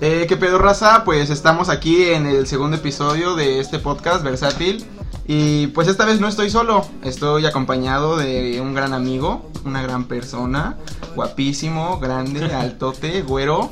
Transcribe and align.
Eh, 0.00 0.26
¿Qué 0.28 0.36
pedo 0.36 0.58
raza? 0.58 1.04
Pues 1.04 1.30
estamos 1.30 1.68
aquí 1.68 2.02
en 2.04 2.26
el 2.26 2.46
segundo 2.46 2.76
episodio 2.76 3.36
de 3.36 3.60
este 3.60 3.78
podcast 3.78 4.24
versátil 4.24 4.84
y 5.26 5.68
pues 5.68 5.86
esta 5.86 6.04
vez 6.04 6.20
no 6.20 6.26
estoy 6.26 6.50
solo, 6.50 6.84
estoy 7.04 7.46
acompañado 7.46 8.16
de 8.16 8.60
un 8.60 8.74
gran 8.74 8.94
amigo, 8.94 9.48
una 9.64 9.80
gran 9.80 10.04
persona, 10.04 10.76
guapísimo, 11.14 12.00
grande, 12.00 12.44
altote, 12.54 13.22
güero 13.22 13.70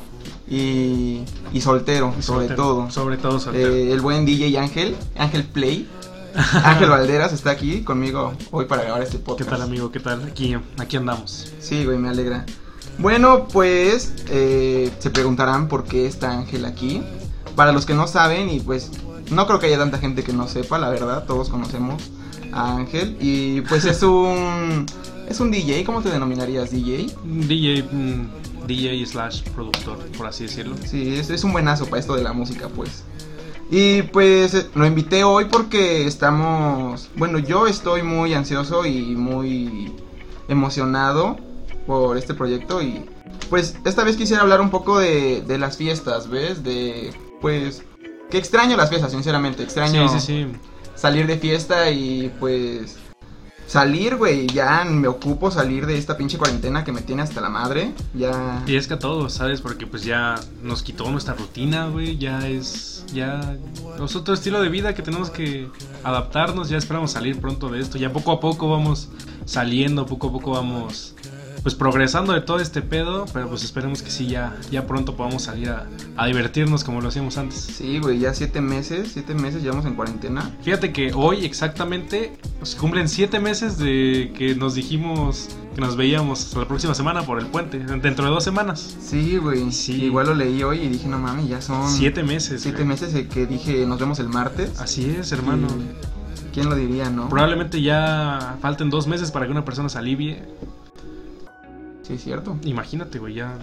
y, 0.49 1.23
y 1.51 1.61
soltero, 1.61 2.13
sobre 2.21 2.47
Soltero, 2.47 2.55
todo. 2.55 2.91
Sobre 2.91 3.17
todo 3.17 3.39
soltero. 3.39 3.73
Eh, 3.73 3.91
el 3.91 3.99
buen 3.99 4.25
DJ 4.25 4.57
Ángel, 4.57 4.95
Ángel 5.17 5.43
Play. 5.43 5.89
Ángel 6.63 6.89
Valderas 6.89 7.33
está 7.33 7.51
aquí 7.51 7.81
conmigo 7.83 8.33
hoy 8.51 8.65
para 8.65 8.83
grabar 8.83 9.01
este 9.01 9.17
¿Qué 9.17 9.23
podcast. 9.23 9.49
tal, 9.49 9.61
amigo? 9.61 9.91
¿Qué 9.91 9.99
tal? 9.99 10.23
Aquí, 10.23 10.55
aquí 10.79 10.97
andamos. 10.97 11.51
Sí, 11.59 11.85
güey, 11.85 11.97
me 11.97 12.09
alegra. 12.09 12.45
Bueno, 12.97 13.47
pues 13.47 14.13
eh, 14.29 14.91
se 14.99 15.09
preguntarán 15.09 15.67
por 15.67 15.83
qué 15.83 16.05
está 16.05 16.31
Ángel 16.31 16.65
aquí. 16.65 17.01
Para 17.55 17.71
los 17.71 17.85
que 17.85 17.93
no 17.93 18.07
saben, 18.07 18.49
y 18.49 18.59
pues 18.59 18.91
no 19.29 19.45
creo 19.45 19.59
que 19.59 19.67
haya 19.67 19.77
tanta 19.77 19.97
gente 19.97 20.23
que 20.23 20.33
no 20.33 20.47
sepa, 20.47 20.77
la 20.79 20.89
verdad, 20.89 21.25
todos 21.25 21.49
conocemos 21.49 22.01
a 22.53 22.75
Ángel. 22.77 23.17
Y 23.19 23.61
pues 23.61 23.85
es 23.85 24.01
un. 24.03 24.85
Es 25.27 25.39
un 25.39 25.49
DJ, 25.49 25.85
¿cómo 25.85 26.01
te 26.01 26.09
denominarías? 26.09 26.71
DJ. 26.71 27.13
DJ, 27.23 27.83
mm, 27.83 28.67
DJ 28.67 29.05
slash 29.05 29.43
productor, 29.55 29.97
por 30.17 30.27
así 30.27 30.43
decirlo. 30.43 30.75
Sí, 30.85 31.15
es, 31.15 31.29
es 31.29 31.43
un 31.43 31.53
buenazo 31.53 31.85
para 31.85 31.99
esto 31.99 32.15
de 32.15 32.23
la 32.23 32.33
música, 32.33 32.67
pues. 32.67 33.03
Y 33.71 34.01
pues 34.03 34.53
eh, 34.53 34.69
lo 34.75 34.85
invité 34.85 35.23
hoy 35.23 35.45
porque 35.45 36.05
estamos. 36.05 37.09
Bueno, 37.15 37.39
yo 37.39 37.67
estoy 37.67 38.03
muy 38.03 38.33
ansioso 38.33 38.85
y 38.85 39.15
muy 39.15 39.93
emocionado 40.49 41.37
por 41.87 42.17
este 42.17 42.33
proyecto. 42.33 42.81
Y 42.81 43.05
pues 43.49 43.77
esta 43.85 44.03
vez 44.03 44.17
quisiera 44.17 44.41
hablar 44.43 44.59
un 44.59 44.69
poco 44.69 44.99
de, 44.99 45.41
de 45.41 45.57
las 45.57 45.77
fiestas, 45.77 46.29
¿ves? 46.29 46.63
De. 46.63 47.13
Pues. 47.39 47.83
Que 48.29 48.37
extraño 48.37 48.75
las 48.77 48.89
fiestas, 48.89 49.11
sinceramente. 49.11 49.63
Extraño 49.63 50.07
Sí, 50.09 50.19
sí, 50.19 50.25
sí. 50.25 50.47
salir 50.95 51.25
de 51.25 51.37
fiesta 51.37 51.89
y 51.91 52.29
pues. 52.41 52.97
Salir, 53.71 54.17
güey, 54.17 54.47
ya 54.47 54.83
me 54.83 55.07
ocupo 55.07 55.49
salir 55.49 55.85
de 55.85 55.97
esta 55.97 56.17
pinche 56.17 56.37
cuarentena 56.37 56.83
que 56.83 56.91
me 56.91 56.99
tiene 56.99 57.21
hasta 57.21 57.39
la 57.39 57.47
madre. 57.47 57.93
Ya. 58.13 58.61
Y 58.67 58.75
es 58.75 58.85
que 58.85 58.95
a 58.95 58.99
todos, 58.99 59.31
¿sabes? 59.31 59.61
Porque 59.61 59.87
pues 59.87 60.03
ya 60.03 60.35
nos 60.61 60.83
quitó 60.83 61.09
nuestra 61.09 61.35
rutina, 61.35 61.87
güey. 61.87 62.17
Ya 62.17 62.45
es. 62.49 63.05
Ya. 63.13 63.55
Es 64.03 64.13
otro 64.17 64.33
estilo 64.33 64.61
de 64.61 64.67
vida 64.67 64.93
que 64.93 65.01
tenemos 65.01 65.29
que 65.29 65.69
adaptarnos. 66.03 66.67
Ya 66.67 66.75
esperamos 66.75 67.11
salir 67.11 67.39
pronto 67.39 67.69
de 67.69 67.79
esto. 67.79 67.97
Ya 67.97 68.11
poco 68.11 68.33
a 68.33 68.41
poco 68.41 68.69
vamos 68.69 69.07
saliendo, 69.45 70.05
poco 70.05 70.27
a 70.27 70.31
poco 70.33 70.51
vamos. 70.51 71.15
Pues 71.63 71.75
progresando 71.75 72.33
de 72.33 72.41
todo 72.41 72.59
este 72.59 72.81
pedo. 72.81 73.25
Pero 73.33 73.49
pues 73.49 73.63
esperemos 73.63 74.01
que 74.01 74.09
sí, 74.11 74.27
ya, 74.27 74.57
ya 74.71 74.87
pronto 74.87 75.15
podamos 75.15 75.43
salir 75.43 75.69
a, 75.69 75.85
a 76.17 76.27
divertirnos 76.27 76.83
como 76.83 77.01
lo 77.01 77.09
hacíamos 77.09 77.37
antes. 77.37 77.57
Sí, 77.59 77.99
güey, 77.99 78.19
ya 78.19 78.33
siete 78.33 78.61
meses, 78.61 79.11
siete 79.13 79.33
meses 79.35 79.61
llevamos 79.61 79.85
en 79.85 79.95
cuarentena. 79.95 80.51
Fíjate 80.63 80.91
que 80.91 81.11
hoy 81.13 81.45
exactamente 81.45 82.37
se 82.63 82.77
cumplen 82.77 83.07
siete 83.07 83.39
meses 83.39 83.77
de 83.77 84.33
que 84.37 84.55
nos 84.55 84.75
dijimos 84.75 85.49
que 85.75 85.79
nos 85.81 85.95
veíamos 85.95 86.53
la 86.57 86.67
próxima 86.67 86.93
semana 86.93 87.21
por 87.21 87.39
el 87.39 87.45
puente, 87.47 87.79
dentro 87.79 88.25
de 88.25 88.31
dos 88.31 88.43
semanas. 88.43 88.97
Sí, 88.99 89.37
güey. 89.37 89.71
Sí. 89.71 90.03
Igual 90.03 90.27
lo 90.27 90.35
leí 90.35 90.61
hoy 90.63 90.79
y 90.79 90.89
dije, 90.89 91.07
no 91.07 91.17
mames, 91.17 91.47
ya 91.47 91.61
son 91.61 91.89
Siete 91.89 92.23
meses. 92.23 92.61
siete 92.61 92.79
güey. 92.79 92.89
meses 92.89 93.13
de 93.13 93.27
que 93.27 93.45
dije, 93.45 93.85
nos 93.85 93.99
vemos 93.99 94.19
el 94.19 94.27
martes. 94.27 94.79
Así 94.79 95.15
es, 95.17 95.31
hermano. 95.31 95.67
Y, 95.67 96.51
¿Quién 96.53 96.67
lo 96.69 96.75
diría, 96.75 97.09
no? 97.09 97.29
Probablemente 97.29 97.81
ya 97.81 98.57
falten 98.61 98.89
dos 98.89 99.07
meses 99.07 99.31
para 99.31 99.45
que 99.45 99.51
una 99.53 99.63
persona 99.63 99.87
se 99.87 99.97
alivie. 99.97 100.43
Sí, 102.11 102.15
es 102.15 102.23
cierto. 102.25 102.57
Imagínate, 102.63 103.19
güey, 103.19 103.35
ya 103.35 103.57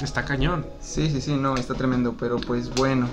está 0.00 0.24
cañón. 0.24 0.66
Sí, 0.80 1.08
sí, 1.08 1.20
sí, 1.20 1.36
no, 1.36 1.54
está 1.54 1.74
tremendo, 1.74 2.16
pero 2.18 2.36
pues 2.36 2.68
bueno. 2.74 3.08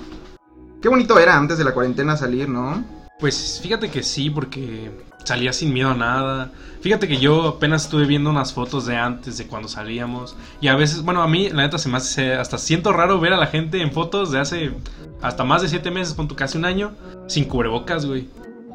Qué 0.82 0.90
bonito 0.90 1.20
era 1.20 1.38
antes 1.38 1.60
de 1.60 1.64
la 1.64 1.76
cuarentena 1.76 2.18
salir, 2.18 2.50
¿no? 2.50 2.84
Pues 3.20 3.60
fíjate 3.62 3.92
que 3.92 4.02
sí, 4.02 4.32
porque 4.32 4.90
salía 5.26 5.54
sin 5.54 5.74
miedo 5.74 5.92
a 5.92 5.94
nada. 5.94 6.52
Fíjate 6.82 7.08
que 7.08 7.18
yo 7.18 7.50
apenas 7.50 7.84
estuve 7.84 8.08
viendo 8.08 8.32
unas 8.32 8.52
fotos 8.52 8.88
de 8.88 8.96
antes, 8.96 9.38
de 9.38 9.46
cuando 9.46 9.68
salíamos. 9.68 10.36
Y 10.60 10.70
a 10.70 10.76
veces, 10.76 11.04
bueno, 11.04 11.22
a 11.22 11.28
mí 11.28 11.50
la 11.50 11.62
neta 11.62 11.78
se 11.78 11.88
me 11.88 11.98
hace, 11.98 12.34
hasta 12.34 12.58
siento 12.58 12.92
raro 12.92 13.20
ver 13.20 13.34
a 13.34 13.38
la 13.38 13.46
gente 13.46 13.84
en 13.84 13.92
fotos 13.92 14.32
de 14.32 14.40
hace 14.40 14.72
hasta 15.22 15.44
más 15.44 15.62
de 15.62 15.68
siete 15.68 15.92
meses, 15.92 16.16
pon 16.16 16.28
tu 16.28 16.36
casi 16.36 16.58
un 16.58 16.66
año, 16.66 16.94
sin 17.28 17.46
cubrebocas, 17.46 18.08
güey. 18.08 18.28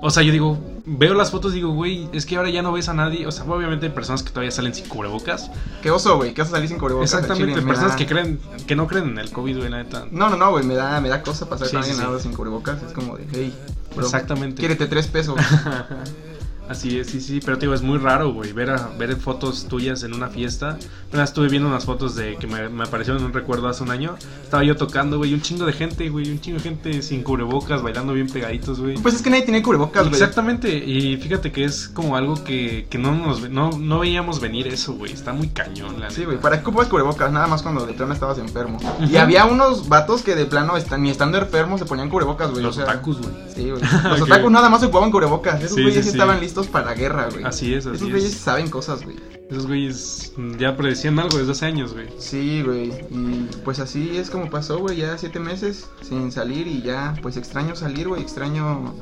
O 0.06 0.10
sea, 0.10 0.22
yo 0.22 0.32
digo, 0.32 0.58
veo 0.84 1.14
las 1.14 1.30
fotos 1.30 1.52
y 1.52 1.56
digo, 1.56 1.70
güey, 1.72 2.10
es 2.12 2.26
que 2.26 2.36
ahora 2.36 2.50
ya 2.50 2.60
no 2.60 2.72
ves 2.72 2.90
a 2.90 2.92
nadie. 2.94 3.26
O 3.26 3.32
sea, 3.32 3.44
obviamente 3.44 3.86
hay 3.86 3.92
personas 3.92 4.22
que 4.22 4.28
todavía 4.28 4.50
salen 4.50 4.74
sin 4.74 4.86
cubrebocas. 4.86 5.50
Qué 5.82 5.90
oso, 5.90 6.16
güey, 6.18 6.34
que 6.34 6.42
vas 6.42 6.48
a 6.48 6.56
salir 6.56 6.68
sin 6.68 6.78
cubrebocas. 6.78 7.10
Exactamente, 7.14 7.54
chile, 7.54 7.66
personas 7.66 7.92
da- 7.92 7.96
que 7.96 8.06
creen, 8.06 8.38
que 8.66 8.76
no 8.76 8.86
creen 8.86 9.08
en 9.08 9.18
el 9.18 9.30
COVID, 9.30 9.56
güey, 9.56 9.70
la 9.70 9.78
neta. 9.82 10.04
No, 10.10 10.28
no, 10.28 10.36
no, 10.36 10.50
güey, 10.50 10.62
me 10.62 10.74
da, 10.74 11.00
me 11.00 11.08
da 11.08 11.22
cosa 11.22 11.48
pasar 11.48 11.68
Sí, 11.68 11.70
sí, 11.70 11.76
alguien 11.78 11.96
sí. 11.96 12.02
nada 12.02 12.18
sin 12.20 12.34
cubrebocas. 12.34 12.82
Es 12.82 12.92
como 12.92 13.16
de, 13.16 13.26
hey, 13.32 13.54
bro, 13.96 14.04
Exactamente. 14.04 14.60
Quiérete 14.60 14.86
tres 14.88 15.06
pesos. 15.06 15.36
Así 16.66 16.98
es, 16.98 17.08
sí, 17.08 17.20
sí, 17.20 17.40
pero 17.44 17.58
te 17.58 17.66
digo, 17.66 17.74
es 17.74 17.82
muy 17.82 17.98
raro, 17.98 18.32
güey, 18.32 18.52
ver, 18.52 18.70
a- 18.70 18.88
ver 18.98 19.14
fotos 19.16 19.66
tuyas 19.68 20.02
en 20.02 20.14
una 20.14 20.28
fiesta. 20.28 20.78
Apenas 21.08 21.28
estuve 21.28 21.48
viendo 21.48 21.68
unas 21.68 21.84
fotos 21.84 22.14
de 22.14 22.36
que 22.36 22.46
me, 22.46 22.70
me 22.70 22.84
aparecieron 22.84 23.20
en 23.20 23.26
un 23.26 23.34
recuerdo 23.34 23.68
hace 23.68 23.82
un 23.82 23.90
año. 23.90 24.16
Estaba 24.42 24.64
yo 24.64 24.74
tocando, 24.74 25.18
güey, 25.18 25.34
un 25.34 25.42
chingo 25.42 25.66
de 25.66 25.74
gente, 25.74 26.08
güey, 26.08 26.30
un 26.30 26.40
chingo 26.40 26.56
de 26.56 26.62
gente 26.64 27.02
sin 27.02 27.22
cubrebocas, 27.22 27.82
bailando 27.82 28.14
bien 28.14 28.28
pegaditos, 28.28 28.80
güey. 28.80 28.94
pues 28.96 29.14
es 29.14 29.20
que 29.20 29.28
nadie 29.28 29.42
tiene 29.42 29.62
cubrebocas, 29.62 30.04
güey. 30.08 30.14
Exactamente, 30.14 30.74
y 30.74 31.18
fíjate 31.18 31.52
que 31.52 31.64
es 31.64 31.86
como 31.88 32.16
algo 32.16 32.42
que, 32.42 32.86
que 32.88 32.96
no, 32.96 33.14
nos, 33.14 33.48
no, 33.50 33.70
no 33.78 33.98
veíamos 33.98 34.40
venir 34.40 34.66
eso, 34.68 34.94
güey. 34.94 35.12
Está 35.12 35.34
muy 35.34 35.48
cañón, 35.48 36.00
la 36.00 36.08
Sí, 36.10 36.24
güey, 36.24 36.40
¿para 36.40 36.62
qué 36.62 36.66
ocupas 36.66 36.88
cubrebocas? 36.88 37.30
Nada 37.30 37.46
más 37.46 37.62
cuando 37.62 37.84
de 37.84 37.92
plano 37.92 38.14
estabas 38.14 38.38
enfermo. 38.38 38.78
Y 39.06 39.16
había 39.16 39.44
unos 39.44 39.90
vatos 39.90 40.22
que 40.22 40.34
de 40.34 40.46
plano, 40.46 40.78
están, 40.78 41.02
ni 41.02 41.10
estando 41.10 41.36
enfermos, 41.36 41.78
se 41.80 41.84
ponían 41.86 42.08
cubrebocas, 42.08 42.50
güey. 42.52 42.62
Los 42.62 42.78
o 42.78 42.80
sea, 42.80 42.84
otakus, 42.90 43.18
güey. 43.20 43.34
Sí, 43.54 43.68
güey. 43.70 43.82
Los 44.04 44.22
Ok. 44.22 44.28
otakus 44.28 44.50
nada 44.50 44.70
más 44.70 44.82
ocupaban 44.82 45.10
cubrebocas. 45.10 45.62
Esos 45.62 45.74
Sí, 45.76 45.82
güeyes 45.82 46.04
sí, 46.04 46.10
sí. 46.10 46.16
estaban 46.16 46.40
listos 46.40 46.53
para 46.68 46.86
la 46.86 46.94
guerra, 46.94 47.28
güey. 47.30 47.44
Así 47.44 47.74
es, 47.74 47.86
así 47.86 47.96
Esos 47.96 48.10
güeyes 48.10 48.32
es. 48.32 48.38
saben 48.38 48.68
cosas, 48.70 49.02
güey. 49.04 49.16
Esos 49.50 49.66
güeyes 49.66 50.32
ya 50.58 50.76
predecían 50.76 51.18
algo 51.18 51.36
desde 51.38 51.52
hace 51.52 51.66
años, 51.66 51.92
güey. 51.92 52.06
Sí, 52.18 52.62
güey. 52.64 52.88
Y 53.10 53.48
pues 53.64 53.78
así 53.78 54.16
es 54.16 54.30
como 54.30 54.48
pasó, 54.50 54.78
güey. 54.78 54.96
Ya 54.96 55.18
siete 55.18 55.38
meses 55.40 55.88
sin 56.02 56.32
salir 56.32 56.66
y 56.66 56.82
ya, 56.82 57.14
pues 57.22 57.36
extraño 57.36 57.76
salir, 57.76 58.08
güey. 58.08 58.22
Extraño. 58.22 58.94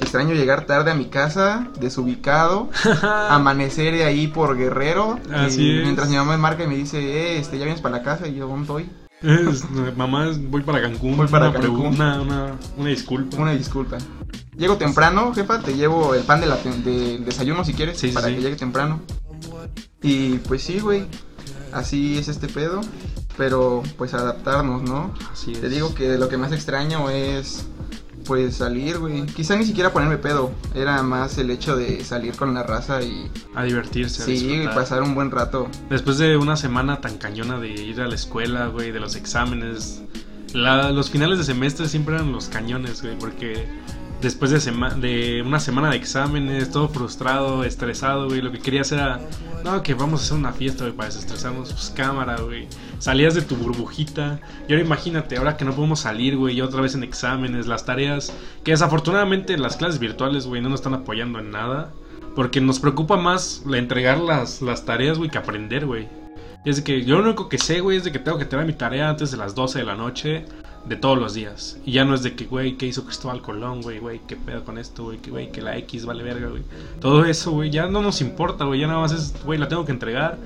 Extraño 0.00 0.34
llegar 0.34 0.66
tarde 0.66 0.90
a 0.90 0.94
mi 0.94 1.06
casa, 1.06 1.68
desubicado, 1.80 2.68
amanecer 3.30 3.94
de 3.94 4.04
ahí 4.04 4.26
por 4.26 4.56
Guerrero. 4.56 5.18
Así 5.32 5.62
y 5.62 5.78
es. 5.78 5.82
Mientras 5.84 6.08
mi 6.10 6.16
mamá 6.16 6.32
me 6.32 6.38
marca 6.38 6.64
y 6.64 6.66
me 6.66 6.76
dice, 6.76 6.98
eh, 6.98 7.38
este, 7.38 7.58
ya 7.58 7.64
vienes 7.64 7.80
para 7.80 7.98
la 7.98 8.02
casa. 8.02 8.26
Y 8.28 8.34
yo, 8.34 8.48
¿dónde 8.48 8.68
voy? 8.70 8.90
Es- 9.22 9.64
mamá, 9.96 10.30
voy 10.50 10.62
para 10.62 10.82
Cancún. 10.82 11.16
Voy 11.16 11.28
para 11.28 11.48
una, 11.48 11.60
Cancún. 11.60 11.86
Una, 11.86 12.20
una, 12.20 12.52
una 12.76 12.88
disculpa. 12.90 13.36
Una 13.38 13.52
disculpa. 13.52 13.96
Llego 14.56 14.76
temprano, 14.76 15.32
jefa, 15.34 15.60
te 15.60 15.74
llevo 15.74 16.14
el 16.14 16.22
pan 16.22 16.40
de 16.40 16.46
la 16.46 16.56
del 16.56 17.24
desayuno 17.24 17.64
si 17.64 17.74
quieres, 17.74 17.98
Sí, 17.98 18.08
para 18.08 18.28
sí. 18.28 18.34
que 18.36 18.40
llegue 18.42 18.56
temprano. 18.56 19.00
Y 20.02 20.38
pues 20.38 20.62
sí, 20.62 20.78
güey, 20.80 21.06
así 21.72 22.18
es 22.18 22.28
este 22.28 22.46
pedo, 22.48 22.80
pero 23.36 23.82
pues 23.98 24.14
adaptarnos, 24.14 24.82
¿no? 24.82 25.12
Así 25.32 25.52
es. 25.52 25.60
Te 25.60 25.68
digo 25.68 25.94
que 25.94 26.18
lo 26.18 26.28
que 26.28 26.36
más 26.36 26.52
extraño 26.52 27.10
es 27.10 27.64
pues 28.26 28.56
salir, 28.56 28.98
güey. 28.98 29.26
Quizá 29.26 29.56
ni 29.56 29.66
siquiera 29.66 29.92
ponerme 29.92 30.16
pedo, 30.18 30.50
era 30.74 31.02
más 31.02 31.36
el 31.38 31.50
hecho 31.50 31.76
de 31.76 32.04
salir 32.04 32.34
con 32.36 32.54
la 32.54 32.62
raza 32.62 33.02
y 33.02 33.30
A 33.54 33.64
divertirse, 33.64 34.22
a 34.22 34.26
sí, 34.26 34.64
pasar 34.74 35.02
un 35.02 35.14
buen 35.14 35.30
rato. 35.30 35.68
Después 35.90 36.16
de 36.18 36.36
una 36.36 36.56
semana 36.56 37.00
tan 37.00 37.18
cañona 37.18 37.58
de 37.58 37.68
ir 37.70 38.00
a 38.00 38.06
la 38.06 38.14
escuela, 38.14 38.68
güey, 38.68 38.92
de 38.92 39.00
los 39.00 39.16
exámenes. 39.16 40.00
la- 40.54 40.92
los 40.92 41.10
finales 41.10 41.36
de 41.38 41.44
semestre 41.44 41.88
siempre 41.88 42.14
eran 42.14 42.30
los 42.30 42.46
cañones, 42.46 43.02
güey, 43.02 43.18
porque 43.18 43.66
después 44.24 44.50
de, 44.50 45.42
una 45.46 45.60
semana 45.60 45.90
de 45.90 45.96
exámenes, 45.96 46.70
todo 46.70 46.88
frustrado, 46.88 47.62
estresado, 47.62 48.26
güey, 48.26 48.40
lo 48.40 48.50
que 48.50 48.58
querías 48.58 48.90
era, 48.90 49.20
no, 49.62 49.82
que 49.82 49.92
vamos 49.92 50.22
a 50.22 50.24
hacer 50.24 50.38
una 50.38 50.52
fiesta, 50.52 50.84
güey, 50.84 50.96
para 50.96 51.08
desestresarnos, 51.10 51.72
pues 51.72 51.92
cámara, 51.94 52.40
güey. 52.40 52.66
Salías 52.98 53.34
de 53.34 53.42
tu 53.42 53.54
burbujita. 53.54 54.40
Y 54.66 54.72
ahora 54.72 54.84
imagínate, 54.84 55.36
ahora 55.36 55.56
que 55.56 55.64
no 55.66 55.74
podemos 55.74 56.00
salir, 56.00 56.36
güey, 56.36 56.56
y 56.56 56.62
otra 56.62 56.80
vez 56.80 56.94
en 56.94 57.04
exámenes, 57.04 57.66
las 57.66 57.84
tareas, 57.84 58.32
que 58.64 58.70
desafortunadamente 58.70 59.58
las 59.58 59.76
clases 59.76 60.00
virtuales, 60.00 60.46
güey, 60.46 60.62
no 60.62 60.70
nos 60.70 60.80
están 60.80 60.94
apoyando 60.94 61.38
en 61.38 61.50
nada. 61.50 61.92
Porque 62.34 62.60
nos 62.60 62.80
preocupa 62.80 63.16
más 63.16 63.62
la 63.64 63.78
entregar 63.78 64.18
las, 64.18 64.60
las 64.60 64.84
tareas, 64.84 65.18
güey, 65.18 65.30
que 65.30 65.38
aprender, 65.38 65.86
güey. 65.86 66.08
Y 66.64 66.70
es 66.70 66.76
de 66.76 66.82
que 66.82 67.04
yo 67.04 67.18
lo 67.18 67.24
único 67.24 67.48
que 67.48 67.58
sé, 67.58 67.80
güey, 67.80 67.98
es 67.98 68.04
de 68.04 68.10
que 68.10 68.18
tengo 68.18 68.38
que 68.38 68.46
tener 68.46 68.66
mi 68.66 68.72
tarea 68.72 69.10
antes 69.10 69.30
de 69.30 69.36
las 69.36 69.54
12 69.54 69.80
de 69.80 69.84
la 69.84 69.94
noche 69.94 70.46
de 70.86 70.96
todos 70.96 71.18
los 71.18 71.34
días. 71.34 71.78
Y 71.84 71.92
ya 71.92 72.04
no 72.04 72.14
es 72.14 72.22
de 72.22 72.34
que, 72.34 72.44
güey, 72.46 72.76
¿qué 72.76 72.86
hizo 72.86 73.04
Cristóbal 73.04 73.40
Colón, 73.42 73.80
güey? 73.82 73.98
Güey, 73.98 74.20
¿qué 74.26 74.36
pedo 74.36 74.64
con 74.64 74.78
esto, 74.78 75.04
güey? 75.04 75.18
Que, 75.18 75.30
güey, 75.30 75.50
que 75.50 75.62
la 75.62 75.76
X 75.78 76.04
vale 76.04 76.22
verga, 76.22 76.48
güey. 76.48 76.62
Todo 77.00 77.24
eso, 77.24 77.52
güey, 77.52 77.70
ya 77.70 77.86
no 77.86 78.02
nos 78.02 78.20
importa, 78.20 78.64
güey. 78.64 78.80
Ya 78.80 78.86
nada 78.86 79.00
más 79.00 79.12
es, 79.12 79.34
güey, 79.44 79.58
la 79.58 79.68
tengo 79.68 79.84
que 79.84 79.92
entregar. 79.92 80.38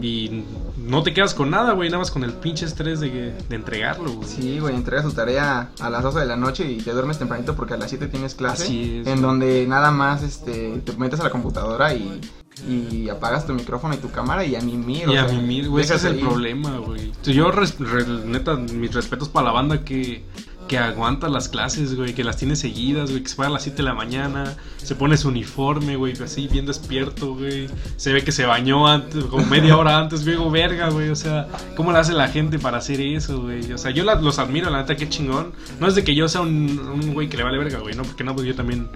Y 0.00 0.44
no 0.76 1.02
te 1.02 1.12
quedas 1.12 1.34
con 1.34 1.50
nada, 1.50 1.72
güey, 1.72 1.88
nada 1.88 1.98
más 1.98 2.12
con 2.12 2.22
el 2.22 2.32
pinche 2.32 2.64
estrés 2.66 3.00
de, 3.00 3.34
de 3.48 3.56
entregarlo, 3.56 4.12
güey. 4.12 4.28
Sí, 4.28 4.60
güey, 4.60 4.76
entregas 4.76 5.04
tu 5.04 5.10
tarea 5.10 5.70
a 5.80 5.90
las 5.90 6.04
12 6.04 6.20
de 6.20 6.26
la 6.26 6.36
noche 6.36 6.70
y 6.70 6.76
te 6.76 6.92
duermes 6.92 7.18
tempranito 7.18 7.56
porque 7.56 7.74
a 7.74 7.76
las 7.78 7.90
7 7.90 8.06
tienes 8.06 8.36
clase. 8.36 8.62
Así 8.62 8.98
es, 9.00 9.06
En 9.08 9.14
güey. 9.14 9.22
donde 9.22 9.66
nada 9.66 9.90
más 9.90 10.22
este, 10.22 10.80
te 10.84 10.92
metes 10.96 11.18
a 11.18 11.24
la 11.24 11.30
computadora 11.30 11.94
y, 11.94 12.20
y 12.66 13.08
apagas 13.08 13.46
tu 13.46 13.52
micrófono 13.52 13.94
y 13.94 13.98
tu 13.98 14.10
cámara 14.10 14.44
y 14.44 14.56
a 14.56 14.60
mimir. 14.60 15.08
o 15.08 15.12
Y 15.12 15.16
a 15.16 15.28
sea, 15.28 15.38
mimir, 15.38 15.68
güey, 15.68 15.84
ese 15.84 15.94
es 15.96 16.04
el 16.04 16.18
problema, 16.18 16.78
güey. 16.78 17.12
Yo, 17.24 17.50
res- 17.50 17.78
re- 17.78 18.06
neta, 18.26 18.56
mis 18.56 18.94
respetos 18.94 19.28
para 19.28 19.46
la 19.46 19.52
banda 19.52 19.84
que, 19.84 20.24
que 20.66 20.76
aguanta 20.78 21.28
las 21.28 21.48
clases, 21.48 21.94
güey, 21.94 22.14
que 22.14 22.24
las 22.24 22.36
tiene 22.36 22.54
seguidas, 22.56 23.10
güey, 23.10 23.22
que 23.22 23.28
se 23.28 23.36
va 23.36 23.46
a 23.46 23.50
las 23.50 23.62
7 23.62 23.78
de 23.78 23.82
la 23.84 23.94
mañana, 23.94 24.54
se 24.76 24.94
pone 24.94 25.16
su 25.16 25.28
uniforme, 25.28 25.96
güey, 25.96 26.12
así 26.22 26.46
bien 26.48 26.66
despierto, 26.66 27.34
güey. 27.34 27.68
Se 27.96 28.12
ve 28.12 28.22
que 28.22 28.32
se 28.32 28.44
bañó 28.44 28.86
antes, 28.86 29.24
como 29.26 29.46
media 29.46 29.76
hora 29.78 29.98
antes, 29.98 30.24
luego 30.26 30.50
verga, 30.50 30.90
güey. 30.90 31.08
O 31.10 31.16
sea, 31.16 31.48
¿cómo 31.76 31.92
le 31.92 31.98
hace 31.98 32.12
la 32.12 32.28
gente 32.28 32.58
para 32.58 32.78
hacer 32.78 33.00
eso, 33.00 33.40
güey? 33.42 33.72
O 33.72 33.78
sea, 33.78 33.92
yo 33.92 34.04
la- 34.04 34.16
los 34.20 34.38
admiro, 34.38 34.68
la 34.68 34.78
neta, 34.82 34.96
qué 34.96 35.08
chingón. 35.08 35.52
No 35.80 35.86
es 35.86 35.94
de 35.94 36.04
que 36.04 36.14
yo 36.14 36.28
sea 36.28 36.40
un, 36.42 36.78
un 36.80 37.14
güey 37.14 37.28
que 37.28 37.36
le 37.38 37.44
vale 37.44 37.56
verga, 37.56 37.78
güey, 37.78 37.94
no, 37.94 38.02
porque 38.02 38.24
no, 38.24 38.34
pues 38.34 38.46
yo 38.46 38.54
también. 38.54 38.88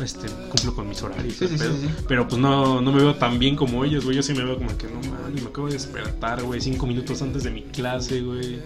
Este, 0.00 0.26
cumplo 0.48 0.74
con 0.74 0.88
mis 0.88 1.02
horarios. 1.02 1.34
Sí, 1.34 1.46
sí, 1.48 1.56
pero, 1.58 1.72
sí, 1.74 1.80
sí. 1.82 1.88
pero 2.08 2.26
pues 2.28 2.40
no, 2.40 2.80
no 2.80 2.92
me 2.92 3.02
veo 3.02 3.14
tan 3.16 3.38
bien 3.38 3.56
como 3.56 3.84
ellos, 3.84 4.04
güey. 4.04 4.16
Yo 4.16 4.22
sí 4.22 4.32
me 4.34 4.42
veo 4.44 4.56
como 4.56 4.76
que 4.78 4.86
no 4.86 5.00
mames, 5.10 5.42
me 5.42 5.48
acabo 5.48 5.66
de 5.66 5.74
despertar, 5.74 6.42
güey, 6.42 6.60
cinco 6.60 6.86
minutos 6.86 7.20
antes 7.22 7.42
de 7.44 7.50
mi 7.50 7.62
clase, 7.62 8.22
güey. 8.22 8.60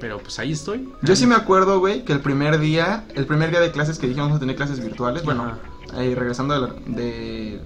Pero 0.00 0.18
pues 0.18 0.38
ahí 0.38 0.52
estoy. 0.52 0.88
Yo 1.02 1.16
sí 1.16 1.26
me 1.26 1.34
acuerdo, 1.34 1.78
güey, 1.80 2.04
que 2.04 2.12
el 2.12 2.20
primer 2.20 2.58
día, 2.58 3.06
el 3.14 3.26
primer 3.26 3.50
día 3.50 3.60
de 3.60 3.70
clases 3.70 3.98
que 3.98 4.06
dijimos 4.08 4.32
a 4.32 4.38
tener 4.38 4.56
clases 4.56 4.80
virtuales, 4.82 5.24
bueno, 5.24 5.52
ahí 5.94 6.14
regresando 6.14 6.54
de, 6.54 6.60
la- 6.60 6.96
de 6.96 7.60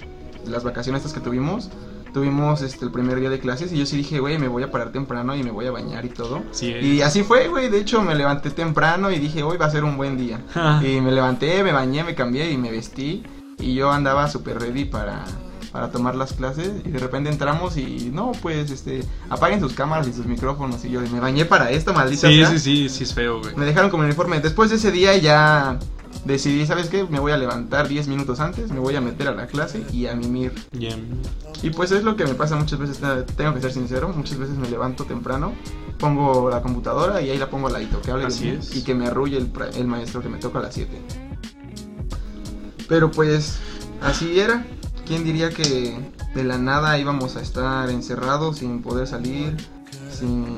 las 0.47 0.62
vacaciones 0.62 1.00
estas 1.00 1.12
que 1.19 1.20
tuvimos, 1.25 1.70
tuvimos 2.12 2.62
este 2.62 2.85
el 2.85 2.91
primer 2.91 3.21
día 3.21 3.31
de 3.31 3.39
clases 3.39 3.73
y 3.73 3.79
yo 3.79 3.87
sí 3.87 3.97
dije, 3.97 4.21
güey, 4.21 4.39
me 4.39 4.49
voy 4.49 4.62
a 4.62 4.71
parar 4.71 4.93
temprano 4.93 5.35
y 5.37 5.43
me 5.43 5.51
voy 5.51 5.67
a 5.67 5.71
bañar 5.71 6.05
y 6.05 6.09
todo. 6.11 6.43
Sí. 6.51 6.67
Y 6.73 7.03
así 7.03 7.23
fue, 7.23 7.49
güey, 7.49 7.69
de 7.69 7.79
hecho 7.79 8.03
me 8.03 8.15
levanté 8.15 8.51
temprano 8.51 9.11
y 9.11 9.19
dije, 9.19 9.43
hoy 9.43 9.57
va 9.57 9.67
a 9.67 9.71
ser 9.71 9.85
un 9.85 9.97
buen 9.97 10.17
día. 10.17 10.41
Y 10.83 11.01
me 11.01 11.12
levanté, 11.12 11.62
me 11.62 11.73
bañé, 11.73 12.05
me 12.05 12.15
cambié 12.15 12.51
y 12.51 12.57
me 12.57 12.71
vestí 12.71 13.23
y 13.59 13.75
yo 13.75 13.91
andaba 13.91 14.29
súper 14.29 14.59
ready 14.61 14.85
para 14.85 15.25
para 15.73 15.93
tomar 15.93 16.17
las 16.17 16.33
clases 16.33 16.73
y 16.85 16.91
de 16.91 16.99
repente 16.99 17.31
entramos 17.31 17.77
y 17.77 18.11
no, 18.12 18.33
pues 18.43 18.73
este, 18.73 19.05
apaguen 19.29 19.61
sus 19.61 19.73
cámaras 19.73 20.09
y 20.09 20.12
sus 20.12 20.27
micrófonos 20.27 20.85
y 20.85 20.91
yo 20.91 21.01
me 21.01 21.21
bañé 21.21 21.45
para 21.45 21.71
esto, 21.71 21.93
maldita 21.95 22.27
Sí, 22.29 22.39
sea. 22.39 22.51
sí, 22.51 22.59
sí, 22.59 22.89
sí 22.89 23.05
es 23.05 23.15
feo, 23.15 23.39
güey. 23.41 23.55
Me 23.55 23.65
dejaron 23.65 23.89
con 23.89 24.01
el 24.01 24.07
uniforme. 24.07 24.41
Después 24.41 24.71
de 24.71 24.77
ese 24.77 24.91
día 24.91 25.17
ya 25.17 25.79
decidí, 26.25 26.67
¿sabes 26.67 26.88
qué? 26.88 27.05
Me 27.05 27.19
voy 27.19 27.32
a 27.32 27.37
levantar 27.37 27.88
10 27.88 28.08
minutos 28.08 28.40
antes, 28.40 28.70
me 28.70 28.78
voy 28.78 28.96
a 28.96 29.00
meter 29.00 29.28
a 29.28 29.32
la 29.32 29.46
clase 29.46 29.84
y 29.93 30.06
a 30.06 30.14
mimir. 30.14 30.52
Bien. 30.72 31.20
Y 31.62 31.70
pues 31.70 31.93
es 31.93 32.05
lo 32.05 32.17
que 32.17 32.25
me 32.25 32.34
pasa 32.34 32.56
muchas 32.56 32.78
veces, 32.78 33.00
tengo 33.37 33.55
que 33.55 33.61
ser 33.61 33.72
sincero, 33.72 34.12
muchas 34.14 34.38
veces 34.38 34.56
me 34.56 34.69
levanto 34.69 35.05
temprano, 35.05 35.52
pongo 35.99 36.50
la 36.50 36.62
computadora 36.62 37.20
y 37.20 37.31
ahí 37.31 37.38
la 37.38 37.50
pongo 37.50 37.67
al 37.67 37.75
ladito, 37.75 38.00
que 38.00 38.11
hable 38.11 38.22
de 38.22 38.28
Así 38.28 38.44
mí 38.44 38.50
es. 38.58 38.76
y 38.76 38.82
que 38.82 38.94
me 38.94 39.06
arrulle 39.06 39.38
el, 39.38 39.87
maestro 39.87 40.22
que 40.22 40.28
me 40.28 40.38
toca 40.38 40.58
a 40.58 40.62
las 40.62 40.75
7. 40.75 40.90
Pero 42.88 43.11
pues 43.11 43.58
así 44.02 44.40
era. 44.40 44.66
¿Quién 45.06 45.25
diría 45.25 45.50
que 45.50 45.99
de 46.34 46.44
la 46.44 46.56
nada 46.56 46.96
íbamos 46.99 47.37
a 47.37 47.40
estar 47.40 47.90
encerrados 47.90 48.58
sin 48.58 48.81
poder 48.81 49.08
salir, 49.08 49.56
sin, 50.12 50.56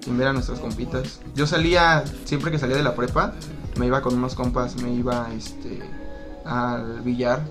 sin 0.00 0.16
ver 0.16 0.28
a 0.28 0.32
nuestros 0.32 0.58
compitas? 0.58 1.20
Yo 1.34 1.46
salía, 1.46 2.02
siempre 2.24 2.50
que 2.50 2.58
salía 2.58 2.76
de 2.76 2.82
la 2.82 2.94
prepa, 2.94 3.34
me 3.78 3.86
iba 3.86 4.00
con 4.02 4.14
unos 4.14 4.34
compas, 4.34 4.80
me 4.82 4.92
iba 4.92 5.28
este 5.34 5.80
al 6.44 7.00
billar 7.00 7.42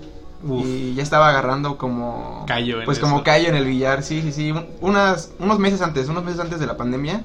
Uf. 0.46 0.64
y 0.64 0.94
ya 0.94 1.02
estaba 1.02 1.28
agarrando 1.30 1.76
como 1.78 2.44
Callo 2.46 2.78
en 2.80 2.84
pues 2.84 2.98
como 2.98 3.22
callo 3.24 3.48
en 3.48 3.56
el 3.56 3.64
billar, 3.64 4.02
sí, 4.02 4.20
sí, 4.22 4.32
sí, 4.32 4.52
Un- 4.52 4.66
unas 4.80 5.30
unos 5.38 5.58
meses 5.58 5.80
antes, 5.82 6.08
unos 6.08 6.22
meses 6.24 6.40
antes 6.40 6.60
de 6.60 6.66
la 6.66 6.76
pandemia 6.76 7.22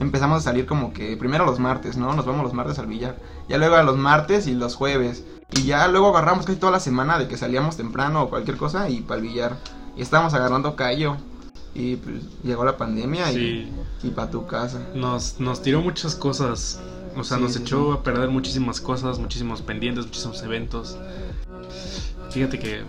empezamos 0.00 0.38
a 0.38 0.40
salir 0.42 0.66
como 0.66 0.92
que 0.92 1.16
primero 1.16 1.44
los 1.46 1.60
martes, 1.60 1.96
¿no? 1.96 2.12
Nos 2.14 2.26
vamos 2.26 2.42
los 2.42 2.52
martes 2.54 2.76
al 2.80 2.86
billar. 2.88 3.16
Ya 3.48 3.56
luego 3.58 3.76
a 3.76 3.84
los 3.84 3.96
martes 3.96 4.48
y 4.48 4.54
los 4.54 4.74
jueves. 4.74 5.22
Y 5.52 5.62
ya 5.62 5.86
luego 5.86 6.08
agarramos 6.08 6.44
casi 6.44 6.58
toda 6.58 6.72
la 6.72 6.80
semana 6.80 7.20
de 7.20 7.28
que 7.28 7.36
salíamos 7.36 7.76
temprano 7.76 8.22
o 8.22 8.28
cualquier 8.28 8.56
cosa 8.56 8.88
y 8.88 9.00
para 9.02 9.20
el 9.20 9.28
billar. 9.28 9.58
Y 9.96 10.02
estábamos 10.02 10.34
agarrando 10.34 10.74
callo. 10.74 11.18
Y 11.72 11.96
pues 11.96 12.16
llegó 12.42 12.64
la 12.64 12.76
pandemia 12.76 13.28
Sí. 13.28 13.72
y, 14.02 14.08
y 14.08 14.10
para 14.10 14.28
tu 14.28 14.44
casa. 14.46 14.80
Nos, 14.96 15.38
nos 15.38 15.62
tiró 15.62 15.82
muchas 15.82 16.16
cosas. 16.16 16.80
O 17.14 17.24
sea, 17.24 17.38
Sí, 17.38 17.42
nos 17.42 17.56
echó 17.56 17.92
sí. 17.92 17.92
a 17.92 18.02
perder 18.02 18.30
muchísimas 18.30 18.80
cosas, 18.80 19.18
muchísimos 19.18 19.62
pendientes, 19.62 20.06
muchísimos 20.06 20.42
eventos. 20.42 21.00
Fíjate 22.30 22.58
que 22.58 22.84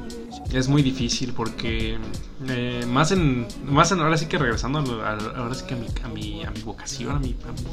es 0.52 0.68
muy 0.70 0.82
difícil 0.84 1.34
porque 1.34 2.00
eh, 2.48 2.86
más 2.88 3.12
en 3.12 3.48
más 3.64 3.92
en 3.92 4.00
ahora 4.00 4.18
sí 4.18 4.28
que 4.28 4.38
regresando 4.38 4.80
a, 5.04 5.10
a- 5.12 5.18
ahora 5.38 5.54
sí 5.56 5.66
que 5.66 5.74
a 5.74 5.78
mi, 5.78 5.88
a 6.02 6.08
mi, 6.08 6.44
a 6.46 6.52
mi 6.52 6.62
vocación, 6.62 7.16
a 7.16 7.20
mi, 7.20 7.36
a 7.48 7.52
mi, 7.52 7.68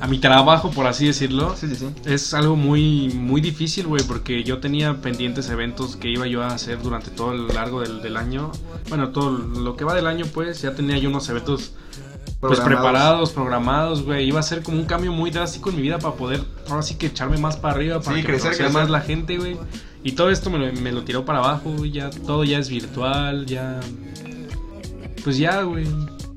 a 0.00 0.06
mi 0.08 0.18
trabajo, 0.20 0.70
por 0.70 0.86
así 0.86 1.06
decirlo. 1.06 1.56
Sí, 1.56 1.68
sí, 1.68 1.76
sí. 1.76 1.94
Es 2.04 2.32
algo 2.34 2.56
muy, 2.56 3.10
muy 3.10 3.40
difícil, 3.40 3.86
güey, 3.86 4.04
porque 4.04 4.44
yo 4.44 4.60
tenía 4.60 5.00
pendientes 5.02 5.50
eventos 5.50 5.96
que 5.96 6.08
iba 6.10 6.26
yo 6.26 6.42
a 6.42 6.48
hacer 6.54 6.80
durante 6.82 7.10
todo 7.10 7.32
el 7.32 7.48
largo 7.48 7.80
del, 7.82 8.00
del 8.02 8.16
año. 8.16 8.52
Bueno, 8.88 9.10
todo 9.10 9.30
lo 9.30 9.76
que 9.76 9.84
va 9.84 9.94
del 9.94 10.06
año, 10.06 10.26
pues, 10.32 10.62
ya 10.62 10.74
tenía 10.74 10.98
yo 10.98 11.10
unos 11.10 11.28
eventos 11.28 11.74
pues 12.40 12.60
preparados, 12.60 13.32
programados, 13.32 14.04
güey. 14.04 14.26
Iba 14.26 14.40
a 14.40 14.42
ser 14.42 14.62
como 14.62 14.78
un 14.78 14.84
cambio 14.84 15.12
muy 15.12 15.30
drástico 15.30 15.70
en 15.70 15.76
mi 15.76 15.82
vida 15.82 15.98
para 15.98 16.14
poder, 16.14 16.40
ahora 16.68 16.82
sí 16.82 16.94
que 16.94 17.06
echarme 17.06 17.38
más 17.38 17.56
para 17.56 17.74
arriba, 17.74 18.00
para 18.00 18.16
Sí, 18.16 18.22
que 18.22 18.28
crecer, 18.28 18.70
más 18.70 18.88
la 18.90 19.00
gente, 19.00 19.36
güey. 19.38 19.56
Y 20.04 20.12
todo 20.12 20.30
esto 20.30 20.48
me 20.48 20.58
lo, 20.58 20.72
me 20.80 20.92
lo 20.92 21.02
tiró 21.02 21.24
para 21.24 21.40
abajo, 21.40 21.72
güey. 21.76 21.90
Ya, 21.90 22.10
todo 22.10 22.44
ya 22.44 22.58
es 22.58 22.68
virtual, 22.68 23.46
ya... 23.46 23.80
Pues 25.24 25.36
ya, 25.36 25.62
güey. 25.62 25.86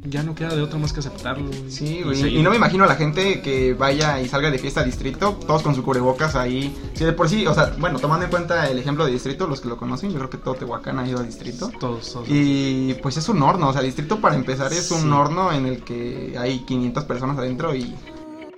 Ya 0.03 0.23
no 0.23 0.33
queda 0.33 0.55
de 0.55 0.61
otra 0.61 0.79
más 0.79 0.93
que 0.93 0.99
aceptarlo, 0.99 1.45
güey. 1.45 1.69
Sí, 1.69 2.01
güey. 2.03 2.37
Y 2.37 2.41
no 2.41 2.49
me 2.49 2.55
imagino 2.55 2.83
a 2.83 2.87
la 2.87 2.95
gente 2.95 3.41
que 3.41 3.75
vaya 3.75 4.19
y 4.19 4.27
salga 4.27 4.49
de 4.49 4.57
fiesta 4.57 4.81
a 4.81 4.83
distrito, 4.83 5.37
todos 5.45 5.61
con 5.61 5.75
su 5.75 5.83
cubrebocas 5.83 6.35
ahí. 6.35 6.75
Sí, 6.93 7.05
de 7.05 7.13
por 7.13 7.29
sí, 7.29 7.45
o 7.45 7.53
sea, 7.53 7.75
bueno, 7.77 7.99
tomando 7.99 8.25
en 8.25 8.31
cuenta 8.31 8.67
el 8.67 8.79
ejemplo 8.79 9.05
de 9.05 9.11
distrito, 9.11 9.45
los 9.47 9.61
que 9.61 9.69
lo 9.69 9.77
conocen, 9.77 10.11
yo 10.11 10.17
creo 10.17 10.29
que 10.29 10.37
todo 10.37 10.55
Tehuacán 10.55 10.97
ha 10.97 11.07
ido 11.07 11.19
a 11.19 11.23
distrito. 11.23 11.71
Todos, 11.79 12.13
todos. 12.13 12.27
Y 12.29 12.95
pues 12.95 13.17
es 13.17 13.29
un 13.29 13.43
horno, 13.43 13.69
o 13.69 13.73
sea, 13.73 13.81
distrito 13.81 14.19
para 14.19 14.35
empezar 14.35 14.73
es 14.73 14.89
un 14.89 15.13
horno 15.13 15.51
en 15.51 15.67
el 15.67 15.83
que 15.83 16.35
hay 16.39 16.59
500 16.65 17.03
personas 17.05 17.37
adentro 17.37 17.75
y 17.75 17.95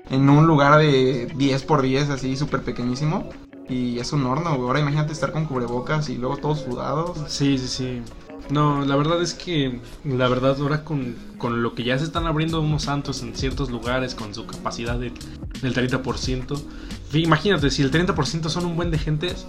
en 0.10 0.30
un 0.30 0.48
lugar 0.48 0.80
de 0.80 1.32
10 1.36 1.64
por 1.64 1.82
10 1.82 2.10
así 2.10 2.38
súper 2.38 2.62
pequeñísimo. 2.62 3.30
Y 3.70 3.98
es 4.00 4.12
un 4.12 4.26
horno, 4.26 4.56
güey. 4.56 4.68
Ahora 4.68 4.80
imagínate 4.82 5.14
estar 5.14 5.32
con 5.32 5.46
cubrebocas 5.46 6.10
y 6.10 6.18
luego 6.18 6.38
todos 6.38 6.60
sudados. 6.60 7.18
Sí, 7.28 7.58
sí, 7.58 7.68
sí. 7.68 8.02
No, 8.50 8.84
la 8.86 8.96
verdad 8.96 9.22
es 9.22 9.34
que, 9.34 9.80
la 10.04 10.28
verdad, 10.28 10.58
ahora 10.60 10.84
con, 10.84 11.16
con 11.38 11.64
lo 11.64 11.74
que 11.76 11.84
ya 11.84 11.98
se 11.98 12.04
están 12.06 12.28
abriendo 12.28 12.62
unos 12.62 12.84
santos 12.84 13.22
en 13.22 13.36
ciertos 13.36 13.70
lugares 13.72 14.16
con 14.16 14.34
su 14.36 14.46
capacidad 14.46 14.98
de- 15.00 15.14
del 15.62 15.74
30%, 15.74 16.62
fi- 17.10 17.24
imagínate, 17.24 17.70
si 17.72 17.82
el 17.82 17.90
30% 17.92 18.50
son 18.50 18.66
un 18.66 18.76
buen 18.76 18.92
de 18.92 18.98
gentes, 19.00 19.46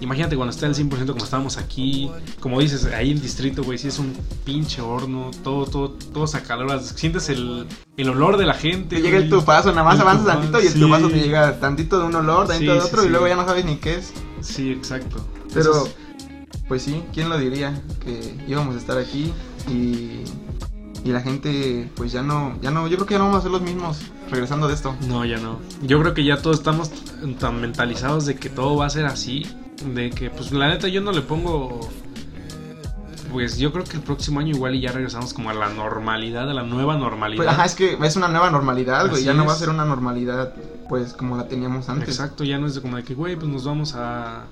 imagínate 0.00 0.36
cuando 0.36 0.50
está 0.50 0.66
el 0.66 0.74
100% 0.74 1.12
como 1.12 1.24
estábamos 1.24 1.56
aquí, 1.56 2.10
como 2.38 2.60
dices, 2.60 2.84
ahí 2.84 3.10
en 3.10 3.20
distrito, 3.22 3.64
güey, 3.64 3.78
si 3.78 3.88
es 3.88 3.98
un 3.98 4.12
pinche 4.44 4.82
horno, 4.82 5.30
todo, 5.42 5.64
todo, 5.66 5.90
todo 6.12 6.26
se 6.26 6.36
acalora, 6.36 6.78
sientes 6.80 7.30
el, 7.30 7.66
el 7.96 8.08
olor 8.10 8.36
de 8.36 8.44
la 8.44 8.54
gente. 8.54 8.96
Te 8.96 9.02
llega 9.02 9.16
el 9.16 9.30
tufazo, 9.30 9.70
nada 9.70 9.84
más 9.84 9.94
El 9.94 10.02
avanzas 10.02 10.24
tufazo, 10.26 10.40
tantito 10.40 10.62
y 10.62 10.66
el 10.66 10.72
sí. 10.74 10.80
tufazo 10.80 11.08
te 11.08 11.16
llega 11.20 11.58
tantito 11.58 11.98
de 11.98 12.04
un 12.04 12.14
olor, 12.14 12.46
tantito 12.46 12.72
Sí, 12.72 12.78
de 12.78 12.82
sí, 12.82 12.88
otro 12.88 13.02
y 13.02 13.06
sí. 13.06 13.10
luego 13.10 13.26
ya 13.28 13.36
no 13.36 13.46
sabes 13.46 13.64
ni 13.64 13.76
qué 13.76 13.94
es. 13.96 14.12
Sí, 14.42 14.70
exacto. 14.70 15.26
Pero, 15.54 15.70
Entonces, 15.72 15.96
pues 16.68 16.82
sí, 16.82 17.02
¿quién 17.12 17.28
lo 17.28 17.38
diría? 17.38 17.80
Que 18.04 18.36
íbamos 18.46 18.74
a 18.74 18.78
estar 18.78 18.98
aquí 18.98 19.32
y, 19.68 20.22
y 21.04 21.12
la 21.12 21.20
gente, 21.20 21.90
pues 21.94 22.12
ya 22.12 22.22
no, 22.22 22.58
ya 22.60 22.70
no, 22.70 22.88
yo 22.88 22.96
creo 22.96 23.06
que 23.06 23.14
ya 23.14 23.18
no 23.18 23.26
vamos 23.26 23.40
a 23.40 23.42
ser 23.42 23.52
los 23.52 23.62
mismos 23.62 23.98
regresando 24.30 24.68
de 24.68 24.74
esto. 24.74 24.96
No, 25.08 25.24
ya 25.24 25.38
no. 25.38 25.60
Yo 25.82 26.00
creo 26.00 26.14
que 26.14 26.24
ya 26.24 26.42
todos 26.42 26.58
estamos 26.58 26.90
tan 27.38 27.60
mentalizados 27.60 28.26
de 28.26 28.36
que 28.36 28.48
todo 28.48 28.76
va 28.76 28.86
a 28.86 28.90
ser 28.90 29.06
así. 29.06 29.46
De 29.94 30.10
que, 30.10 30.30
pues 30.30 30.52
la 30.52 30.68
neta, 30.68 30.88
yo 30.88 31.00
no 31.00 31.12
le 31.12 31.20
pongo. 31.20 31.88
Pues 33.32 33.58
yo 33.58 33.72
creo 33.72 33.84
que 33.84 33.98
el 33.98 34.02
próximo 34.02 34.40
año 34.40 34.54
igual 34.54 34.74
y 34.74 34.80
ya 34.80 34.92
regresamos 34.92 35.34
como 35.34 35.50
a 35.50 35.54
la 35.54 35.68
normalidad, 35.68 36.48
a 36.50 36.54
la 36.54 36.62
nueva 36.62 36.96
normalidad. 36.96 37.44
Pues, 37.44 37.48
ajá, 37.48 37.64
es 37.66 37.74
que 37.74 37.98
es 38.00 38.16
una 38.16 38.28
nueva 38.28 38.50
normalidad, 38.50 39.10
güey, 39.10 39.24
ya 39.24 39.34
no 39.34 39.44
va 39.44 39.52
a 39.52 39.56
ser 39.56 39.68
una 39.68 39.84
normalidad, 39.84 40.54
pues 40.88 41.12
como 41.12 41.36
la 41.36 41.46
teníamos 41.46 41.88
antes. 41.88 42.08
Exacto, 42.08 42.44
ya 42.44 42.58
no 42.58 42.66
es 42.66 42.76
de 42.76 42.80
como 42.80 42.96
de 42.96 43.04
que, 43.04 43.14
güey, 43.14 43.36
pues 43.36 43.48
nos 43.48 43.64
vamos 43.64 43.94
a 43.94 44.46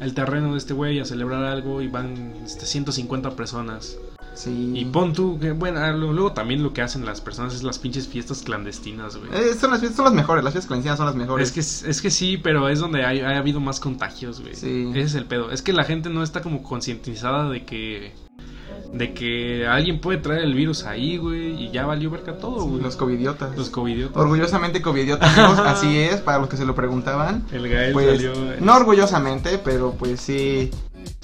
el 0.00 0.14
terreno 0.14 0.52
de 0.52 0.58
este 0.58 0.74
güey 0.74 0.98
a 0.98 1.04
celebrar 1.04 1.44
algo 1.44 1.82
y 1.82 1.88
van 1.88 2.32
este, 2.44 2.66
150 2.66 3.30
personas. 3.36 3.96
Sí. 4.34 4.72
Y 4.74 4.84
pon 4.86 5.12
tú, 5.12 5.38
que 5.38 5.52
bueno, 5.52 5.80
ah, 5.80 5.92
luego 5.92 6.32
también 6.32 6.62
lo 6.62 6.72
que 6.72 6.80
hacen 6.82 7.04
las 7.04 7.20
personas 7.20 7.54
es 7.54 7.62
las 7.62 7.78
pinches 7.78 8.08
fiestas 8.08 8.42
clandestinas, 8.42 9.16
güey. 9.16 9.28
Eh, 9.32 9.54
son, 9.54 9.70
las, 9.70 9.80
son 9.94 10.06
las 10.06 10.14
mejores, 10.14 10.42
las 10.42 10.54
fiestas 10.54 10.68
clandestinas 10.68 10.96
son 10.96 11.06
las 11.06 11.16
mejores. 11.16 11.48
Es 11.48 11.82
que, 11.82 11.90
es 11.90 12.00
que 12.00 12.10
sí, 12.10 12.38
pero 12.38 12.68
es 12.68 12.78
donde 12.78 13.04
hay, 13.04 13.20
ha 13.20 13.36
habido 13.36 13.60
más 13.60 13.80
contagios, 13.80 14.40
güey. 14.40 14.54
Sí. 14.54 14.88
Ese 14.90 15.00
es 15.00 15.14
el 15.16 15.26
pedo. 15.26 15.50
Es 15.50 15.62
que 15.62 15.72
la 15.72 15.84
gente 15.84 16.08
no 16.08 16.22
está 16.22 16.40
como 16.40 16.62
concientizada 16.62 17.50
de 17.50 17.64
que. 17.64 18.14
De 18.92 19.14
que 19.14 19.66
alguien 19.68 20.00
puede 20.00 20.18
traer 20.18 20.42
el 20.42 20.54
virus 20.54 20.84
ahí, 20.84 21.16
güey. 21.16 21.62
Y 21.62 21.70
ya 21.70 21.86
valió 21.86 22.10
verga 22.10 22.36
todo, 22.38 22.64
güey. 22.66 22.82
Los 22.82 22.96
covidiotas. 22.96 23.56
Los 23.56 23.70
covidiotas. 23.70 24.16
Orgullosamente 24.16 24.82
covidiotas, 24.82 25.36
así 25.66 25.96
es, 25.98 26.16
para 26.20 26.38
los 26.40 26.48
que 26.48 26.56
se 26.56 26.64
lo 26.64 26.74
preguntaban. 26.74 27.44
El 27.52 27.68
Gael 27.68 27.92
Pues, 27.92 28.06
salió. 28.20 28.32
no 28.60 28.74
orgullosamente, 28.76 29.58
pero 29.58 29.92
pues 29.98 30.20
sí, 30.20 30.70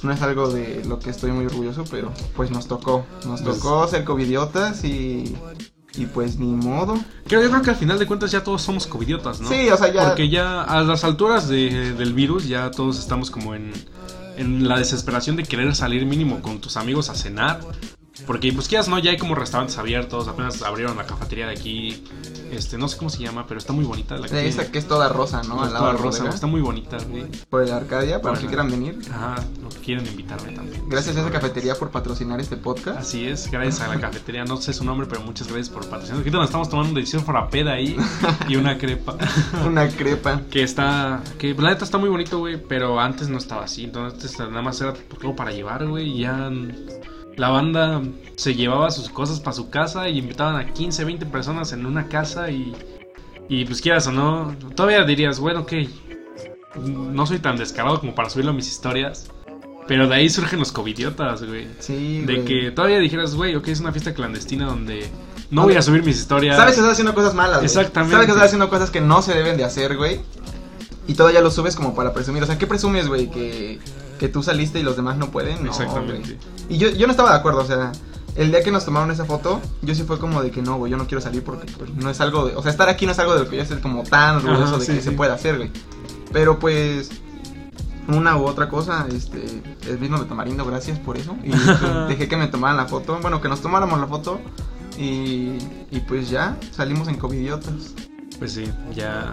No 0.02 0.12
es 0.12 0.22
algo 0.22 0.48
de 0.48 0.84
lo 0.86 0.98
que 1.00 1.10
estoy 1.10 1.32
muy 1.32 1.46
orgulloso, 1.46 1.84
pero 1.90 2.12
pues 2.36 2.50
nos 2.50 2.66
tocó. 2.68 3.04
Nos 3.26 3.42
Pues- 3.42 3.58
tocó 3.58 3.86
ser 3.88 4.04
covidiotas 4.04 4.84
y. 4.84 5.36
Y 5.98 6.04
pues 6.06 6.38
ni 6.38 6.46
modo. 6.54 6.98
Creo, 7.26 7.42
yo 7.42 7.48
creo 7.48 7.62
que 7.62 7.70
al 7.70 7.76
final 7.76 7.98
de 7.98 8.06
cuentas 8.06 8.30
ya 8.30 8.44
todos 8.44 8.60
somos 8.60 8.86
covidiotas, 8.86 9.40
¿no? 9.40 9.48
Sí, 9.48 9.68
o 9.70 9.76
sea, 9.78 9.90
ya. 9.92 10.04
Porque 10.08 10.28
ya 10.28 10.62
a 10.62 10.82
las 10.82 11.04
alturas 11.04 11.48
de- 11.48 11.94
del 11.94 12.12
virus 12.12 12.46
ya 12.46 12.70
todos 12.70 12.98
estamos 12.98 13.30
como 13.30 13.54
en, 13.54 13.72
en 14.36 14.68
la 14.68 14.78
desesperación 14.78 15.36
de 15.36 15.44
querer 15.44 15.74
salir 15.74 16.06
mínimo 16.06 16.40
con 16.40 16.60
tus 16.60 16.76
amigos 16.76 17.10
a 17.10 17.14
cenar. 17.14 17.60
Porque 18.24 18.52
pues 18.52 18.68
quieras, 18.68 18.88
¿no? 18.88 18.98
Ya 18.98 19.10
hay 19.10 19.18
como 19.18 19.34
restaurantes 19.34 19.76
abiertos, 19.78 20.28
apenas 20.28 20.62
abrieron 20.62 20.96
la 20.96 21.04
cafetería 21.04 21.46
de 21.46 21.52
aquí. 21.52 22.02
Este, 22.50 22.78
no 22.78 22.88
sé 22.88 22.96
cómo 22.96 23.10
se 23.10 23.18
llama, 23.18 23.46
pero 23.46 23.58
está 23.58 23.72
muy 23.72 23.84
bonita 23.84 24.16
la 24.16 24.28
de 24.28 24.46
esa 24.46 24.70
que 24.70 24.78
es 24.78 24.86
toda 24.86 25.08
rosa, 25.08 25.42
¿no? 25.42 25.62
Al 25.62 25.72
lado 25.72 25.86
la 25.86 25.92
rosa, 25.98 26.20
bodega, 26.20 26.34
está 26.34 26.46
muy 26.46 26.60
bonita, 26.60 26.96
güey. 27.08 27.26
Por 27.50 27.62
el 27.62 27.72
Arcadia, 27.72 28.22
para 28.22 28.34
los 28.34 28.40
que 28.40 28.46
quieran 28.46 28.70
venir. 28.70 28.98
Ajá, 29.12 29.44
no 29.60 29.68
quieren 29.84 30.06
invitarme 30.06 30.52
también. 30.52 30.88
Gracias 30.88 31.16
a 31.16 31.20
esa 31.20 31.30
cafetería 31.30 31.74
por 31.74 31.90
patrocinar 31.90 32.40
este 32.40 32.56
podcast. 32.56 33.00
Así 33.00 33.26
es, 33.26 33.50
gracias 33.50 33.80
a 33.80 33.88
la 33.88 34.00
cafetería, 34.00 34.44
no 34.44 34.56
sé 34.56 34.72
su 34.72 34.84
nombre, 34.84 35.06
pero 35.08 35.20
muchas 35.22 35.48
gracias 35.48 35.68
por 35.68 35.84
patrocinar. 35.86 36.18
Ahorita 36.18 36.36
nos 36.38 36.46
estamos 36.46 36.70
tomando 36.70 36.90
un 36.90 36.94
delicioso 36.94 37.26
frappé 37.26 37.68
ahí 37.68 37.96
y 38.48 38.56
una 38.56 38.78
crepa. 38.78 39.16
Una 39.66 39.88
crepa. 39.88 40.42
Que 40.50 40.62
está. 40.62 41.22
Que 41.38 41.54
la 41.54 41.70
neta 41.70 41.84
está 41.84 41.98
muy 41.98 42.08
bonito, 42.08 42.38
güey. 42.38 42.56
Pero 42.56 43.00
antes 43.00 43.28
no 43.28 43.38
estaba 43.38 43.64
así. 43.64 43.84
Entonces 43.84 44.38
nada 44.38 44.62
más 44.62 44.80
era 44.80 44.94
algo 45.20 45.34
para 45.34 45.50
llevar, 45.50 45.86
güey. 45.86 46.10
Y 46.10 46.20
ya. 46.20 46.50
La 47.36 47.50
banda 47.50 48.02
se 48.36 48.54
llevaba 48.54 48.90
sus 48.90 49.08
cosas 49.10 49.40
para 49.40 49.54
su 49.54 49.68
casa 49.70 50.08
y 50.08 50.18
invitaban 50.18 50.56
a 50.56 50.72
15, 50.72 51.04
20 51.04 51.26
personas 51.26 51.72
en 51.72 51.84
una 51.86 52.08
casa 52.08 52.50
y. 52.50 52.74
Y 53.48 53.64
pues 53.64 53.80
quieras 53.80 54.06
o 54.08 54.12
no. 54.12 54.56
Todavía 54.74 55.04
dirías, 55.04 55.38
bueno, 55.38 55.60
ok. 55.60 55.72
No 56.76 57.26
soy 57.26 57.38
tan 57.38 57.56
descarado 57.56 58.00
como 58.00 58.14
para 58.14 58.28
subirlo 58.28 58.50
a 58.50 58.54
mis 58.54 58.68
historias. 58.68 59.28
Pero 59.86 60.08
de 60.08 60.14
ahí 60.16 60.28
surgen 60.28 60.58
los 60.58 60.72
covidiotas, 60.72 61.44
güey. 61.44 61.68
Sí, 61.78 62.22
De 62.22 62.40
güey. 62.40 62.44
que 62.44 62.70
todavía 62.72 62.98
dijeras, 62.98 63.34
güey, 63.36 63.54
ok, 63.54 63.68
es 63.68 63.80
una 63.80 63.92
fiesta 63.92 64.14
clandestina 64.14 64.66
donde 64.66 65.08
no 65.50 65.62
voy 65.62 65.76
a 65.76 65.82
subir 65.82 66.02
mis 66.02 66.18
historias. 66.18 66.56
Sabes 66.56 66.74
que 66.74 66.80
estás 66.80 66.94
haciendo 66.94 67.14
cosas 67.14 67.34
malas, 67.34 67.58
güey. 67.58 67.66
Exactamente. 67.66 68.12
Sabes 68.14 68.26
que 68.26 68.32
estás 68.32 68.46
haciendo 68.46 68.68
cosas 68.68 68.90
que 68.90 69.00
no 69.00 69.22
se 69.22 69.32
deben 69.34 69.56
de 69.56 69.64
hacer, 69.64 69.96
güey. 69.96 70.20
Y 71.06 71.14
todavía 71.14 71.40
lo 71.40 71.52
subes 71.52 71.76
como 71.76 71.94
para 71.94 72.12
presumir. 72.12 72.42
O 72.42 72.46
sea, 72.46 72.58
¿qué 72.58 72.66
presumes, 72.66 73.06
güey? 73.06 73.30
Que, 73.30 73.78
que 74.18 74.28
tú 74.28 74.42
saliste 74.42 74.80
y 74.80 74.82
los 74.82 74.96
demás 74.96 75.16
no 75.16 75.30
pueden. 75.30 75.64
No, 75.64 75.70
Exactamente. 75.70 76.36
güey. 76.36 76.38
Y 76.68 76.78
yo, 76.78 76.90
yo 76.90 77.06
no 77.06 77.12
estaba 77.12 77.30
de 77.30 77.36
acuerdo, 77.36 77.60
o 77.60 77.66
sea, 77.66 77.92
el 78.36 78.50
día 78.50 78.62
que 78.62 78.70
nos 78.70 78.84
tomaron 78.84 79.10
esa 79.10 79.24
foto, 79.24 79.60
yo 79.82 79.94
sí 79.94 80.02
fue 80.02 80.18
como 80.18 80.42
de 80.42 80.50
que 80.50 80.62
no, 80.62 80.76
güey, 80.76 80.90
yo 80.92 80.98
no 80.98 81.06
quiero 81.06 81.20
salir 81.20 81.42
porque 81.42 81.70
pues, 81.78 81.94
no 81.94 82.10
es 82.10 82.20
algo 82.20 82.46
de. 82.46 82.56
O 82.56 82.62
sea, 82.62 82.70
estar 82.70 82.88
aquí 82.88 83.06
no 83.06 83.12
es 83.12 83.18
algo 83.18 83.34
de 83.34 83.44
lo 83.44 83.48
que 83.48 83.56
yo 83.56 83.62
estoy 83.62 83.78
como 83.78 84.02
tan 84.02 84.36
orgulloso 84.36 84.64
Ajá, 84.64 84.78
de 84.78 84.84
sí, 84.84 84.92
que 84.92 85.02
se 85.02 85.10
sí. 85.10 85.16
pueda 85.16 85.34
hacer, 85.34 85.56
güey. 85.56 85.70
Pero 86.32 86.58
pues. 86.58 87.10
Una 88.08 88.36
u 88.36 88.44
otra 88.44 88.68
cosa, 88.68 89.04
este, 89.12 89.44
el 89.88 89.96
vino 89.96 90.16
de 90.16 90.26
tamarindo, 90.26 90.64
gracias 90.64 90.96
por 91.00 91.16
eso. 91.16 91.34
Y 91.42 91.50
pues, 91.50 91.80
dejé 92.08 92.28
que 92.28 92.36
me 92.36 92.46
tomaran 92.46 92.76
la 92.76 92.86
foto, 92.86 93.18
bueno, 93.20 93.40
que 93.40 93.48
nos 93.48 93.60
tomáramos 93.60 93.98
la 93.98 94.06
foto. 94.06 94.40
Y, 94.96 95.58
y 95.90 96.00
pues 96.06 96.30
ya, 96.30 96.56
salimos 96.70 97.08
en 97.08 97.16
covidiotas. 97.16 97.94
Pues 98.38 98.52
sí, 98.52 98.70
ya. 98.94 99.32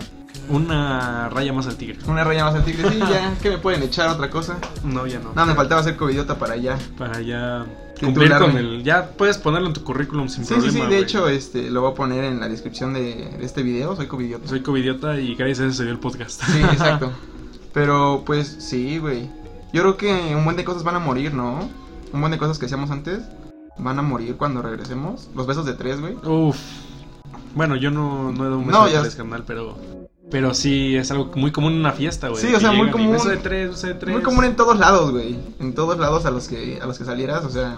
Una 0.49 1.29
raya 1.29 1.53
más 1.53 1.67
al 1.67 1.77
tigre. 1.77 1.97
Una 2.07 2.23
raya 2.23 2.43
más 2.43 2.55
al 2.55 2.65
tigre, 2.65 2.89
sí, 2.89 2.99
ya, 2.99 3.35
que 3.41 3.49
me 3.49 3.57
pueden 3.57 3.81
echar 3.83 4.09
otra 4.09 4.29
cosa. 4.29 4.57
No, 4.83 5.07
ya 5.07 5.19
no. 5.19 5.31
No, 5.33 5.45
me 5.45 5.55
faltaba 5.55 5.81
ser 5.83 5.95
covidiota 5.95 6.37
para 6.37 6.53
allá. 6.55 6.77
Para 6.97 7.21
ya 7.21 7.65
cumplir 7.99 8.33
con 8.37 8.57
el. 8.57 8.83
Ya 8.83 9.11
puedes 9.11 9.37
ponerlo 9.37 9.67
en 9.67 9.73
tu 9.73 9.83
currículum 9.83 10.27
sin 10.27 10.43
Sí, 10.45 10.53
problema. 10.53 10.73
sí, 10.73 10.81
sí, 10.81 10.87
de 10.87 10.99
hecho, 10.99 11.27
este, 11.29 11.69
lo 11.69 11.81
voy 11.81 11.91
a 11.91 11.95
poner 11.95 12.25
en 12.25 12.39
la 12.41 12.49
descripción 12.49 12.93
de, 12.93 13.35
de 13.37 13.45
este 13.45 13.63
video, 13.63 13.95
soy 13.95 14.07
covidiota. 14.07 14.47
Soy 14.47 14.61
covidiota 14.61 15.17
y 15.19 15.35
gracias 15.35 15.59
a 15.61 15.65
eso 15.67 15.73
se 15.77 15.83
dio 15.83 15.93
el 15.93 15.99
podcast. 15.99 16.43
Sí, 16.43 16.61
exacto. 16.71 17.11
Pero 17.73 18.23
pues 18.25 18.47
sí, 18.59 18.97
güey. 18.97 19.29
Yo 19.71 19.81
creo 19.81 19.97
que 19.97 20.35
un 20.35 20.43
buen 20.43 20.57
de 20.57 20.63
cosas 20.65 20.83
van 20.83 20.95
a 20.95 20.99
morir, 20.99 21.33
¿no? 21.33 21.69
Un 22.11 22.19
buen 22.19 22.31
de 22.31 22.37
cosas 22.37 22.59
que 22.59 22.65
hacíamos 22.65 22.91
antes 22.91 23.21
van 23.77 23.97
a 23.97 24.01
morir 24.03 24.35
cuando 24.35 24.61
regresemos. 24.61 25.29
Los 25.35 25.47
besos 25.47 25.65
de 25.65 25.73
tres, 25.73 25.99
güey. 25.99 26.15
Uf. 26.25 26.57
Bueno, 27.55 27.75
yo 27.75 27.89
no, 27.91 28.31
no 28.31 28.41
he 28.41 28.45
dado 28.45 28.57
un 28.59 28.67
beso 28.67 28.79
No, 28.79 28.85
de 28.87 28.99
tres, 28.99 29.15
carnal, 29.15 29.43
pero. 29.47 29.75
Pero 30.31 30.53
sí, 30.53 30.95
es 30.95 31.11
algo 31.11 31.31
muy 31.35 31.51
común 31.51 31.73
en 31.73 31.79
una 31.79 31.91
fiesta, 31.91 32.29
güey. 32.29 32.41
Sí, 32.41 32.53
o 32.53 32.59
sea, 32.59 32.71
muy 32.71 32.89
común. 32.89 33.11
Beso 33.11 33.29
de 33.29 33.37
tres, 33.37 33.69
beso 33.71 33.87
de 33.87 33.93
tres. 33.95 34.13
Muy 34.15 34.23
común 34.23 34.45
en 34.45 34.55
todos 34.55 34.77
lados, 34.79 35.11
güey. 35.11 35.37
En 35.59 35.73
todos 35.75 35.99
lados 35.99 36.25
a 36.25 36.31
los 36.31 36.47
que 36.47 36.79
a 36.81 36.85
los 36.85 36.97
que 36.97 37.05
salieras, 37.05 37.43
o 37.45 37.49
sea, 37.49 37.77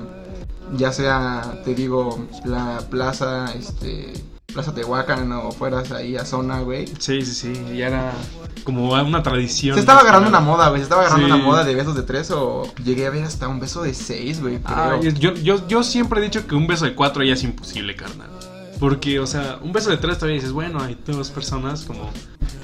ya 0.77 0.91
sea, 0.91 1.61
te 1.65 1.75
digo, 1.75 2.25
la 2.45 2.79
plaza, 2.89 3.53
este, 3.53 4.13
Plaza 4.53 4.73
Tehuacán 4.73 5.29
o 5.33 5.51
fueras 5.51 5.91
ahí 5.91 6.15
a 6.15 6.23
zona, 6.23 6.61
güey. 6.61 6.87
Sí, 6.99 7.23
sí, 7.25 7.33
sí. 7.53 7.75
Ya 7.75 7.87
era 7.87 8.13
como 8.63 8.89
una 8.93 9.21
tradición. 9.21 9.73
Se 9.75 9.81
estaba 9.81 9.99
agarrando 9.99 10.29
una 10.29 10.39
moda, 10.39 10.69
güey. 10.69 10.79
Se 10.79 10.83
estaba 10.83 11.01
agarrando 11.01 11.27
Sí. 11.27 11.33
una 11.33 11.43
moda 11.43 11.65
de 11.65 11.75
besos 11.75 11.93
de 11.95 12.03
tres 12.03 12.31
o 12.31 12.63
llegué 12.83 13.05
a 13.05 13.09
ver 13.09 13.25
hasta 13.25 13.49
un 13.49 13.59
beso 13.59 13.81
de 13.83 13.93
seis, 13.93 14.41
güey. 14.41 14.59
Ay, 14.63 15.11
yo, 15.19 15.33
yo, 15.33 15.67
yo 15.67 15.83
siempre 15.83 16.21
he 16.21 16.23
dicho 16.23 16.47
que 16.47 16.55
un 16.55 16.67
beso 16.67 16.85
de 16.85 16.95
cuatro 16.95 17.21
ya 17.23 17.33
es 17.33 17.43
imposible, 17.43 17.97
carnal. 17.97 18.29
Porque, 18.79 19.19
o 19.19 19.27
sea, 19.27 19.59
un 19.61 19.71
beso 19.71 19.89
de 19.89 19.97
tres 19.97 20.17
todavía 20.17 20.35
dices, 20.35 20.51
bueno, 20.51 20.81
hay 20.81 20.97
dos 21.05 21.31
personas 21.31 21.83
como... 21.83 22.09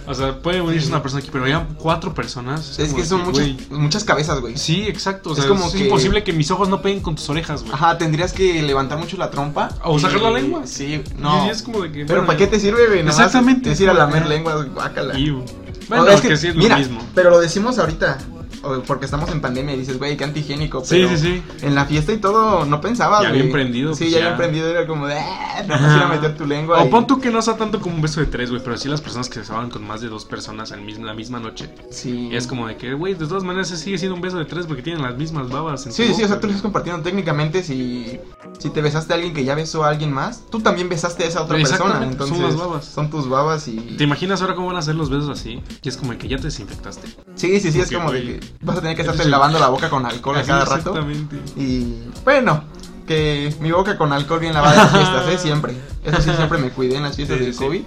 O 0.07 0.13
sea, 0.13 0.39
puede 0.41 0.61
unirse 0.61 0.87
una 0.89 1.01
persona 1.01 1.21
aquí, 1.21 1.29
pero 1.31 1.47
ya 1.47 1.67
cuatro 1.77 2.13
personas. 2.13 2.79
es 2.79 2.93
que 2.93 3.05
son 3.05 3.23
muchas, 3.23 3.47
muchas 3.69 4.03
cabezas, 4.03 4.39
güey. 4.41 4.57
Sí, 4.57 4.87
exacto. 4.87 5.29
O 5.29 5.33
Es 5.33 5.39
sea, 5.39 5.47
como 5.47 5.67
es 5.67 5.73
que- 5.73 5.85
imposible 5.85 6.23
que 6.23 6.33
mis 6.33 6.49
ojos 6.51 6.69
no 6.69 6.81
peguen 6.81 7.01
con 7.01 7.15
tus 7.15 7.29
orejas, 7.29 7.61
güey. 7.61 7.73
Ajá, 7.73 7.97
tendrías 7.97 8.33
que 8.33 8.61
levantar 8.61 8.97
mucho 8.97 9.17
la 9.17 9.29
trompa. 9.29 9.69
O 9.83 9.97
y- 9.97 10.01
sacar 10.01 10.21
la 10.21 10.31
lengua. 10.31 10.61
Sí, 10.65 11.01
no. 11.17 11.45
Y 11.45 11.49
es 11.49 11.61
como 11.61 11.81
de 11.81 11.91
que... 11.91 11.99
Pero 12.05 12.21
bueno, 12.21 12.25
¿para 12.27 12.37
qué 12.37 12.47
te 12.47 12.59
sirve, 12.59 12.87
güey? 12.87 12.99
Exactamente. 13.01 13.71
Es 13.71 13.79
ir 13.79 13.89
a 13.89 13.93
lamer 13.93 14.25
lenguas, 14.27 14.67
guácala. 14.73 15.13
O 15.13 15.45
Bueno, 15.87 16.07
es 16.09 16.21
que, 16.21 16.37
sí 16.37 16.47
es 16.47 16.55
mira, 16.55 16.77
mismo. 16.77 17.01
Pero 17.13 17.29
lo 17.29 17.39
decimos 17.39 17.77
ahorita. 17.77 18.17
O 18.63 18.81
porque 18.81 19.05
estamos 19.05 19.29
en 19.31 19.41
pandemia 19.41 19.75
y 19.75 19.79
dices, 19.79 19.97
güey, 19.97 20.17
qué 20.17 20.23
antihigiénico. 20.23 20.83
Sí, 20.85 21.03
pero 21.05 21.17
sí, 21.17 21.41
sí. 21.59 21.65
En 21.65 21.75
la 21.75 21.85
fiesta 21.85 22.13
y 22.13 22.17
todo, 22.17 22.65
no 22.65 22.79
pensabas, 22.81 23.23
Ya 23.23 23.29
güey. 23.29 23.41
bien 23.41 23.51
prendido, 23.53 23.93
Sí, 23.93 24.05
pues 24.05 24.11
ya 24.11 24.19
ya. 24.19 24.25
bien 24.27 24.37
prendido. 24.37 24.69
Era 24.69 24.85
como 24.87 25.07
de, 25.07 25.17
"Ah, 25.19 25.63
no 25.67 25.73
vas 25.73 25.81
a 26.01 26.07
meter 26.07 26.35
tu 26.37 26.45
lengua. 26.45 26.81
O 26.81 26.87
y- 26.87 26.89
pon 26.89 27.07
tú 27.07 27.19
que 27.19 27.31
no 27.31 27.41
sea 27.41 27.57
tanto 27.57 27.79
como 27.81 27.95
un 27.95 28.01
beso 28.01 28.19
de 28.19 28.27
tres, 28.27 28.49
güey, 28.49 28.61
pero 28.63 28.77
sí 28.77 28.87
las 28.89 29.01
personas 29.01 29.29
que 29.29 29.43
se 29.43 29.51
con 29.69 29.85
más 29.85 30.01
de 30.01 30.07
dos 30.09 30.25
personas 30.25 30.71
en 30.71 30.85
mismo- 30.85 31.05
la 31.05 31.13
misma 31.13 31.39
noche. 31.39 31.69
Sí. 31.91 32.29
Es 32.31 32.47
como 32.47 32.67
de 32.67 32.77
que, 32.77 32.93
güey, 32.93 33.13
de 33.15 33.27
todas 33.27 33.43
maneras 33.43 33.69
sigue 33.69 33.97
siendo 33.97 34.15
un 34.15 34.21
beso 34.21 34.37
de 34.37 34.45
tres 34.45 34.65
porque 34.65 34.81
tienen 34.81 35.01
las 35.01 35.15
mismas 35.17 35.49
babas. 35.49 35.85
en 35.85 35.91
Sí, 35.93 36.03
sí, 36.05 36.11
o 36.11 36.15
sea, 36.15 36.27
boca, 36.27 36.39
tú 36.41 36.47
lo 36.47 36.51
estás 36.51 36.61
compartiendo 36.61 37.01
técnicamente 37.03 37.63
si, 37.63 38.19
si 38.59 38.69
te 38.69 38.81
besaste 38.81 39.13
a 39.13 39.15
alguien 39.15 39.33
que 39.33 39.43
ya 39.43 39.55
besó 39.55 39.83
a 39.83 39.89
alguien 39.89 40.11
más, 40.11 40.43
tú 40.49 40.59
también 40.59 40.87
besaste 40.89 41.23
a 41.23 41.27
esa 41.27 41.43
otra 41.43 41.57
persona. 41.57 42.03
Entonces, 42.03 42.37
son 42.37 42.45
las 42.45 42.55
babas. 42.55 42.85
Son 42.85 43.09
tus 43.09 43.27
babas 43.27 43.67
y... 43.67 43.77
¿Te 43.97 44.03
imaginas 44.03 44.41
ahora 44.41 44.55
cómo 44.55 44.67
van 44.67 44.77
a 44.77 44.81
ser 44.81 44.95
los 44.95 45.09
besos 45.09 45.29
así? 45.29 45.63
Y 45.81 45.89
es 45.89 45.97
como 45.97 46.17
que 46.17 46.27
ya 46.27 46.37
te 46.37 46.43
desinfectaste. 46.43 47.07
Sí, 47.35 47.59
sí, 47.59 47.71
sí, 47.71 47.79
es 47.79 47.91
como 47.91 48.11
de 48.11 48.21
que 48.21 48.39
vas 48.61 48.77
a 48.77 48.81
tener 48.81 48.95
que 48.95 49.01
estarte 49.01 49.25
lavando 49.25 49.59
la 49.59 49.69
boca 49.69 49.89
con 49.89 50.05
alcohol 50.05 50.37
a 50.37 50.43
cada 50.43 50.65
rato. 50.65 50.97
Exactamente. 50.97 51.41
Y 51.55 52.03
bueno, 52.23 52.63
que 53.11 53.55
mi 53.59 53.71
boca 53.71 53.97
con 53.97 54.13
alcohol 54.13 54.39
bien 54.39 54.53
lavada 54.53 54.73
en 54.73 54.79
las 54.79 54.91
fiestas, 54.91 55.27
¿eh? 55.29 55.37
Siempre. 55.47 55.73
Eso 56.03 56.21
sí, 56.21 56.31
siempre 56.35 56.57
me 56.57 56.69
cuidé 56.71 56.95
en 56.97 57.03
las 57.03 57.15
fiestas 57.15 57.37
Sí, 57.37 57.43
del 57.45 57.53
sí. 57.53 57.59
COVID. 57.59 57.81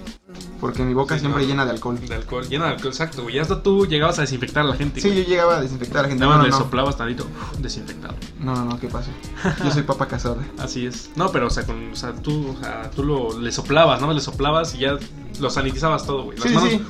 Porque 0.61 0.83
mi 0.83 0.93
boca 0.93 1.15
Sí, 1.15 1.21
siempre 1.21 1.41
no. 1.43 1.47
llena 1.49 1.65
de 1.65 1.71
alcohol. 1.71 1.99
De 1.99 2.13
alcohol, 2.15 2.47
llena 2.47 2.65
de 2.65 2.71
alcohol, 2.75 2.87
exacto, 2.91 3.23
güey. 3.23 3.39
Hasta 3.39 3.61
tú 3.61 3.85
llegabas 3.87 4.17
a 4.19 4.21
desinfectar 4.21 4.63
a 4.63 4.67
la 4.69 4.75
gente. 4.75 5.01
Sí, 5.01 5.09
güey. 5.09 5.23
yo 5.23 5.29
llegaba 5.29 5.57
a 5.57 5.61
desinfectar 5.61 5.99
a 5.99 6.01
la 6.03 6.07
gente. 6.09 6.21
Nada 6.23 6.37
No, 6.37 6.41
más 6.43 6.49
no, 6.51 6.57
le 6.57 6.63
soplabas 6.63 6.97
tantito, 6.97 7.25
desinfectado. 7.59 8.15
No, 8.39 8.55
no, 8.55 8.65
no, 8.65 8.79
¿qué 8.79 8.87
pasa? 8.87 9.11
Yo 9.63 9.71
soy 9.71 9.83
papa 9.83 10.07
casada. 10.07 10.37
Así 10.59 10.85
es. 10.85 11.09
No, 11.15 11.31
pero 11.31 11.47
o 11.47 11.49
sea, 11.49 11.65
con, 11.65 11.91
o 11.91 11.95
sea 11.95 12.13
tú, 12.13 12.55
o 12.57 12.63
sea, 12.63 12.89
tú 12.91 13.03
lo, 13.03 13.39
le 13.39 13.51
soplabas, 13.51 13.99
¿no? 14.01 14.11
Le 14.13 14.21
soplabas 14.21 14.73
y 14.75 14.79
ya 14.79 14.97
lo 15.39 15.49
sanitizabas 15.49 16.05
todo, 16.05 16.23
güey. 16.23 16.37
Las 16.37 16.47
Sí, 16.47 16.53
manos- 16.55 16.69
sí. 16.69 16.81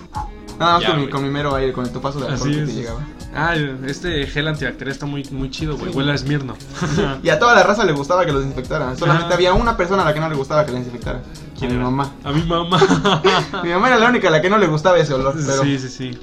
Nada 0.59 0.73
más 0.73 0.81
Ya, 0.83 0.89
con, 0.91 1.01
mi, 1.01 1.09
con 1.09 1.23
mi 1.23 1.29
mero 1.29 1.55
aire, 1.55 1.73
con 1.73 1.85
el 1.85 1.91
topazo 1.91 2.19
de 2.19 2.27
alcohol 2.27 2.49
Así 2.49 2.57
que 2.57 2.63
es. 2.63 2.69
te 2.69 2.75
llegaba. 2.75 3.01
Ah, 3.37 3.53
este 3.85 4.25
gel 4.27 4.47
antibacterial 4.47 4.93
está 4.93 5.05
muy, 5.05 5.23
muy 5.31 5.49
chido, 5.49 5.75
güey. 5.77 5.91
Sí. 5.91 5.97
Huele 5.97 6.11
a 6.13 6.15
Esmirno. 6.15 6.55
Y 7.23 7.29
a 7.29 7.37
toda 7.37 7.53
la 7.53 7.63
raza 7.63 7.83
le 7.83 7.91
gustaba 7.91 8.25
que 8.25 8.31
lo 8.31 8.39
desinfectara. 8.39 8.95
Solamente 8.95 9.33
había 9.33 9.53
una 9.53 9.75
persona 9.75 10.03
a 10.03 10.05
la 10.05 10.13
que 10.13 10.21
no 10.21 10.29
le 10.29 10.35
gustaba 10.35 10.65
que 10.65 10.71
lo 10.71 10.77
desinfectara. 10.77 11.21
¿Quién 11.59 11.71
a 11.71 11.73
mi 11.75 11.79
mamá. 11.83 12.13
A 12.23 12.31
mi 12.31 12.43
mamá. 12.43 12.79
Mi 13.63 13.69
mamá 13.71 13.87
era 13.87 13.97
la 13.99 14.09
única 14.09 14.29
a 14.29 14.31
la 14.31 14.41
que 14.41 14.49
no 14.49 14.57
le 14.57 14.67
gustaba 14.67 14.97
ese 14.99 15.13
olor. 15.13 15.33
Pero 15.35 15.63
Sí, 15.63 15.77
sí, 15.79 15.89
sí. 15.89 16.17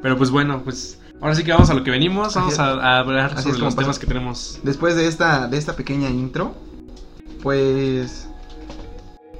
Pero 0.00 0.16
pues 0.16 0.30
bueno, 0.30 0.62
pues 0.64 0.98
ahora 1.20 1.34
sí 1.34 1.44
que 1.44 1.52
vamos 1.52 1.68
a 1.68 1.74
lo 1.74 1.84
que 1.84 1.90
venimos. 1.90 2.34
Vamos 2.34 2.58
a, 2.58 2.68
a 2.74 2.98
hablar 3.00 3.32
Así 3.34 3.42
sobre 3.48 3.58
los 3.58 3.74
pasa. 3.74 3.82
temas 3.82 3.98
que 3.98 4.06
tenemos. 4.06 4.58
después 4.62 4.94
de 4.96 5.06
esta, 5.08 5.48
de 5.48 5.58
esta 5.58 5.74
pequeña 5.76 6.08
intro, 6.08 6.54
pues 7.42 8.27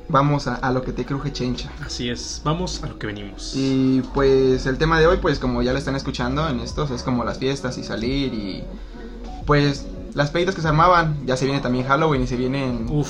vamos 0.08 0.46
a, 0.46 0.54
a 0.56 0.72
lo 0.72 0.82
que 0.82 0.92
te 0.92 1.04
cruje 1.04 1.32
chencha. 1.32 1.70
Así 1.84 2.08
es. 2.08 2.40
Vamos 2.44 2.82
a 2.82 2.86
lo 2.86 2.98
que 2.98 3.06
venimos. 3.06 3.52
Y 3.54 4.02
pues 4.14 4.66
el 4.66 4.78
tema 4.78 4.98
de 5.00 5.06
hoy, 5.06 5.18
pues 5.18 5.38
como 5.38 5.62
ya 5.62 5.72
lo 5.72 5.78
están 5.78 5.96
escuchando 5.96 6.48
en 6.48 6.60
estos, 6.60 6.90
es 6.90 7.02
como 7.02 7.24
las 7.24 7.38
fiestas 7.38 7.78
y 7.78 7.84
salir 7.84 8.32
y 8.34 8.64
pues 9.46 9.86
las 10.14 10.30
peditas 10.30 10.54
que 10.54 10.62
se 10.62 10.68
armaban. 10.68 11.18
Ya 11.26 11.36
se 11.36 11.44
viene 11.44 11.60
también 11.60 11.86
Halloween 11.86 12.22
y 12.22 12.26
se 12.26 12.36
vienen 12.36 12.86
Uf. 12.90 13.08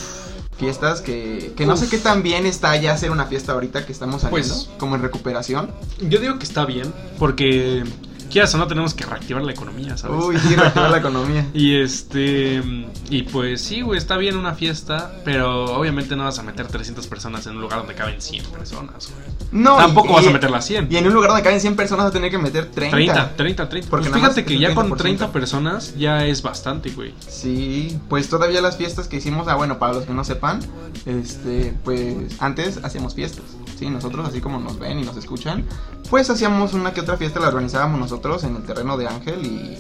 fiestas 0.56 1.00
que, 1.00 1.52
que 1.56 1.66
no 1.66 1.76
sé 1.76 1.88
qué 1.88 1.98
tan 1.98 2.22
bien 2.22 2.46
está 2.46 2.76
ya 2.76 2.92
hacer 2.92 3.10
una 3.10 3.26
fiesta 3.26 3.52
ahorita 3.52 3.86
que 3.86 3.92
estamos 3.92 4.22
saliendo, 4.22 4.54
Pues- 4.54 4.68
como 4.78 4.96
en 4.96 5.02
recuperación. 5.02 5.70
Yo 6.00 6.18
digo 6.20 6.38
que 6.38 6.44
está 6.44 6.64
bien, 6.64 6.92
porque 7.18 7.84
quieras 8.28 8.54
o 8.54 8.58
no 8.58 8.66
tenemos 8.66 8.94
que 8.94 9.04
reactivar 9.04 9.42
la 9.42 9.52
economía, 9.52 9.96
¿sabes? 9.96 10.24
Uy, 10.24 10.38
sí, 10.38 10.54
reactivar 10.54 10.90
la 10.90 10.98
economía. 10.98 11.46
Y 11.54 11.80
este. 11.80 12.62
Y 13.10 13.22
pues 13.22 13.60
sí, 13.62 13.80
güey, 13.80 13.98
está 13.98 14.16
bien 14.16 14.36
una 14.36 14.54
fiesta, 14.54 15.12
pero 15.24 15.64
obviamente 15.76 16.14
no 16.16 16.24
vas 16.24 16.38
a 16.38 16.42
meter 16.42 16.66
300 16.68 17.06
personas 17.06 17.46
en 17.46 17.56
un 17.56 17.62
lugar 17.62 17.78
donde 17.80 17.94
caben 17.94 18.20
100 18.20 18.44
personas, 18.46 19.10
güey. 19.10 19.38
No, 19.50 19.76
Tampoco 19.76 20.12
y- 20.12 20.16
vas 20.16 20.26
a 20.26 20.30
meter 20.30 20.50
las 20.50 20.66
100. 20.66 20.88
Y 20.90 20.96
en 20.96 21.06
un 21.06 21.14
lugar 21.14 21.30
donde 21.30 21.42
caben 21.42 21.60
100 21.60 21.74
personas 21.74 22.04
vas 22.04 22.10
a 22.10 22.12
tener 22.12 22.30
que 22.30 22.38
meter 22.38 22.66
30. 22.70 22.90
30, 22.96 23.36
30, 23.36 23.68
30. 23.68 23.90
Porque 23.90 24.10
Pues 24.10 24.20
fíjate 24.20 24.44
que 24.44 24.58
ya 24.58 24.74
con 24.74 24.90
30%. 24.90 24.96
30 24.98 25.32
personas 25.32 25.94
ya 25.96 26.26
es 26.26 26.42
bastante, 26.42 26.90
güey. 26.90 27.14
Sí, 27.26 27.98
pues 28.10 28.28
todavía 28.28 28.60
las 28.60 28.76
fiestas 28.76 29.08
que 29.08 29.16
hicimos, 29.16 29.48
ah 29.48 29.54
bueno, 29.54 29.78
para 29.78 29.94
los 29.94 30.04
que 30.04 30.12
no 30.12 30.22
sepan, 30.24 30.60
este, 31.06 31.74
pues 31.84 32.14
antes 32.40 32.80
hacíamos 32.84 33.14
fiestas. 33.14 33.44
Sí, 33.78 33.88
nosotros 33.90 34.26
así 34.28 34.40
como 34.40 34.58
nos 34.58 34.78
ven 34.78 34.98
y 34.98 35.04
nos 35.04 35.16
escuchan, 35.16 35.64
pues 36.10 36.28
hacíamos 36.30 36.74
una 36.74 36.92
que 36.92 37.00
otra 37.00 37.16
fiesta, 37.16 37.38
la 37.40 37.48
organizábamos 37.48 38.00
nosotros 38.00 38.42
en 38.44 38.56
el 38.56 38.62
terreno 38.64 38.96
de 38.96 39.06
Ángel 39.06 39.44
y, 39.46 39.78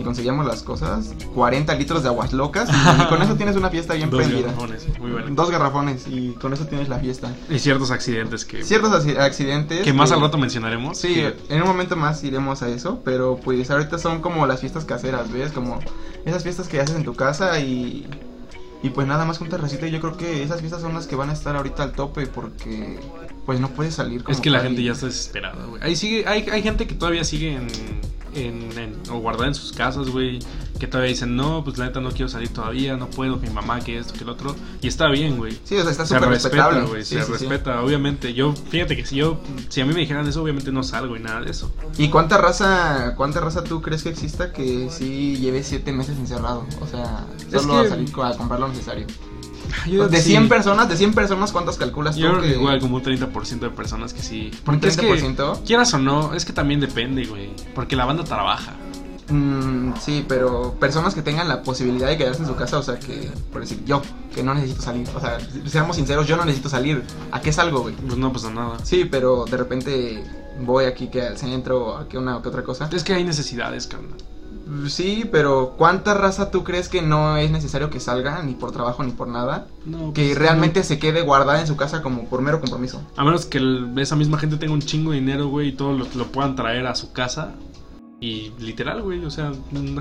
y 0.00 0.04
conseguíamos 0.04 0.46
las 0.46 0.62
cosas, 0.62 1.14
40 1.34 1.74
litros 1.74 2.02
de 2.04 2.08
aguas 2.10 2.32
locas 2.32 2.68
y, 2.70 3.04
con 3.08 3.20
eso 3.22 3.34
tienes 3.34 3.56
una 3.56 3.68
fiesta 3.70 3.94
bien 3.94 4.08
Dos 4.08 4.20
prendida. 4.20 4.46
garrafones, 4.48 4.86
muy 5.00 5.10
bueno. 5.10 5.26
Dos 5.30 5.50
garrafones 5.50 6.06
y 6.06 6.30
con 6.34 6.52
eso 6.52 6.66
tienes 6.66 6.88
la 6.88 6.98
fiesta. 7.00 7.34
Y 7.50 7.58
ciertos 7.58 7.90
accidentes 7.90 8.44
que, 8.44 8.62
Ciertos 8.62 8.92
acci- 9.04 9.18
accidentes. 9.18 9.82
que 9.82 9.92
más 9.92 10.12
al 10.12 10.20
rato 10.20 10.38
mencionaremos. 10.38 10.96
Sí, 10.96 11.14
que- 11.14 11.34
en 11.48 11.60
un 11.62 11.66
momento 11.68 11.96
más 11.96 12.22
iremos 12.22 12.62
a 12.62 12.68
eso, 12.68 13.00
pero 13.04 13.40
pues 13.42 13.68
ahorita 13.70 13.98
son 13.98 14.20
como 14.22 14.46
las 14.46 14.60
fiestas 14.60 14.84
caseras, 14.84 15.32
¿ves? 15.32 15.50
Como 15.50 15.80
esas 16.24 16.44
fiestas 16.44 16.68
que 16.68 16.80
haces 16.80 16.94
en 16.94 17.02
tu 17.04 17.14
casa 17.16 17.58
y, 17.58 18.06
y 18.82 18.90
pues 18.90 19.06
nada 19.06 19.24
más 19.24 19.38
con 19.38 19.48
terracita 19.48 19.86
y 19.86 19.90
yo 19.90 20.00
creo 20.00 20.16
que 20.16 20.42
esas 20.42 20.60
fiestas 20.60 20.80
son 20.82 20.94
las 20.94 21.06
que 21.06 21.16
van 21.16 21.30
a 21.30 21.32
estar 21.32 21.56
ahorita 21.56 21.82
al 21.82 21.92
tope 21.92 22.26
porque 22.28 22.98
pues 23.50 23.58
no 23.60 23.68
puedes 23.70 23.94
salir 23.94 24.22
como 24.22 24.32
Es 24.32 24.40
que 24.40 24.48
la 24.48 24.60
gente 24.60 24.80
y- 24.80 24.84
ya 24.84 24.92
está 24.92 25.06
desesperada, 25.06 25.64
güey. 25.66 25.82
Ahí 25.82 25.96
sigue, 25.96 26.24
hay, 26.28 26.42
hay 26.52 26.62
gente 26.62 26.86
que 26.86 26.94
todavía 26.94 27.24
sigue 27.24 27.54
en, 27.56 27.66
en, 28.32 28.78
en- 28.78 28.94
o 29.10 29.18
guardada 29.18 29.48
en 29.48 29.56
sus 29.56 29.72
casas, 29.72 30.08
güey. 30.08 30.38
Que 30.78 30.86
todavía 30.86 31.10
dicen, 31.10 31.34
no, 31.34 31.64
pues 31.64 31.76
la 31.78 31.86
neta 31.86 32.00
no 32.00 32.10
quiero 32.12 32.28
salir 32.28 32.48
todavía, 32.50 32.96
no 32.96 33.10
puedo, 33.10 33.38
mi 33.38 33.50
mamá, 33.50 33.80
que 33.80 33.98
esto, 33.98 34.14
que 34.14 34.20
el 34.22 34.28
otro. 34.30 34.54
Y 34.80 34.86
está 34.86 35.08
bien, 35.10 35.36
güey. 35.36 35.58
Sí, 35.64 35.74
o 35.76 35.82
sea, 35.82 35.90
está 35.90 36.06
Se 36.06 36.14
súper 36.14 36.28
respeta, 36.30 36.56
respetable. 36.68 36.88
güey, 36.88 37.04
Sí, 37.04 37.16
se 37.16 37.22
sí, 37.22 37.26
sí. 37.26 37.32
respeta, 37.32 37.82
obviamente. 37.82 38.32
Yo, 38.34 38.54
fíjate 38.54 38.94
que 38.96 39.04
si 39.04 39.16
yo, 39.16 39.40
si 39.68 39.80
a 39.80 39.84
mí 39.84 39.92
me 39.92 39.98
dijeran 40.00 40.28
eso, 40.28 40.40
obviamente 40.44 40.70
no 40.70 40.84
salgo 40.84 41.16
y 41.16 41.20
nada 41.20 41.40
de 41.40 41.50
eso. 41.50 41.74
¿Y 41.98 42.08
cuánta 42.08 42.38
raza, 42.38 43.14
cuánta 43.16 43.40
raza 43.40 43.64
tú 43.64 43.82
crees 43.82 44.04
que 44.04 44.10
exista 44.10 44.52
que 44.52 44.88
sí 44.90 45.36
lleve 45.38 45.64
siete 45.64 45.92
meses 45.92 46.16
encerrado? 46.16 46.64
O 46.80 46.86
sea, 46.86 47.26
Es 47.52 47.60
solo 47.62 47.76
a 47.80 47.88
salir 47.88 48.08
a 48.22 48.36
comprar 48.36 48.60
lo 48.60 48.68
necesario. 48.68 49.06
Yo 49.86 50.08
de 50.08 50.20
sí. 50.20 50.30
100 50.30 50.48
personas, 50.48 50.88
de 50.88 50.96
100 50.96 51.14
personas, 51.14 51.52
¿cuántas 51.52 51.76
calculas 51.76 52.14
tú 52.14 52.22
Yo 52.22 52.30
creo 52.30 52.42
que 52.42 52.50
igual 52.50 52.80
como 52.80 52.96
un 52.96 53.02
30% 53.02 53.60
de 53.60 53.70
personas 53.70 54.12
que 54.12 54.22
sí. 54.22 54.50
¿Un 54.52 54.60
Porque 54.64 54.88
es 54.88 54.96
que, 54.96 55.08
30%? 55.08 55.62
quieras 55.64 55.94
o 55.94 55.98
no, 55.98 56.34
es 56.34 56.44
que 56.44 56.52
también 56.52 56.80
depende, 56.80 57.24
güey. 57.24 57.50
Porque 57.74 57.96
la 57.96 58.04
banda 58.04 58.24
trabaja. 58.24 58.74
Mm, 59.30 59.92
sí, 60.00 60.24
pero 60.26 60.74
personas 60.80 61.14
que 61.14 61.22
tengan 61.22 61.48
la 61.48 61.62
posibilidad 61.62 62.08
de 62.08 62.16
quedarse 62.16 62.42
en 62.42 62.48
su 62.48 62.56
casa, 62.56 62.78
o 62.78 62.82
sea, 62.82 62.98
que, 62.98 63.30
por 63.52 63.60
decir, 63.60 63.82
yo, 63.84 64.02
que 64.34 64.42
no 64.42 64.54
necesito 64.54 64.82
salir, 64.82 65.08
o 65.14 65.20
sea, 65.20 65.38
seamos 65.66 65.96
sinceros, 65.96 66.26
yo 66.26 66.36
no 66.36 66.44
necesito 66.44 66.68
salir, 66.68 67.04
¿a 67.30 67.40
qué 67.40 67.52
salgo, 67.52 67.82
güey? 67.82 67.94
Pues 67.94 68.16
no 68.16 68.32
pasa 68.32 68.50
nada. 68.50 68.78
Sí, 68.82 69.04
pero 69.04 69.44
de 69.44 69.56
repente 69.56 70.24
voy 70.60 70.84
aquí 70.84 71.08
que 71.08 71.22
al 71.22 71.38
centro, 71.38 71.96
a 71.96 72.08
que 72.08 72.18
una 72.18 72.36
o 72.36 72.42
que 72.42 72.48
otra 72.48 72.64
cosa. 72.64 72.88
Es 72.92 73.04
que 73.04 73.14
hay 73.14 73.24
necesidades, 73.24 73.86
carnal. 73.86 74.18
Sí, 74.88 75.28
pero 75.30 75.74
¿cuánta 75.76 76.14
raza 76.14 76.50
tú 76.50 76.64
crees 76.64 76.88
que 76.88 77.02
no 77.02 77.36
es 77.36 77.50
necesario 77.50 77.90
que 77.90 78.00
salga, 78.00 78.42
ni 78.42 78.54
por 78.54 78.72
trabajo, 78.72 79.02
ni 79.02 79.12
por 79.12 79.28
nada? 79.28 79.66
No, 79.84 80.12
Que 80.12 80.26
pues, 80.26 80.38
realmente 80.38 80.82
se 80.84 80.98
quede 80.98 81.22
guardada 81.22 81.60
en 81.60 81.66
su 81.66 81.76
casa 81.76 82.02
como 82.02 82.28
por 82.28 82.42
mero 82.42 82.60
compromiso. 82.60 83.02
A 83.16 83.24
menos 83.24 83.46
que 83.46 83.58
el- 83.58 83.92
esa 83.98 84.16
misma 84.16 84.38
gente 84.38 84.56
tenga 84.56 84.72
un 84.72 84.80
chingo 84.82 85.10
de 85.12 85.18
dinero, 85.20 85.48
güey, 85.48 85.68
y 85.68 85.72
todo 85.72 85.92
lo, 85.92 86.06
lo 86.14 86.26
puedan 86.26 86.56
traer 86.56 86.86
a 86.86 86.94
su 86.94 87.12
casa. 87.12 87.54
Y 88.22 88.52
literal, 88.58 89.00
güey, 89.00 89.24
o 89.24 89.30
sea, 89.30 89.50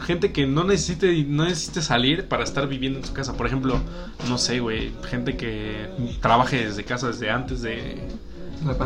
gente 0.01 0.33
que 0.33 0.45
no 0.45 0.65
necesite, 0.65 1.23
no 1.23 1.45
necesite 1.45 1.81
salir 1.81 2.27
para 2.27 2.43
estar 2.43 2.67
viviendo 2.67 2.99
en 2.99 3.05
su 3.05 3.13
casa. 3.13 3.37
Por 3.37 3.47
ejemplo, 3.47 3.79
no 4.27 4.37
sé, 4.37 4.59
güey, 4.59 4.91
gente 5.09 5.37
que 5.37 5.89
trabaje 6.21 6.65
desde 6.65 6.83
casa 6.83 7.07
desde 7.07 7.29
antes 7.31 7.61
de, 7.61 7.97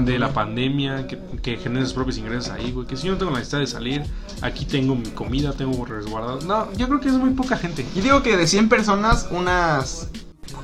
de 0.01 0.20
la 0.20 0.34
pandemia, 0.34 1.08
que, 1.08 1.20
que 1.42 1.58
genere 1.58 1.86
sus 1.86 1.94
propios 1.94 2.18
ingresos 2.18 2.50
ahí, 2.51 2.72
güey. 2.72 2.86
Que 2.88 2.96
si 2.98 3.08
yo 3.08 3.13
no 3.13 3.18
tengo 3.20 3.32
la 3.32 3.39
necesidad 3.39 3.62
de 3.62 3.68
salir, 3.68 4.03
aquí 4.42 4.65
tengo 4.65 4.96
mi 4.96 5.10
comida, 5.12 5.53
tengo 5.53 5.84
resguardado. 5.86 6.42
No, 6.42 6.72
yo 6.74 6.88
creo 6.88 7.00
que 7.00 7.08
es 7.10 7.15
muy 7.15 7.32
poca 7.32 7.58
gente. 7.58 7.86
Yo 7.96 8.01
digo 8.01 8.22
que 8.24 8.38
de 8.38 8.48
100 8.48 8.70
personas, 8.70 9.27
unas. 9.32 10.10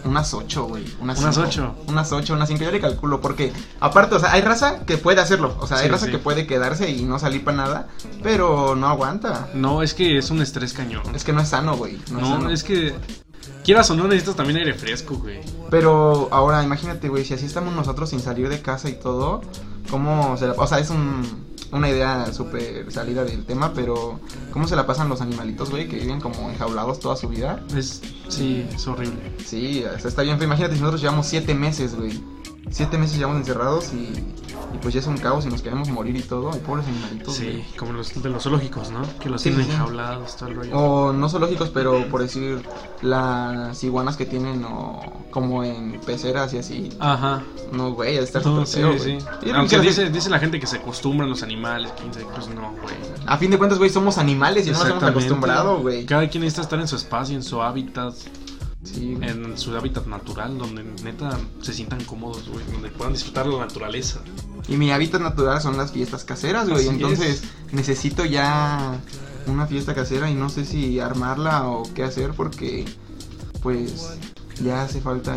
Unas 0.03 0.33
8, 0.33 0.65
güey. 0.65 0.85
Unas 1.01 1.19
Unas 1.19 1.35
cinco. 1.35 1.47
ocho. 1.47 1.75
Unas 1.87 2.11
8, 2.11 2.33
unas 2.33 2.47
5. 2.49 2.63
Yo 2.63 2.71
le 2.71 2.79
calculo. 2.79 3.21
Porque, 3.21 3.51
aparte, 3.79 4.15
o 4.15 4.19
sea, 4.19 4.31
hay 4.33 4.41
raza 4.41 4.85
que 4.85 4.97
puede 4.97 5.19
hacerlo. 5.19 5.55
O 5.59 5.67
sea, 5.67 5.77
hay 5.77 5.85
Sí, 5.85 5.89
raza 5.91 6.05
sí. 6.05 6.11
que 6.11 6.19
puede 6.19 6.45
quedarse 6.45 6.91
y 6.91 7.03
no 7.03 7.17
salir 7.17 7.43
para 7.43 7.57
nada. 7.57 7.87
Pero 8.21 8.75
no 8.75 8.87
aguanta. 8.87 9.47
No, 9.55 9.81
es 9.81 9.93
que 9.93 10.17
es 10.17 10.29
un 10.29 10.41
estrés 10.41 10.73
cañón. 10.73 11.01
Es 11.15 11.23
que 11.23 11.33
no 11.33 11.41
es 11.41 11.49
sano, 11.49 11.75
güey. 11.75 11.93
No, 12.11 12.17
es 12.19 12.23
No, 12.23 12.27
sano. 12.29 12.49
es 12.51 12.63
que 12.63 12.93
quieras 13.63 13.89
o 13.91 13.95
no 13.95 14.05
necesitas 14.07 14.35
también 14.35 14.57
aire 14.57 14.73
fresco, 14.73 15.15
güey. 15.15 15.39
Pero 15.69 16.27
ahora, 16.31 16.63
imagínate, 16.63 17.09
güey, 17.09 17.23
si 17.25 17.33
así 17.33 17.45
estamos 17.45 17.73
nosotros 17.75 18.09
sin 18.09 18.19
salir 18.19 18.49
de 18.49 18.61
casa 18.61 18.89
y 18.89 18.93
todo, 18.93 19.41
¿cómo 19.89 20.37
se 20.37 20.47
la... 20.47 20.53
O 20.53 20.67
sea, 20.67 20.79
es 20.79 20.89
un- 20.89 21.47
una 21.71 21.87
idea 21.87 22.33
súper 22.33 22.91
salida 22.91 23.23
del 23.23 23.45
tema, 23.45 23.73
pero 23.75 24.19
¿cómo 24.51 24.67
se 24.67 24.75
la 24.75 24.87
pasan 24.87 25.07
los 25.07 25.21
animalitos, 25.21 25.69
güey, 25.69 25.87
que 25.87 25.97
viven 25.97 26.19
como 26.19 26.49
enjaulados 26.49 26.99
toda 26.99 27.15
su 27.15 27.29
vida? 27.29 27.63
Es 27.75 28.01
sí, 28.27 28.65
es 28.73 28.87
horrible. 28.87 29.31
Sí, 29.45 29.83
o 29.85 29.99
sea, 29.99 30.09
está 30.09 30.23
bien, 30.23 30.41
imagínate 30.41 30.73
si 30.73 30.79
nosotros 30.81 31.01
llevamos 31.01 31.27
siete 31.27 31.53
meses, 31.53 31.95
güey. 31.95 32.19
Siete 32.69 32.97
meses 32.97 33.17
llevamos 33.17 33.39
encerrados 33.39 33.91
y, 33.93 33.97
y 34.73 34.77
pues 34.81 34.93
ya 34.93 34.99
es 34.99 35.07
un 35.07 35.17
caos 35.17 35.45
y 35.45 35.49
nos 35.49 35.61
queremos 35.61 35.89
morir 35.89 36.15
y 36.15 36.21
todo. 36.21 36.51
Y 36.55 36.59
pobres 36.59 36.85
animalitos, 36.87 37.35
Sí, 37.35 37.45
güey. 37.45 37.63
como 37.77 37.93
los 37.93 38.21
de 38.21 38.29
los 38.29 38.43
zoológicos, 38.43 38.91
¿no? 38.91 39.01
Que 39.19 39.29
los 39.29 39.41
Sí, 39.41 39.49
tienen 39.49 39.65
sí, 39.67 39.71
enjaulados, 39.73 40.35
todo 40.37 40.49
el 40.49 40.55
rollo. 40.55 40.77
O 40.77 41.11
no 41.13 41.29
zoológicos, 41.29 41.69
pero 41.69 42.07
por 42.09 42.21
decir 42.21 42.61
las 43.01 43.83
iguanas 43.83 44.17
que 44.17 44.25
tienen 44.25 44.63
o 44.65 45.01
como 45.31 45.63
en 45.63 45.99
peceras 46.05 46.53
y 46.53 46.57
así. 46.59 46.89
Ajá. 46.99 47.41
No, 47.71 47.91
güey, 47.93 48.15
de 48.15 48.23
estar 48.23 48.45
No, 48.45 48.65
sí, 48.65 48.77
feo, 48.77 48.95
Aunque 49.55 49.75
que- 49.77 49.81
dice, 49.81 50.09
dice 50.09 50.29
la 50.29 50.39
gente 50.39 50.59
que 50.59 50.67
se 50.67 50.77
acostumbran 50.77 51.29
los 51.29 51.43
animales, 51.43 51.91
15, 51.93 52.25
pues 52.33 52.47
no, 52.49 52.71
güey. 52.81 52.95
A 53.27 53.37
fin 53.37 53.51
de 53.51 53.57
cuentas, 53.57 53.77
güey, 53.77 53.89
somos 53.89 54.17
animales 54.17 54.65
y 54.67 54.71
no 54.71 54.79
nos 54.79 54.89
hemos 54.89 55.03
acostumbrado, 55.03 55.79
güey. 55.79 56.05
Cada 56.05 56.27
quien 56.29 56.41
necesita 56.43 56.61
estar 56.63 56.79
en 56.79 56.87
su 56.87 56.95
espacio, 56.95 57.35
en 57.35 57.43
su 57.43 57.61
hábitat, 57.61 58.13
Sí, 58.83 59.17
en 59.21 59.57
su 59.57 59.75
hábitat 59.75 60.05
natural, 60.07 60.57
donde 60.57 60.83
neta 61.03 61.37
se 61.61 61.73
sientan 61.73 62.01
cómodos, 62.05 62.47
güey, 62.49 62.63
donde 62.71 62.89
puedan 62.89 63.13
disfrutar 63.13 63.45
la 63.45 63.59
naturaleza. 63.59 64.21
Y 64.69 64.77
mi 64.77 64.91
hábitat 64.91 65.21
natural 65.21 65.61
son 65.61 65.75
las 65.77 65.91
fiestas 65.91 66.23
caseras, 66.23 66.69
güey. 66.69 66.81
Así 66.87 66.95
Entonces 66.95 67.43
necesito 67.73 68.23
ya 68.23 68.97
una 69.47 69.67
fiesta 69.67 69.93
casera 69.93 70.29
y 70.29 70.35
no 70.35 70.49
sé 70.49 70.63
si 70.65 70.99
armarla 70.99 71.67
o 71.67 71.83
qué 71.93 72.03
hacer 72.03 72.31
porque 72.31 72.85
pues 73.61 74.11
ya 74.63 74.83
hace 74.83 75.01
falta. 75.01 75.35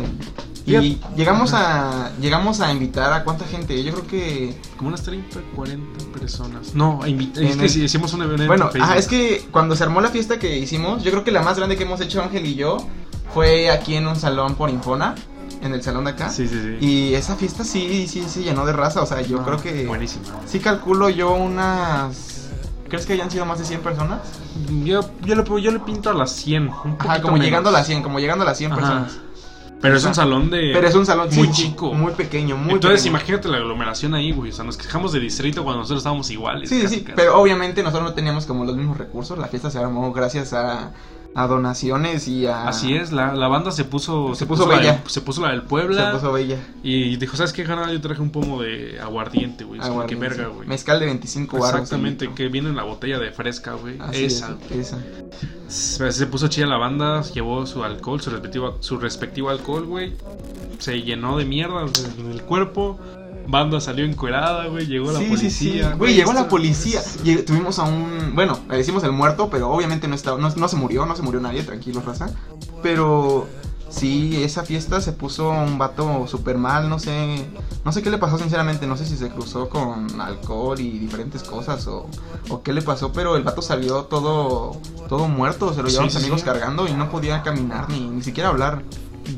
Y, 0.65 0.97
llegamos 1.17 1.51
a 1.53 2.13
llegamos 2.21 2.61
a 2.61 2.71
invitar 2.71 3.11
a 3.11 3.25
cuánta 3.25 3.43
gente. 3.45 3.83
Yo 3.83 3.91
creo 3.91 4.07
que 4.07 4.55
Como 4.77 4.87
unas 4.87 5.03
30, 5.03 5.41
40 5.55 6.05
personas. 6.17 6.73
No, 6.73 7.01
invi- 7.01 7.37
es 7.37 7.57
que 7.57 7.63
el- 7.65 7.69
si 7.69 7.83
hicimos 7.83 8.13
un 8.13 8.21
evento 8.21 8.45
bueno, 8.47 8.69
en 8.73 8.81
es 8.97 9.07
que 9.09 9.45
cuando 9.51 9.75
se 9.75 9.83
armó 9.83 9.99
la 9.99 10.09
fiesta 10.09 10.39
que 10.39 10.57
hicimos, 10.57 11.03
yo 11.03 11.11
creo 11.11 11.25
que 11.25 11.31
la 11.31 11.41
más 11.41 11.57
grande 11.57 11.75
que 11.75 11.83
hemos 11.83 11.99
hecho 11.99 12.21
Ángel 12.23 12.45
y 12.45 12.55
yo 12.55 12.77
fue 13.33 13.69
aquí 13.71 13.95
en 13.95 14.07
un 14.07 14.15
salón 14.15 14.55
por 14.55 14.69
Infona, 14.69 15.15
en 15.61 15.73
el 15.73 15.81
salón 15.81 16.05
de 16.05 16.11
acá. 16.11 16.29
Sí, 16.29 16.47
sí, 16.47 16.59
sí. 16.79 16.85
Y 16.85 17.13
esa 17.15 17.35
fiesta 17.35 17.63
sí, 17.63 18.07
sí, 18.07 18.23
se 18.27 18.43
llenó 18.43 18.65
de 18.65 18.73
raza. 18.73 19.01
O 19.01 19.05
sea, 19.05 19.21
yo 19.21 19.37
No, 19.37 19.45
creo 19.45 19.61
que 19.61 19.85
Buenísima. 19.85 20.25
Sí 20.45 20.59
calculo 20.59 21.09
yo 21.09 21.33
unas... 21.33 22.49
¿Crees 22.89 23.05
que 23.07 23.13
hayan 23.13 23.31
sido 23.31 23.45
más 23.45 23.57
de 23.57 23.65
100 23.65 23.81
personas? 23.81 24.19
Yo, 24.83 25.01
yo, 25.25 25.35
le, 25.35 25.43
yo 25.61 25.71
le 25.71 25.79
pinto 25.79 26.11
a 26.11 26.13
las 26.13 26.31
100. 26.31 26.69
Un 26.85 26.95
Ajá, 26.99 27.21
como 27.21 27.33
menos. 27.33 27.45
llegando 27.45 27.69
a 27.69 27.71
las 27.71 27.87
100, 27.87 28.03
como 28.03 28.19
llegando 28.19 28.43
a 28.43 28.47
las 28.47 28.57
100 28.57 28.71
Ajá. 28.71 28.79
personas. 28.81 29.17
Pero 29.81 29.97
es 29.97 30.05
un 30.05 30.13
salón 30.15 30.49
de. 30.49 30.71
Pero 30.73 30.87
es 30.87 30.95
un 30.95 31.05
salón 31.05 31.27
muy 31.33 31.47
sí, 31.47 31.53
sí, 31.53 31.61
chico. 31.69 31.91
muy 31.93 32.13
pequeño, 32.13 32.55
muy 32.55 32.75
Entonces, 32.75 33.01
pequeño. 33.01 33.17
imagínate 33.17 33.47
la 33.49 33.57
aglomeración 33.57 34.13
ahí, 34.13 34.31
güey. 34.31 34.51
O 34.51 34.53
sea, 34.53 34.63
nos 34.63 34.77
quejamos 34.77 35.11
de 35.11 35.19
distrito 35.19 35.63
cuando 35.63 35.79
nosotros 35.79 35.99
estábamos 36.01 36.29
iguales. 36.29 36.69
Sí, 36.69 36.81
casi, 36.83 36.95
sí, 36.97 37.01
casi. 37.01 37.15
pero 37.15 37.37
obviamente 37.41 37.81
nosotros 37.83 38.09
no 38.09 38.13
teníamos 38.15 38.45
como 38.45 38.63
los 38.63 38.77
mismos 38.77 38.97
recursos. 38.97 39.37
La 39.39 39.47
fiesta 39.47 39.69
se 39.71 39.79
armó 39.79 40.13
gracias 40.13 40.53
a, 40.53 40.91
a 41.35 41.47
donaciones 41.47 42.27
y 42.27 42.45
a... 42.45 42.67
Así 42.67 42.93
es, 42.95 43.11
la, 43.11 43.33
la 43.33 43.47
banda 43.47 43.71
se 43.71 43.85
puso. 43.85 44.35
Se 44.35 44.45
puso 44.45 44.67
la 44.69 44.77
bella. 44.77 45.03
se 45.07 45.21
puso 45.21 45.41
la 45.41 45.49
del 45.49 45.61
Se 45.61 45.67
Puebla. 45.67 46.11
puso 46.11 46.31
bella. 46.31 46.57
Y 46.83 47.15
dijo, 47.17 47.35
¿sabes 47.35 47.53
qué, 47.53 47.63
carnal? 47.63 47.91
Yo 47.91 48.01
traje 48.01 48.21
un 48.21 48.29
pomo 48.31 48.61
de 48.61 48.99
aguardiente, 49.01 49.63
güey. 49.63 49.81
Aguardiente, 49.81 50.27
verga, 50.27 50.47
güey. 50.47 50.67
Mezcal 50.67 50.99
de 50.99 51.07
25 51.07 51.57
baros. 51.57 51.81
Exactamente, 51.81 52.29
que 52.33 52.47
viene 52.49 52.69
en 52.69 52.75
la 52.75 52.83
botella 52.83 53.19
de 53.19 53.31
fresca, 53.31 53.73
güey. 53.73 53.97
Esa. 54.13 54.57
es, 54.69 54.77
esa. 54.77 54.99
Se 55.67 56.11
se 56.11 56.27
puso 56.27 56.47
chida 56.49 56.67
la 56.67 56.77
banda, 56.77 57.23
llevó 57.23 57.65
su 57.65 57.83
alcohol, 57.83 58.21
su 58.21 58.29
respectivo, 58.29 58.77
su 58.79 58.97
respectivo 58.99 59.49
alcohol, 59.49 59.85
güey. 59.85 60.13
Se 60.77 61.01
llenó 61.01 61.37
de 61.37 61.45
mierda 61.45 61.85
en 62.19 62.31
el 62.31 62.43
cuerpo. 62.43 62.99
Banda 63.47 63.79
salió 63.81 64.05
encuerada, 64.05 64.67
güey. 64.67 64.85
Llegó 64.87 65.11
la 65.11 65.19
Sí, 65.19 65.25
sí, 65.25 65.31
policía. 65.35 65.91
sí. 65.91 65.97
Güey, 65.97 66.13
llegó 66.15 66.33
la 66.33 66.47
policía. 66.47 67.01
Tuvimos 67.45 67.79
a 67.79 67.83
un. 67.83 68.33
Bueno, 68.35 68.59
le 68.69 68.77
decimos 68.77 69.03
el 69.03 69.11
muerto, 69.11 69.49
pero 69.49 69.69
obviamente 69.69 70.07
no, 70.07 70.15
está, 70.15 70.37
no, 70.37 70.49
no 70.49 70.67
se 70.67 70.75
murió, 70.75 71.05
no 71.05 71.15
se 71.15 71.21
murió 71.21 71.39
nadie, 71.41 71.63
tranquilos, 71.63 72.05
raza. 72.05 72.29
Pero 72.81 73.47
Sí, 73.93 74.41
esa 74.43 74.63
fiesta 74.63 75.01
se 75.01 75.11
puso 75.11 75.49
un 75.51 75.77
vato 75.77 76.25
súper 76.25 76.57
mal, 76.57 76.89
no 76.89 76.97
sé, 76.97 77.45
no 77.85 77.91
sé 77.91 78.01
qué 78.01 78.09
le 78.09 78.17
pasó 78.17 78.39
sinceramente, 78.39 78.87
no 78.87 78.97
sé 78.97 79.05
si 79.05 79.15
se 79.15 79.29
cruzó 79.29 79.69
con 79.69 80.19
alcohol 80.19 80.79
y 80.79 80.97
diferentes 80.97 81.43
cosas 81.43 81.85
o, 81.85 82.07
o 82.49 82.63
qué 82.63 82.73
le 82.73 82.81
pasó, 82.81 83.13
pero 83.13 83.35
el 83.37 83.43
vato 83.43 83.61
salió 83.61 84.05
todo, 84.05 84.77
todo 85.09 85.27
muerto, 85.27 85.75
se 85.75 85.83
lo 85.83 85.89
llevaron 85.89 86.09
sí, 86.09 86.15
sus 86.15 86.23
amigos 86.23 86.39
sí. 86.41 86.45
cargando 86.45 86.87
y 86.87 86.93
no 86.93 87.11
podía 87.11 87.43
caminar 87.43 87.87
ni, 87.89 87.99
ni 88.09 88.23
siquiera 88.23 88.49
hablar. 88.49 88.81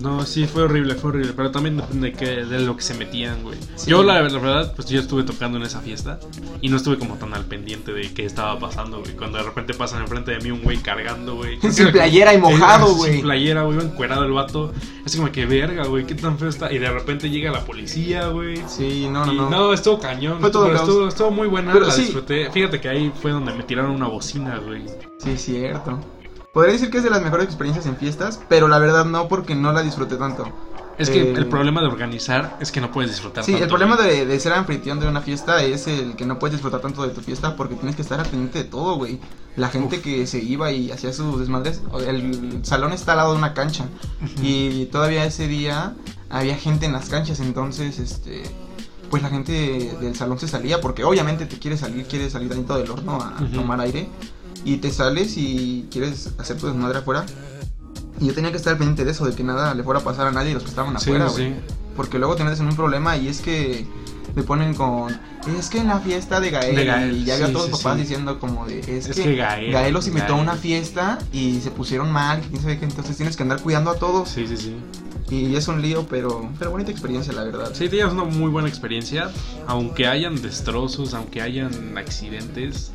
No, 0.02 0.26
sí, 0.26 0.46
fue 0.48 0.64
horrible, 0.64 0.96
fue 0.96 1.12
horrible. 1.12 1.34
Pero 1.36 1.52
también 1.52 1.78
depende 1.78 2.12
de, 2.12 2.14
qué- 2.18 2.44
de 2.46 2.60
lo 2.60 2.76
que 2.76 2.82
se 2.84 2.94
metían, 2.96 3.44
güey. 3.44 3.58
Sí. 3.76 3.90
Yo, 3.92 4.04
la, 4.04 4.22
la 4.22 4.40
verdad, 4.40 4.74
pues 4.76 4.90
yo 4.90 5.00
estuve 5.00 5.24
tocando 5.24 5.58
en 5.58 5.64
esa 5.64 5.80
fiesta. 5.82 6.20
Y 6.62 6.70
no 6.70 6.78
estuve 6.78 6.98
como 6.98 7.16
tan 7.16 7.34
al 7.34 7.46
pendiente 7.46 7.94
de 7.94 8.14
qué 8.14 8.26
estaba 8.26 8.58
pasando, 8.60 9.00
güey. 9.00 9.14
Cuando 9.16 9.38
de 9.38 9.44
repente 9.44 9.74
pasan 9.74 10.02
enfrente 10.02 10.32
de 10.32 10.40
mí 10.40 10.52
un 10.52 10.62
güey 10.64 10.78
cargando, 10.78 11.36
güey. 11.36 11.60
Sin 11.72 11.92
playera 11.92 12.34
y 12.34 12.40
mojado, 12.40 12.96
güey. 12.96 13.14
Sin 13.14 13.22
playera, 13.22 13.64
güey, 13.64 13.80
encuerado 13.80 14.24
el 14.26 14.32
vato. 14.32 14.74
Así 15.06 15.18
como 15.18 15.32
que 15.32 15.46
verga, 15.46 15.86
güey, 15.86 16.06
qué 16.06 16.16
tan 16.16 16.38
feo 16.40 16.50
está. 16.50 16.72
Y 16.74 16.80
de 16.80 16.90
repente 16.90 17.30
llega 17.30 17.52
la 17.52 17.64
policía, 17.64 18.28
güey. 18.28 18.58
Sí, 18.68 19.08
no, 19.10 19.26
no, 19.26 19.34
Y 19.34 19.36
no. 19.38 19.50
no, 19.50 19.74
estuvo 19.74 20.00
cañón. 20.00 20.40
Fue 20.42 20.50
todo 20.50 20.74
estuvo, 20.74 21.08
estuvo 21.08 21.32
muy 21.32 21.48
buena, 21.48 21.74
Pero 21.74 21.86
la 21.86 21.92
sí. 21.94 22.02
disfruté. 22.04 22.50
Fíjate 22.52 22.82
que 22.82 22.90
ahí 22.90 23.12
fue 23.22 23.32
donde 23.32 23.54
me 23.54 23.64
tiraron 23.64 23.92
una 23.92 24.08
bocina, 24.08 24.58
güey. 24.58 24.84
Sí, 25.20 25.38
cierto. 25.38 26.00
Podría 26.56 26.72
decir 26.72 26.90
que 26.90 27.00
es 27.00 27.04
de 27.04 27.10
las 27.10 27.22
mejores 27.22 27.48
experiencias 27.48 27.86
en 27.86 27.98
fiestas, 27.98 28.40
pero 28.48 28.70
la 28.70 28.80
verdad 28.80 29.04
no 29.04 29.28
porque 29.28 29.56
no 29.56 29.74
la 29.74 29.82
disfruté 29.82 30.16
tanto. 30.16 30.50
Es 30.98 31.10
que 31.10 31.24
Eh, 31.24 31.34
el 31.36 31.48
problema 31.48 31.82
de 31.82 31.88
organizar 31.88 32.56
es 32.62 32.72
que 32.72 32.80
no 32.80 32.92
puedes 32.92 33.12
disfrutar 33.12 33.44
Sí, 33.44 33.52
tanto, 33.52 33.66
el 33.66 33.70
problema 33.70 33.98
de, 33.98 34.26
de 34.26 34.40
ser 34.40 34.54
anfitrión 34.54 35.02
de 35.02 35.10
una 35.10 35.20
fiesta 35.20 35.62
es 35.62 35.86
el 35.88 36.16
que 36.16 36.26
no 36.26 36.40
puedes 36.40 36.54
disfrutar 36.54 36.80
tanto 36.80 37.04
de 37.06 37.10
tu 37.10 37.20
fiesta 37.20 37.58
porque 37.58 37.76
tienes 37.76 37.98
que 37.98 38.04
estar 38.04 38.22
al 38.22 38.28
pendiente 38.28 38.60
de 38.60 38.70
todo, 38.70 38.96
güey. 38.96 39.20
La 39.58 39.68
gente 39.68 40.00
que 40.00 40.26
se 40.28 40.40
iba 40.42 40.72
y 40.72 40.92
hacía 40.92 41.12
sus 41.12 41.38
desmadres, 41.42 41.82
el 42.08 42.62
salón 42.64 42.94
está 42.94 43.12
al 43.12 43.18
lado 43.18 43.32
de 43.34 43.40
una 43.40 43.54
cancha 43.54 43.84
y 44.42 44.86
todavía 44.86 45.26
ese 45.26 45.50
día 45.50 45.94
había 46.30 46.56
gente 46.56 46.86
en 46.86 46.94
las 46.94 47.10
canchas, 47.10 47.42
entonces, 47.42 48.00
este, 48.00 48.44
pues 49.10 49.22
la 49.22 49.28
gente 49.30 49.98
del 50.00 50.16
salón 50.16 50.40
se 50.40 50.48
salía 50.48 50.80
porque 50.80 51.04
obviamente 51.04 51.46
te 51.46 51.60
quieres 51.60 51.82
salir, 51.82 52.06
quieres 52.06 52.32
salir 52.32 52.48
dentro 52.48 52.78
del 52.78 52.90
horno 52.90 53.22
a 53.22 53.34
Ujú. 53.44 53.48
tomar 53.56 53.82
aire 53.82 54.08
y 54.66 54.78
te 54.78 54.92
sales 54.92 55.38
y 55.38 55.88
quieres 55.92 56.32
hacer 56.38 56.58
tu 56.58 56.68
desmadre 56.68 56.98
afuera. 56.98 57.26
Y 58.20 58.28
yo 58.28 58.34
tenía 58.34 58.52
que 58.52 58.58
estar 58.58 58.78
pendiente 58.78 59.06
de 59.06 59.12
eso, 59.12 59.26
de 59.26 59.34
que 59.36 59.44
nada 59.44 59.74
le 59.74 59.84
fuera 59.84 60.00
a 60.02 60.04
pasar 60.04 60.28
a 60.28 60.32
nadie 60.32 60.54
los 60.54 60.64
que 60.64 60.70
estaban 60.70 61.00
Sí, 61.00 61.10
afuera, 61.12 61.30
sí. 61.30 61.36
güey. 61.42 61.54
Porque 61.96 62.18
luego 62.20 62.36
te 62.36 62.44
metes 62.44 62.60
en 62.60 62.68
un 62.68 62.76
problema 62.76 63.16
y 63.16 63.28
es 63.30 63.40
que 63.42 63.86
me 64.36 64.44
ponen 64.44 64.74
con. 64.74 65.18
Es 65.58 65.70
que 65.70 65.78
en 65.80 65.88
la 65.88 66.00
fiesta 66.00 66.40
de 66.42 66.50
Gael. 66.50 66.76
De 66.76 66.86
Gael, 66.86 67.18
y 67.18 67.24
ya 67.26 67.36
veo 67.36 67.46
a 67.46 67.48
sí, 67.48 67.54
todos 67.54 67.66
sí, 67.68 67.72
los 67.72 67.82
papás 67.82 67.98
sí. 67.98 68.02
diciendo 68.04 68.40
como 68.40 68.66
de. 68.66 68.80
Es, 68.80 69.08
Es 69.08 69.16
que, 69.16 69.24
que 69.24 69.36
Gael, 69.36 69.72
Gael 69.72 69.94
los 69.94 70.08
invitó 70.08 70.34
a 70.34 70.38
una 70.38 70.56
fiesta 70.56 71.20
y 71.32 71.60
se 71.62 71.72
pusieron 71.72 72.12
mal. 72.12 72.42
quién 72.50 72.62
sabe 72.62 72.80
qué, 72.80 72.86
entonces 72.86 73.16
tienes 73.16 73.38
que 73.38 73.44
andar 73.44 73.62
cuidando 73.62 73.92
a 73.92 73.96
todos. 73.96 74.30
Sí, 74.30 74.46
sí, 74.48 74.58
sí. 74.58 74.76
Y 75.30 75.56
es 75.56 75.68
un 75.68 75.82
lío, 75.82 76.06
pero, 76.08 76.50
pero 76.60 76.72
bonita 76.72 76.92
experiencia, 76.92 77.34
la 77.34 77.44
verdad. 77.44 77.72
Sí, 77.74 77.90
tenías 77.90 78.12
una 78.14 78.26
muy 78.26 78.50
buena 78.52 78.68
experiencia. 78.70 79.32
Aunque 79.68 80.06
hayan 80.08 80.42
destrozos, 80.42 81.14
aunque 81.14 81.42
hayan 81.42 81.98
accidentes. 81.98 82.92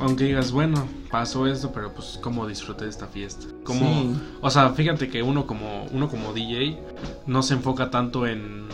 Aunque 0.00 0.24
digas, 0.24 0.52
bueno, 0.52 0.86
pasó 1.10 1.46
esto, 1.46 1.72
pero 1.72 1.92
pues 1.94 2.18
cómo 2.22 2.46
disfruté 2.46 2.84
de 2.84 2.90
esta 2.90 3.06
fiesta. 3.06 3.46
Como, 3.64 3.86
Sí. 3.86 4.16
O 4.42 4.50
sea, 4.50 4.70
fíjate 4.70 5.08
que 5.08 5.22
uno 5.22 5.46
como, 5.46 5.84
uno 5.92 6.08
como 6.08 6.32
DJ 6.32 6.78
no 7.26 7.42
se 7.42 7.54
enfoca 7.54 7.90
tanto 7.90 8.26
en... 8.26 8.66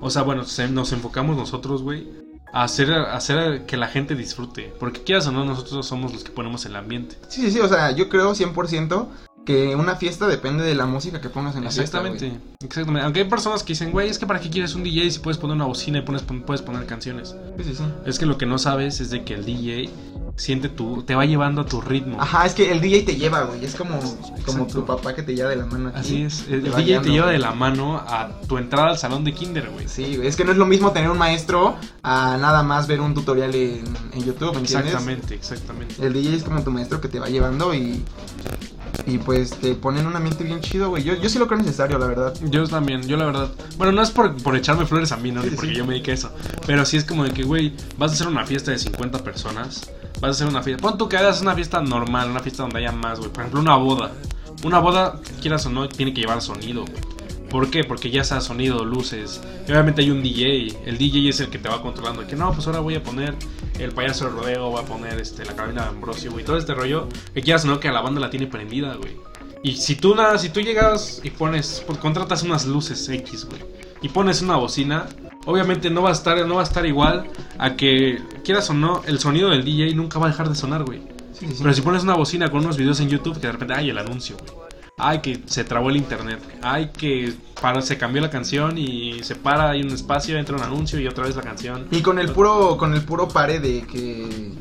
O 0.00 0.10
sea, 0.10 0.22
bueno, 0.22 0.44
se- 0.44 0.68
nos 0.68 0.92
enfocamos 0.92 1.36
nosotros, 1.36 1.82
güey, 1.82 2.06
a 2.52 2.62
hacer, 2.64 2.92
a 2.92 3.16
hacer 3.16 3.66
que 3.66 3.76
la 3.76 3.88
gente 3.88 4.14
disfrute. 4.14 4.72
Porque 4.78 5.02
quieras 5.02 5.26
o 5.26 5.32
no, 5.32 5.44
nosotros 5.44 5.86
somos 5.86 6.12
los 6.12 6.22
que 6.22 6.30
ponemos 6.30 6.64
el 6.66 6.76
ambiente. 6.76 7.16
Sí, 7.28 7.40
sí, 7.42 7.50
sí, 7.50 7.58
o 7.60 7.68
sea, 7.68 7.90
yo 7.92 8.08
creo 8.08 8.32
100% 8.34 9.06
que 9.46 9.76
una 9.76 9.94
fiesta 9.94 10.26
depende 10.26 10.64
de 10.64 10.74
la 10.74 10.86
música 10.86 11.20
que 11.20 11.28
pongas 11.28 11.54
en 11.56 11.62
la 11.64 11.70
fiesta. 11.70 11.98
Exactamente, 11.98 12.40
exactamente. 12.64 13.04
Aunque 13.04 13.20
hay 13.20 13.28
personas 13.28 13.62
que 13.62 13.72
dicen, 13.74 13.92
güey, 13.92 14.08
es 14.08 14.18
que 14.18 14.26
para 14.26 14.40
qué 14.40 14.50
quieres 14.50 14.74
un 14.74 14.82
DJ 14.82 15.08
si 15.10 15.18
puedes 15.20 15.38
poner 15.38 15.54
una 15.54 15.66
bocina 15.66 15.98
y 15.98 16.02
pones, 16.02 16.22
puedes 16.22 16.62
poner 16.62 16.84
canciones. 16.86 17.34
Sí, 17.56 17.64
sí, 17.64 17.74
sí. 17.76 17.84
Es 18.04 18.18
que 18.18 18.26
lo 18.26 18.38
que 18.38 18.46
no 18.46 18.58
sabes 18.58 19.00
es 19.00 19.10
de 19.10 19.22
que 19.24 19.34
el 19.34 19.44
DJ 19.44 19.88
siente 20.36 20.68
tu, 20.68 21.02
te 21.02 21.14
va 21.14 21.24
llevando 21.24 21.62
a 21.62 21.66
tu 21.66 21.80
ritmo. 21.80 22.20
Ajá, 22.20 22.46
es 22.46 22.54
que 22.54 22.70
el 22.70 22.80
DJ 22.80 23.02
te 23.02 23.16
lleva, 23.16 23.42
güey. 23.44 23.64
Es 23.64 23.74
como, 23.74 23.98
como 24.44 24.66
tu 24.66 24.84
papá 24.84 25.14
que 25.14 25.22
te 25.22 25.34
lleva 25.34 25.50
de 25.50 25.56
la 25.56 25.66
mano 25.66 25.88
aquí. 25.88 25.98
Así 25.98 26.22
es, 26.22 26.46
el 26.48 26.62
DJ 26.62 27.00
te 27.00 27.10
lleva 27.10 27.26
güey. 27.26 27.36
de 27.36 27.38
la 27.38 27.52
mano 27.52 27.96
a 27.96 28.28
tu 28.46 28.58
entrada 28.58 28.90
al 28.90 28.98
salón 28.98 29.24
de 29.24 29.32
kinder, 29.32 29.70
güey. 29.70 29.88
Sí, 29.88 30.16
güey, 30.16 30.28
es 30.28 30.36
que 30.36 30.44
no 30.44 30.52
es 30.52 30.58
lo 30.58 30.66
mismo 30.66 30.92
tener 30.92 31.10
un 31.10 31.18
maestro 31.18 31.76
a 32.02 32.36
nada 32.38 32.62
más 32.62 32.86
ver 32.86 33.00
un 33.00 33.14
tutorial 33.14 33.54
en, 33.54 33.84
en 34.12 34.24
YouTube, 34.24 34.52
¿me 34.52 34.60
entiendes? 34.60 34.92
Exactamente, 34.92 35.34
exactamente. 35.34 36.06
El 36.06 36.12
DJ 36.12 36.36
es 36.36 36.42
como 36.44 36.62
tu 36.62 36.70
maestro 36.70 37.00
que 37.00 37.08
te 37.08 37.18
va 37.18 37.28
llevando 37.28 37.74
y, 37.74 38.04
y 39.06 39.18
pues 39.18 39.50
te 39.50 39.74
pone 39.74 40.00
en 40.00 40.06
un 40.06 40.16
ambiente 40.16 40.44
bien 40.44 40.60
chido, 40.60 40.90
güey. 40.90 41.02
Yo, 41.02 41.14
yo 41.14 41.28
sí 41.28 41.38
lo 41.38 41.46
creo 41.46 41.58
necesario, 41.58 41.98
la 41.98 42.06
verdad. 42.06 42.34
Yo 42.42 42.66
también, 42.66 43.02
yo 43.08 43.16
la 43.16 43.24
verdad. 43.24 43.50
Bueno, 43.78 43.92
no 43.92 44.02
es 44.02 44.10
por, 44.10 44.36
por 44.42 44.54
echarme 44.56 44.84
flores 44.84 45.12
a 45.12 45.16
mí, 45.16 45.32
no, 45.32 45.42
Sí, 45.42 45.50
porque 45.50 45.70
sí. 45.70 45.76
yo 45.76 45.86
me 45.86 45.94
dedique 45.94 46.10
a 46.10 46.14
eso. 46.14 46.30
Pero 46.66 46.84
sí 46.84 46.96
es 46.98 47.04
como 47.04 47.24
de 47.24 47.30
que, 47.30 47.42
güey, 47.42 47.72
vas 47.96 48.10
a 48.10 48.14
hacer 48.14 48.28
una 48.28 48.44
fiesta 48.44 48.70
de 48.72 48.78
50 48.78 49.24
personas. 49.24 49.90
Vas 50.20 50.24
a 50.24 50.30
hacer 50.30 50.46
una 50.46 50.62
fiesta. 50.62 50.82
Pon 50.82 50.98
tú 50.98 51.08
que 51.08 51.16
hagas 51.16 51.40
una 51.42 51.54
fiesta 51.54 51.80
normal, 51.80 52.30
una 52.30 52.40
fiesta 52.40 52.62
donde 52.62 52.78
haya 52.78 52.92
más, 52.92 53.18
güey. 53.18 53.30
Por 53.30 53.40
ejemplo, 53.40 53.60
una 53.60 53.76
boda. 53.76 54.12
Una 54.64 54.78
boda, 54.78 55.20
quieras 55.40 55.66
o 55.66 55.70
no, 55.70 55.88
tiene 55.88 56.14
que 56.14 56.22
llevar 56.22 56.40
sonido, 56.40 56.82
güey. 56.82 57.16
¿Por 57.50 57.70
qué? 57.70 57.84
Porque 57.84 58.10
ya 58.10 58.24
sea 58.24 58.40
sonido, 58.40 58.84
luces. 58.84 59.40
Obviamente 59.64 60.02
hay 60.02 60.10
un 60.10 60.22
DJ. 60.22 60.78
El 60.84 60.98
DJ 60.98 61.28
es 61.28 61.40
el 61.40 61.48
que 61.48 61.58
te 61.58 61.68
va 61.68 61.80
controlando. 61.80 62.26
Que 62.26 62.34
no, 62.34 62.52
pues 62.52 62.66
ahora 62.66 62.80
voy 62.80 62.94
a 62.96 63.02
poner 63.02 63.34
el 63.78 63.92
payaso 63.92 64.24
de 64.24 64.30
rodeo, 64.32 64.70
voy 64.70 64.82
a 64.82 64.84
poner 64.84 65.20
este, 65.20 65.44
la 65.44 65.54
cabina 65.54 65.82
de 65.82 65.88
Ambrosio, 65.88 66.32
güey. 66.32 66.44
Todo 66.44 66.56
este 66.56 66.74
rollo. 66.74 67.08
Que 67.34 67.42
quieras 67.42 67.64
o 67.64 67.68
no, 67.68 67.78
que 67.78 67.90
la 67.90 68.00
banda 68.00 68.20
la 68.20 68.30
tiene 68.30 68.46
prendida, 68.46 68.94
güey. 68.96 69.16
Y 69.62 69.76
si 69.76 69.96
tú 69.96 70.14
nada, 70.14 70.38
si 70.38 70.50
tú 70.50 70.60
llegas 70.60 71.20
y 71.24 71.30
pones, 71.30 71.84
contratas 72.00 72.44
unas 72.44 72.66
luces 72.66 73.08
X, 73.08 73.46
güey, 73.46 73.60
y 74.00 74.08
pones 74.08 74.40
una 74.40 74.54
bocina, 74.54 75.06
obviamente 75.46 75.88
no 75.90 76.02
va 76.02 76.10
a 76.10 76.12
estar, 76.12 76.46
no 76.46 76.56
va 76.56 76.60
a 76.60 76.64
estar 76.64 76.84
igual 76.84 77.24
a 77.58 77.74
que 77.76 78.20
quieras 78.44 78.68
o 78.70 78.74
no, 78.74 79.02
el 79.06 79.18
sonido 79.18 79.48
del 79.50 79.64
DJ 79.64 79.94
nunca 79.94 80.18
va 80.18 80.26
a 80.26 80.30
dejar 80.30 80.48
de 80.48 80.54
sonar, 80.54 80.84
güey. 80.84 81.00
Sí, 81.32 81.46
sí, 81.46 81.54
sí. 81.54 81.58
Pero 81.62 81.74
si 81.74 81.80
pones 81.82 82.02
una 82.02 82.14
bocina 82.14 82.50
con 82.50 82.60
unos 82.60 82.76
videos 82.76 83.00
en 83.00 83.08
YouTube 83.08 83.34
que 83.40 83.46
de 83.46 83.52
repente, 83.52 83.74
ay, 83.74 83.90
el 83.90 83.98
anuncio, 83.98 84.36
güey. 84.38 84.66
Ay, 84.98 85.18
que 85.20 85.42
se 85.46 85.62
trabó 85.64 85.90
el 85.90 85.96
internet. 85.96 86.40
Ay, 86.62 86.90
que 86.96 87.34
para, 87.60 87.82
se 87.82 87.98
cambió 87.98 88.22
la 88.22 88.30
canción 88.30 88.78
y 88.78 89.22
se 89.22 89.34
para, 89.36 89.70
hay 89.70 89.82
un 89.82 89.90
espacio, 89.90 90.38
entra 90.38 90.56
un 90.56 90.62
anuncio 90.62 90.98
y 90.98 91.06
otra 91.06 91.24
vez 91.26 91.36
la 91.36 91.42
canción. 91.42 91.86
Y 91.90 92.00
con 92.00 92.18
el 92.18 92.30
puro, 92.30 92.78
con 92.78 92.94
el 92.94 93.02
puro 93.02 93.28
pare 93.28 93.60
de 93.60 93.82
que 93.82 94.52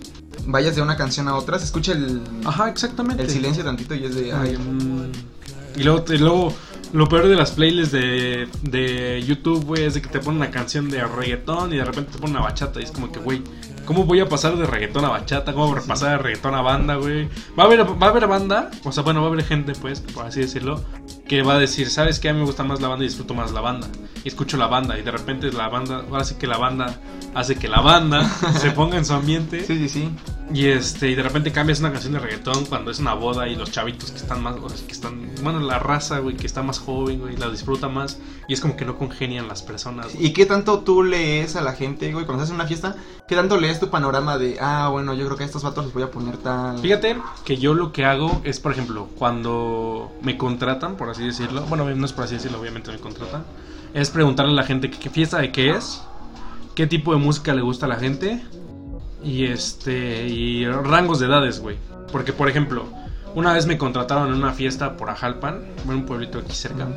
vayas 0.45 0.75
de 0.75 0.81
una 0.81 0.97
canción 0.97 1.29
a 1.29 1.35
otra, 1.35 1.57
se 1.57 1.63
escucha 1.65 1.93
el, 1.93 2.21
Ajá, 2.43 2.69
exactamente. 2.69 3.23
el 3.23 3.29
silencio 3.29 3.63
tantito 3.63 3.95
y 3.95 4.03
es 4.03 4.15
de, 4.15 4.33
ay, 4.33 4.57
Mm, 4.57 5.79
Y 5.79 5.83
luego, 5.83 6.03
y 6.13 6.17
luego 6.17 6.53
lo 6.95 7.09
peor 7.09 7.27
de 7.27 7.35
las 7.35 7.51
playlists 7.51 7.91
de, 7.91 8.47
de 8.61 9.21
YouTube, 9.21 9.65
güey, 9.65 9.83
es 9.83 9.95
de 9.95 10.01
que 10.01 10.07
te 10.07 10.19
ponen 10.19 10.39
una 10.39 10.49
canción 10.49 10.89
de 10.89 11.03
reggaetón 11.03 11.73
y 11.73 11.77
de 11.77 11.83
repente 11.83 12.13
te 12.13 12.19
ponen 12.19 12.37
una 12.37 12.45
bachata. 12.45 12.79
Y 12.79 12.83
es 12.83 12.91
como 12.91 13.11
que, 13.11 13.19
güey, 13.19 13.41
¿cómo 13.83 14.05
voy 14.05 14.21
a 14.21 14.29
pasar 14.29 14.55
de 14.55 14.65
reggaetón 14.65 15.03
a 15.03 15.09
bachata? 15.09 15.51
¿Cómo 15.51 15.67
voy 15.67 15.79
a 15.79 15.85
pasar 15.85 16.11
de 16.11 16.17
reggaetón 16.23 16.55
a 16.55 16.61
banda, 16.61 16.95
güey? 16.95 17.27
Va 17.59 17.63
a 17.63 17.65
haber, 17.65 17.81
va 17.81 18.07
a 18.07 18.09
haber 18.11 18.27
banda, 18.27 18.71
o 18.85 18.93
sea, 18.93 19.03
bueno, 19.03 19.19
va 19.19 19.27
a 19.27 19.31
haber 19.31 19.43
gente, 19.43 19.73
pues, 19.73 19.99
por 19.99 20.25
así 20.25 20.39
decirlo, 20.39 20.85
que 21.27 21.41
va 21.41 21.55
a 21.55 21.59
decir, 21.59 21.89
¿sabes 21.89 22.21
qué? 22.21 22.29
A 22.29 22.33
mí 22.33 22.39
me 22.39 22.45
gusta 22.45 22.63
más 22.63 22.79
la 22.79 22.87
banda 22.87 23.03
y 23.03 23.09
disfruto 23.09 23.33
más 23.33 23.51
la 23.51 23.59
banda. 23.59 23.87
Y 24.25 24.27
escucho 24.27 24.57
la 24.57 24.67
banda 24.67 24.97
y 24.97 25.03
de 25.03 25.11
repente 25.11 25.51
la 25.53 25.69
banda, 25.69 26.03
ahora 26.09 26.23
sí 26.23 26.35
que 26.35 26.47
la 26.47 26.57
banda 26.57 26.99
hace 27.35 27.55
que 27.55 27.69
la 27.69 27.79
banda 27.79 28.27
se 28.59 28.71
ponga 28.71 28.97
en 28.97 29.05
su 29.05 29.13
ambiente. 29.13 29.63
sí, 29.63 29.77
sí, 29.77 29.87
sí. 29.87 30.09
Y 30.53 30.67
este, 30.67 31.09
y 31.09 31.15
de 31.15 31.23
repente 31.23 31.51
cambias 31.51 31.79
una 31.79 31.91
canción 31.91 32.13
de 32.13 32.19
reggaetón 32.19 32.65
cuando 32.65 32.91
es 32.91 32.99
una 32.99 33.15
boda 33.15 33.47
y 33.47 33.55
los 33.55 33.71
chavitos 33.71 34.11
que 34.11 34.17
están 34.17 34.43
más, 34.43 34.55
que 34.83 34.91
están, 34.91 35.31
bueno, 35.41 35.59
la 35.59 35.79
raza, 35.79 36.19
güey, 36.19 36.35
que 36.35 36.45
está 36.45 36.61
más 36.61 36.77
joven, 36.79 37.19
güey, 37.19 37.35
la 37.35 37.49
disfruta 37.49 37.87
más. 37.87 38.19
Y 38.47 38.53
es 38.53 38.61
como 38.61 38.75
que 38.75 38.85
no 38.85 38.97
congenian 38.97 39.47
las 39.47 39.63
personas. 39.63 40.13
güey. 40.13 40.27
¿Y 40.27 40.33
qué 40.33 40.45
tanto 40.45 40.79
tú 40.79 41.03
lees 41.03 41.55
a 41.55 41.61
la 41.61 41.73
gente, 41.73 42.11
güey, 42.13 42.25
cuando 42.25 42.43
en 42.43 42.53
una 42.53 42.67
fiesta? 42.67 42.95
¿Qué 43.27 43.35
tanto 43.35 43.59
lees 43.59 43.79
tu 43.79 43.89
panorama 43.89 44.37
de, 44.37 44.57
ah, 44.61 44.89
bueno, 44.91 45.15
yo 45.15 45.25
creo 45.25 45.37
que 45.37 45.43
a 45.43 45.47
estos 45.47 45.63
vatos 45.63 45.85
les 45.85 45.93
voy 45.93 46.03
a 46.03 46.11
poner 46.11 46.37
tal... 46.37 46.77
Fíjate 46.79 47.17
que 47.43 47.57
yo 47.57 47.73
lo 47.73 47.91
que 47.91 48.05
hago 48.05 48.41
es, 48.43 48.59
por 48.59 48.71
ejemplo, 48.71 49.09
cuando 49.17 50.11
me 50.21 50.37
contratan, 50.37 50.95
por 50.95 51.09
así 51.09 51.25
decirlo, 51.25 51.63
bueno, 51.63 51.89
no 51.93 52.05
es 52.05 52.13
por 52.13 52.25
así 52.25 52.35
decirlo, 52.35 52.59
obviamente 52.59 52.91
me 52.91 52.99
contratan, 52.99 53.43
es 53.95 54.09
preguntarle 54.11 54.51
a 54.51 54.55
la 54.55 54.63
gente 54.63 54.91
que- 54.91 54.99
qué 54.99 55.09
fiesta 55.09 55.39
de 55.39 55.51
qué 55.51 55.71
es, 55.71 56.01
qué 56.75 56.85
tipo 56.85 57.13
de 57.13 57.17
música 57.19 57.55
le 57.55 57.61
gusta 57.61 57.85
a 57.85 57.89
la 57.89 57.95
gente 57.95 58.43
y 59.23 59.45
este 59.45 60.27
y 60.27 60.67
rangos 60.67 61.19
de 61.19 61.25
edades, 61.27 61.59
güey. 61.61 61.77
Porque, 62.11 62.33
por 62.33 62.49
ejemplo, 62.49 62.85
una 63.33 63.53
vez 63.53 63.65
me 63.65 63.77
contrataron 63.77 64.27
en 64.29 64.35
una 64.35 64.53
fiesta 64.53 64.97
por 64.97 65.09
Ajalpan, 65.09 65.63
en 65.83 65.89
un 65.89 66.05
pueblito 66.05 66.39
aquí 66.39 66.53
cerca. 66.53 66.87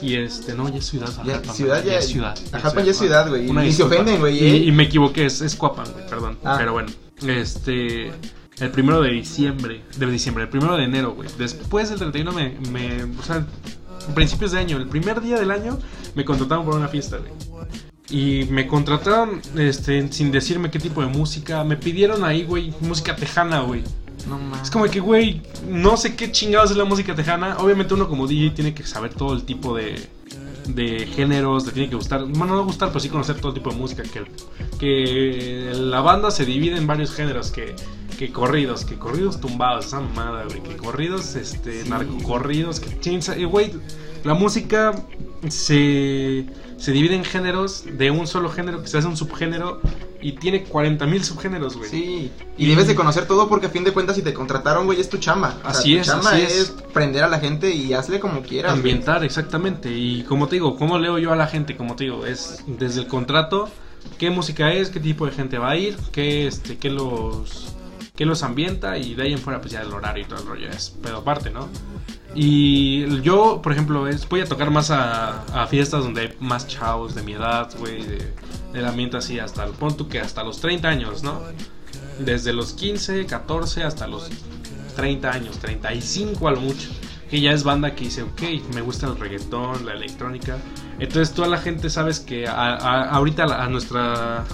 Y 0.00 0.14
este, 0.16 0.54
no, 0.54 0.68
ya 0.68 0.78
es 0.78 0.86
ciudad. 0.86 1.08
Ya, 1.24 1.34
Ajalpan, 1.34 1.54
ciudad 1.54 1.82
güey, 1.82 1.92
ya, 1.92 1.98
es 1.98 2.08
ciudad. 2.08 2.38
Ajalpan 2.52 2.84
ya 2.84 2.90
es 2.92 2.98
ciudad, 2.98 3.28
güey. 3.28 3.68
Y 3.68 3.72
se 3.72 3.82
ofenden, 3.82 4.18
güey. 4.20 4.36
Y, 4.42 4.46
¿eh? 4.46 4.56
y 4.56 4.72
me 4.72 4.84
equivoqué, 4.84 5.26
es, 5.26 5.40
es 5.40 5.54
Cuapan, 5.54 5.86
güey, 5.92 6.06
perdón. 6.08 6.38
Ah. 6.44 6.54
Pero 6.58 6.72
bueno, 6.72 6.88
este. 7.26 8.12
El 8.58 8.70
primero 8.70 9.00
de 9.00 9.10
diciembre, 9.10 9.82
de 9.96 10.06
diciembre, 10.06 10.44
el 10.44 10.50
primero 10.50 10.76
de 10.76 10.84
enero, 10.84 11.12
güey. 11.14 11.28
Después 11.38 11.88
del 11.88 11.98
31 11.98 12.32
me, 12.32 12.56
me. 12.70 13.04
O 13.18 13.22
sea, 13.22 13.44
principios 14.14 14.52
de 14.52 14.58
año, 14.58 14.76
el 14.76 14.88
primer 14.88 15.20
día 15.20 15.38
del 15.38 15.50
año, 15.50 15.78
me 16.14 16.24
contrataron 16.24 16.64
por 16.64 16.74
una 16.74 16.88
fiesta, 16.88 17.18
güey. 17.18 17.32
Y 18.10 18.44
me 18.50 18.66
contrataron 18.66 19.40
este, 19.56 20.12
sin 20.12 20.30
decirme 20.30 20.70
qué 20.70 20.78
tipo 20.78 21.00
de 21.00 21.06
música. 21.06 21.64
Me 21.64 21.76
pidieron 21.76 22.24
ahí, 22.24 22.44
güey, 22.44 22.72
música 22.80 23.16
tejana, 23.16 23.60
güey. 23.60 23.82
No 24.28 24.38
mames. 24.38 24.64
Es 24.64 24.70
como 24.70 24.84
que, 24.84 25.00
güey, 25.00 25.40
no 25.68 25.96
sé 25.96 26.14
qué 26.14 26.30
chingados 26.30 26.70
es 26.70 26.76
la 26.76 26.84
música 26.84 27.14
tejana. 27.14 27.56
Obviamente 27.58 27.94
uno 27.94 28.08
como 28.08 28.26
DJ 28.26 28.50
tiene 28.50 28.74
que 28.74 28.84
saber 28.84 29.14
todo 29.14 29.32
el 29.32 29.44
tipo 29.44 29.74
de, 29.74 30.08
de 30.66 31.06
géneros, 31.06 31.66
le 31.66 31.72
tiene 31.72 31.88
que 31.88 31.96
gustar, 31.96 32.24
bueno, 32.24 32.54
no 32.54 32.64
gustar, 32.64 32.88
pero 32.88 33.00
sí 33.00 33.08
conocer 33.08 33.40
todo 33.40 33.54
tipo 33.54 33.70
de 33.70 33.76
música. 33.76 34.02
Que, 34.02 34.24
que 34.78 35.72
la 35.74 36.00
banda 36.00 36.30
se 36.30 36.44
divide 36.44 36.76
en 36.76 36.86
varios 36.86 37.14
géneros, 37.14 37.50
que, 37.50 37.74
que 38.18 38.30
corridos, 38.32 38.84
que 38.84 38.96
corridos 38.98 39.40
tumbados, 39.40 39.86
esa 39.86 40.00
mamada, 40.00 40.44
güey, 40.44 40.62
que 40.62 40.76
corridos, 40.76 41.34
este, 41.34 41.84
Sí. 41.84 41.88
narcocorridos, 41.90 42.80
que 42.80 42.98
chinza- 43.00 43.36
y, 43.38 43.44
güey, 43.44 43.72
la 44.24 44.34
música 44.34 44.92
se, 45.48 46.46
se 46.76 46.92
divide 46.92 47.14
en 47.14 47.24
géneros 47.24 47.84
de 47.92 48.10
un 48.10 48.26
solo 48.26 48.48
género, 48.50 48.82
que 48.82 48.88
se 48.88 48.98
hace 48.98 49.08
un 49.08 49.16
subgénero, 49.16 49.80
y 50.20 50.32
tiene 50.32 50.62
40.000 50.64 51.24
subgéneros, 51.24 51.76
güey. 51.76 51.90
Sí, 51.90 52.30
y 52.56 52.66
debes 52.68 52.86
de 52.86 52.94
conocer 52.94 53.26
todo 53.26 53.48
porque 53.48 53.66
a 53.66 53.70
fin 53.70 53.82
de 53.82 53.90
cuentas 53.92 54.14
si 54.16 54.22
te 54.22 54.32
contrataron, 54.32 54.86
güey, 54.86 55.00
es 55.00 55.08
tu 55.08 55.18
chamba. 55.18 55.56
O 55.58 55.60
sea, 55.62 55.70
Así 55.70 55.94
tu 55.94 56.00
es, 56.00 56.06
chamba 56.06 56.30
así 56.30 56.42
es. 56.42 56.52
es. 56.58 56.70
prender 56.92 57.24
a 57.24 57.28
la 57.28 57.40
gente 57.40 57.74
y 57.74 57.92
hazle 57.92 58.20
como 58.20 58.42
quieras. 58.42 58.70
güey. 58.72 58.78
Ambientar, 58.92 59.24
exactamente. 59.24 59.90
Y 59.92 60.22
como 60.22 60.46
te 60.46 60.56
digo, 60.56 60.76
¿cómo 60.76 60.98
leo 61.00 61.18
yo 61.18 61.32
a 61.32 61.36
la 61.36 61.48
gente? 61.48 61.76
Como 61.76 61.96
te 61.96 62.04
digo, 62.04 62.24
es 62.24 62.62
desde 62.68 63.00
el 63.00 63.08
contrato, 63.08 63.68
qué 64.18 64.30
música 64.30 64.72
es, 64.72 64.90
qué 64.90 65.00
tipo 65.00 65.26
de 65.26 65.32
gente 65.32 65.58
va 65.58 65.70
a 65.70 65.76
ir, 65.76 65.96
qué, 66.12 66.46
este, 66.46 66.78
qué 66.78 66.88
los 66.90 67.74
qué 68.22 68.26
los 68.26 68.44
ambienta 68.44 68.96
y 68.98 69.14
de 69.14 69.24
ahí 69.24 69.32
en 69.32 69.38
fuera 69.40 69.60
pues 69.60 69.72
ya 69.72 69.80
el 69.82 69.92
horario 69.92 70.22
y 70.22 70.26
todo 70.26 70.40
el 70.40 70.46
rollo 70.46 70.68
es 70.70 70.90
pedo 71.02 71.18
aparte, 71.18 71.50
¿no? 71.50 71.68
Y 72.34 73.20
yo, 73.22 73.60
por 73.62 73.72
ejemplo, 73.72 74.06
es, 74.08 74.28
voy 74.28 74.40
a 74.40 74.46
tocar 74.46 74.70
más 74.70 74.90
a, 74.90 75.42
a 75.62 75.66
fiestas 75.66 76.04
donde 76.04 76.20
hay 76.22 76.36
más 76.40 76.66
chavos 76.66 77.14
de 77.14 77.22
mi 77.22 77.32
edad, 77.34 77.68
güey, 77.78 78.02
de, 78.02 78.32
del 78.72 78.86
ambiente 78.86 79.16
así 79.18 79.38
hasta 79.38 79.64
el 79.64 79.72
punto 79.72 80.08
que 80.08 80.20
hasta 80.20 80.42
los 80.42 80.60
30 80.60 80.88
años, 80.88 81.22
¿no? 81.22 81.40
Desde 82.20 82.52
los 82.52 82.72
15, 82.72 83.26
14 83.26 83.82
hasta 83.82 84.06
los 84.06 84.30
30 84.96 85.30
años, 85.30 85.58
35 85.58 86.48
a 86.48 86.52
lo 86.52 86.60
mucho. 86.60 86.88
Que 87.30 87.40
ya 87.40 87.52
es 87.52 87.64
banda 87.64 87.94
que 87.94 88.04
dice, 88.04 88.22
ok, 88.22 88.42
me 88.74 88.82
gusta 88.82 89.06
el 89.08 89.18
reggaetón, 89.18 89.84
la 89.86 89.94
electrónica. 89.94 90.58
Entonces 90.98 91.34
toda 91.34 91.48
la 91.48 91.58
gente 91.58 91.90
sabes 91.90 92.20
que 92.20 92.46
a- 92.46 92.52
a- 92.76 93.10
ahorita 93.10 93.44
a 93.44 93.68
nuestra... 93.68 94.44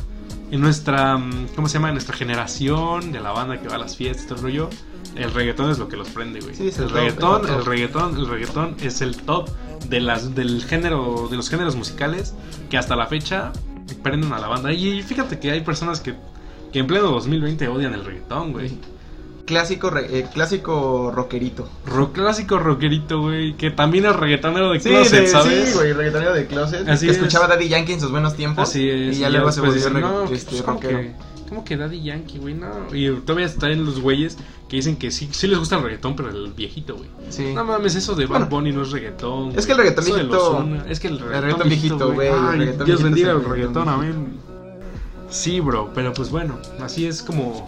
En 0.50 0.60
nuestra, 0.60 1.18
mm, 1.18 1.48
¿cómo 1.54 1.68
se 1.68 1.74
llama? 1.74 1.88
En 1.88 1.94
nuestra 1.94 2.16
generación 2.16 3.12
de 3.12 3.20
la 3.20 3.32
banda 3.32 3.60
que 3.60 3.68
va 3.68 3.74
a 3.74 3.78
las 3.78 3.96
fiestas, 3.96 4.26
todo 4.26 4.36
el 4.36 4.42
rollo, 4.42 4.70
el 5.14 5.32
reggaetón 5.32 5.70
es 5.70 5.78
lo 5.78 5.88
que 5.88 5.96
los 5.96 6.08
prende, 6.08 6.40
güey. 6.40 6.54
Sí, 6.54 6.68
es 6.68 6.78
el 6.78 6.84
el 6.84 6.90
reggaetón, 6.90 7.42
el 7.42 7.46
top. 7.48 7.58
el 7.58 7.64
reggaetón, 7.64 8.16
el 8.16 8.28
reggaetón 8.28 8.76
es 8.80 9.00
el 9.02 9.16
top 9.16 9.50
de 9.88 10.00
las, 10.00 10.34
del 10.34 10.64
género, 10.64 11.28
de 11.30 11.36
los 11.36 11.50
géneros 11.50 11.76
musicales 11.76 12.34
que 12.70 12.78
hasta 12.78 12.96
la 12.96 13.06
fecha 13.06 13.52
prenden 14.02 14.32
a 14.32 14.38
la 14.38 14.48
banda. 14.48 14.72
Y 14.72 15.02
fíjate 15.02 15.38
que 15.38 15.50
hay 15.50 15.60
personas 15.60 16.00
que, 16.00 16.14
que 16.72 16.78
en 16.78 16.86
pleno 16.86 17.10
2020 17.10 17.68
odian 17.68 17.94
el 17.94 18.04
reggaetón, 18.04 18.52
güey. 18.52 18.78
Clásico, 19.48 19.88
re- 19.88 20.06
eh, 20.18 20.26
clásico 20.32 21.10
rockerito. 21.14 21.66
Rock 21.86 22.12
clásico 22.12 22.58
rockerito, 22.58 23.22
güey, 23.22 23.56
que 23.56 23.70
también 23.70 24.04
es 24.04 24.14
reggaetonero 24.14 24.70
de 24.72 24.78
Sí, 24.80 24.90
closet, 24.90 25.22
de- 25.22 25.26
¿sabes? 25.28 25.68
sí, 25.70 25.74
güey, 25.74 25.92
reggaetonero 25.94 26.34
de 26.34 26.46
closet. 26.46 26.86
Así 26.86 27.06
que 27.06 27.12
es. 27.12 27.16
escuchaba 27.16 27.46
Daddy 27.48 27.66
Yankee 27.68 27.94
en 27.94 28.00
sus 28.00 28.10
buenos 28.10 28.34
tiempos. 28.36 28.68
Así 28.68 28.88
es. 28.88 29.16
Y 29.16 29.20
ya 29.20 29.30
luego 29.30 29.50
se 29.50 29.62
volvió 29.62 29.88
no, 29.90 30.24
este, 30.24 30.50
pues, 30.50 30.62
¿cómo 30.62 30.74
rockero. 30.74 30.98
que, 31.00 31.12
¿Cómo 31.48 31.64
que 31.64 31.78
Daddy 31.78 32.02
Yankee, 32.02 32.36
güey? 32.36 32.52
No. 32.52 32.66
Y 32.94 33.10
todavía 33.22 33.46
están 33.46 33.82
los 33.86 34.02
güeyes 34.02 34.36
que 34.68 34.76
dicen 34.76 34.96
que 34.96 35.10
sí, 35.10 35.30
sí 35.32 35.46
les 35.46 35.58
gusta 35.58 35.76
el 35.76 35.82
reggaetón, 35.82 36.14
pero 36.14 36.28
el 36.28 36.52
viejito, 36.52 36.94
güey. 36.96 37.08
Sí. 37.30 37.54
No 37.54 37.64
mames, 37.64 37.94
eso 37.94 38.14
de 38.14 38.26
Bad 38.26 38.40
Bueno, 38.40 38.46
Bunny 38.50 38.72
no 38.72 38.82
es 38.82 38.90
reggaetón. 38.90 39.52
es 39.58 39.64
que 39.64 39.72
el 39.72 39.78
reggaetón 39.78 40.04
viejito- 40.04 40.66
Es 40.90 41.00
que 41.00 41.08
el 41.08 41.18
reggaetón, 41.18 41.42
reggaetón 41.42 41.68
viejito, 41.70 42.12
güey, 42.12 42.28
el 42.28 42.58
Dios 42.66 42.84
viejito 42.86 43.02
bendiga 43.04 43.30
el 43.30 43.38
el 43.38 43.44
reggaetón, 43.44 43.86
reggaetón 43.86 43.88
amén. 43.88 44.38
Sí, 45.30 45.60
bro, 45.60 45.90
pero 45.94 46.12
pues 46.12 46.30
bueno, 46.30 46.58
así 46.80 47.06
es 47.06 47.22
como 47.22 47.66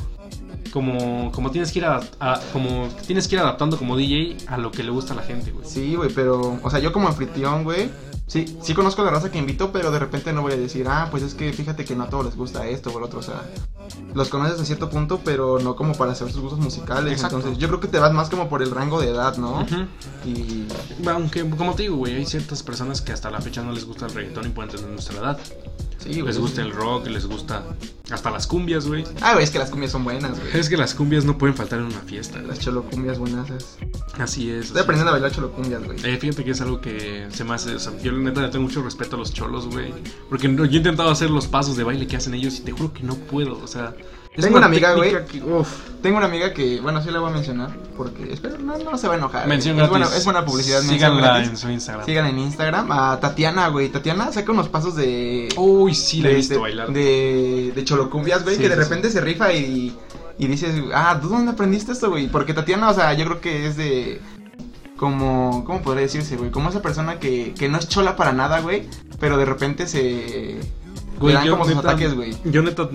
como 0.73 1.31
como 1.33 1.51
tienes 1.51 1.73
que 1.73 1.81
ir 1.81 1.85
a, 1.85 2.01
a- 2.21 2.41
como 2.53 2.89
tienes 3.07 3.29
que 3.29 3.37
ir 3.37 3.41
adaptando 3.41 3.77
como 3.79 3.97
DJ 3.97 4.37
a 4.49 4.57
lo 4.59 4.71
que 4.71 4.83
le 4.83 4.91
gusta 4.91 5.13
a 5.13 5.17
la 5.17 5.23
gente, 5.23 5.51
güey. 5.51 5.67
Sí, 5.69 5.95
güey, 5.95 6.11
pero, 6.15 6.59
o 6.63 6.71
sea, 6.71 6.79
yo 6.81 6.93
como 6.93 7.09
anfitrión, 7.09 7.65
güey, 7.65 7.91
sí, 8.27 8.57
sí 8.63 8.75
conozco 8.75 9.03
la 9.05 9.11
raza 9.11 9.31
que 9.31 9.39
invito, 9.39 9.73
pero 9.73 9.91
de 9.91 9.99
repente 9.99 10.33
no 10.33 10.43
voy 10.43 10.53
a 10.53 10.57
decir, 10.57 10.87
ah, 10.89 11.09
pues 11.11 11.23
es 11.23 11.35
que 11.35 11.53
fíjate 11.53 11.85
que 11.85 11.95
no 11.97 12.05
a 12.05 12.09
todos 12.09 12.25
les 12.27 12.37
gusta 12.37 12.67
esto 12.67 12.91
o 12.91 12.99
el 12.99 13.05
otro, 13.05 13.19
o 13.21 13.23
sea, 13.23 13.43
los 14.15 14.29
conoces 14.29 14.61
a 14.61 14.65
cierto 14.65 14.89
punto, 14.89 15.21
pero 15.25 15.59
no 15.59 15.75
como 15.77 15.95
para 15.95 16.15
saber 16.15 16.33
sus 16.33 16.43
gustos 16.43 16.61
musicales, 16.61 17.13
Exacto. 17.15 17.37
entonces 17.37 17.59
yo 17.61 17.69
creo 17.69 17.81
que 17.81 17.89
te 17.89 17.99
vas 17.99 18.13
más 18.13 18.29
como 18.31 18.49
por 18.49 18.63
el 18.63 18.71
rango 18.71 19.01
de 19.01 19.09
edad, 19.11 19.37
¿no? 19.37 19.61
Ujú. 19.63 19.87
Y 20.25 20.67
Aunque, 21.09 21.49
como 21.51 21.75
te 21.75 21.83
digo, 21.85 21.97
güey, 21.97 22.15
hay 22.17 22.27
ciertas 22.27 22.63
personas 22.63 23.01
que 23.01 23.13
hasta 23.13 23.31
la 23.31 23.41
fecha 23.41 23.63
no 23.63 23.73
les 23.73 23.85
gusta 23.85 24.07
el 24.07 24.15
reggaetón 24.15 24.47
y 24.47 24.51
pueden 24.51 24.71
tener 24.71 24.87
nuestra 24.89 25.19
edad. 25.19 25.39
Sí. 26.01 26.23
Les 26.23 26.39
gusta 26.39 26.63
el 26.63 26.73
rock, 26.73 27.07
les 27.09 27.27
gusta 27.27 27.65
hasta 28.11 28.31
las 28.31 28.47
cumbias, 28.47 28.87
güey. 28.87 29.05
Ah, 29.21 29.33
güey, 29.33 29.45
es 29.45 29.51
que 29.51 29.59
las 29.59 29.71
cumbias 29.71 29.93
son 29.93 30.05
buenas, 30.05 30.39
güey. 30.39 30.57
Es 30.59 30.69
que 30.69 30.77
las 30.77 30.95
cumbias 30.95 31.25
no 31.25 31.39
pueden 31.39 31.57
faltar 31.57 31.79
en 31.79 31.87
una 31.87 32.01
fiesta. 32.01 32.41
Las 32.43 32.59
cholocumbias 32.59 33.19
buenasas. 33.19 33.79
Así 34.19 34.51
es. 34.51 34.67
Estoy 34.67 34.79
así 34.79 34.85
aprendiendo 34.85 35.11
a 35.11 35.13
bailar 35.13 35.33
cholocumbias, 35.33 35.85
güey. 35.85 35.99
Eh, 36.05 36.17
fíjate 36.17 36.45
que 36.45 36.51
es 36.51 36.61
algo 36.61 36.81
que 36.81 37.27
se 37.31 37.45
me 37.45 37.55
hace. 37.55 37.75
O 37.75 37.79
sea, 37.79 37.97
yo, 38.03 38.13
la 38.13 38.19
neta, 38.19 38.43
le 38.43 38.49
tengo 38.49 38.65
mucho 38.65 38.83
respeto 38.83 39.17
a 39.17 39.19
los 39.19 39.33
cholos, 39.33 39.67
güey. 39.67 39.93
Porque 40.29 40.53
yo 40.55 40.65
he 40.65 40.77
intentado 40.77 41.11
hacer 41.11 41.31
los 41.31 41.47
pasos 41.47 41.77
de 41.77 41.85
baile 41.85 42.07
que 42.07 42.17
hacen 42.17 42.35
ellos 42.35 42.59
y 42.59 42.63
te 42.63 42.73
juro 42.73 42.93
que 42.93 43.03
no 43.03 43.15
puedo. 43.15 43.59
O 43.63 43.67
sea, 43.67 43.95
es 44.35 44.45
Tengo 44.45 44.59
una 44.59 44.67
amiga, 44.67 44.95
güey. 44.95 45.15
Tengo 46.03 46.17
una 46.17 46.27
amiga 46.27 46.55
que, 46.55 46.81
bueno, 46.81 47.03
sí 47.03 47.11
la 47.11 47.21
voy 47.21 47.31
a 47.31 47.35
mencionar, 47.35 47.77
porque 47.97 48.33
espero, 48.33 48.57
no, 48.59 48.79
no 48.79 48.97
se 48.97 49.07
va 49.07 49.15
a 49.15 49.17
enojar. 49.19 49.47
Mención 49.47 49.79
es, 49.79 49.89
buena, 49.91 50.07
es 50.07 50.25
buena 50.25 50.45
publicidad. 50.47 50.81
Síganla 50.81 51.43
en 51.43 51.57
su 51.57 51.69
Instagram. 51.69 52.07
Sigan 52.07 52.27
en 52.27 52.39
Instagram 52.39 52.91
a 52.91 53.21
Tatiana, 53.21 53.69
güey. 53.69 53.89
Tatiana 53.91 54.33
saca 54.33 54.51
unos 54.53 54.69
pasos 54.69 54.97
de. 54.97 55.49
Uy, 55.57 55.95
sí, 55.95 56.23
la 56.23 56.29
he 56.29 56.31
de, 56.33 56.37
visto 56.39 56.55
de- 56.55 56.61
bailar. 56.61 56.93
De, 56.93 57.73
de 57.75 57.85
cholocumbias, 57.85 58.45
güey, 58.45 58.57
Sí, 58.57 58.63
que 58.63 58.69
de 58.71 58.77
sí, 58.77 58.81
repente 58.81 59.11
se 59.11 59.21
rifa 59.21 59.53
y, 59.53 59.95
y 60.39 60.47
dices, 60.47 60.75
ah, 60.95 61.19
¿tú 61.21 61.29
dónde 61.29 61.53
aprendiste 61.53 61.93
esto, 61.93 62.09
güey? 62.09 62.29
Porque 62.29 62.55
Tatiana, 62.55 62.89
o 62.89 62.95
sea, 62.95 63.13
yo 63.15 63.27
creo 63.27 63.41
que 63.41 63.67
es 63.67 63.77
de. 63.77 64.21
Como, 64.97 65.65
¿cómo 65.65 65.81
podría 65.83 66.03
decirse, 66.03 66.37
güey? 66.37 66.51
Como 66.51 66.69
esa 66.69 66.83
persona 66.83 67.19
que, 67.19 67.55
que 67.59 67.69
no 67.71 67.79
es 67.79 67.89
chola 67.89 68.17
para 68.17 68.33
nada, 68.35 68.61
güey, 68.61 68.87
pero 69.19 69.37
de 69.39 69.45
repente 69.47 69.87
se. 69.87 70.61
Güey, 71.21 71.35
dan 71.35 71.45
yo 71.47 71.53
como 71.53 71.65
sus 71.67 71.77
neta- 71.77 71.89
ataques, 71.91 72.15
güey. 72.15 72.35
Yo 72.45 72.63
neta 72.63 72.89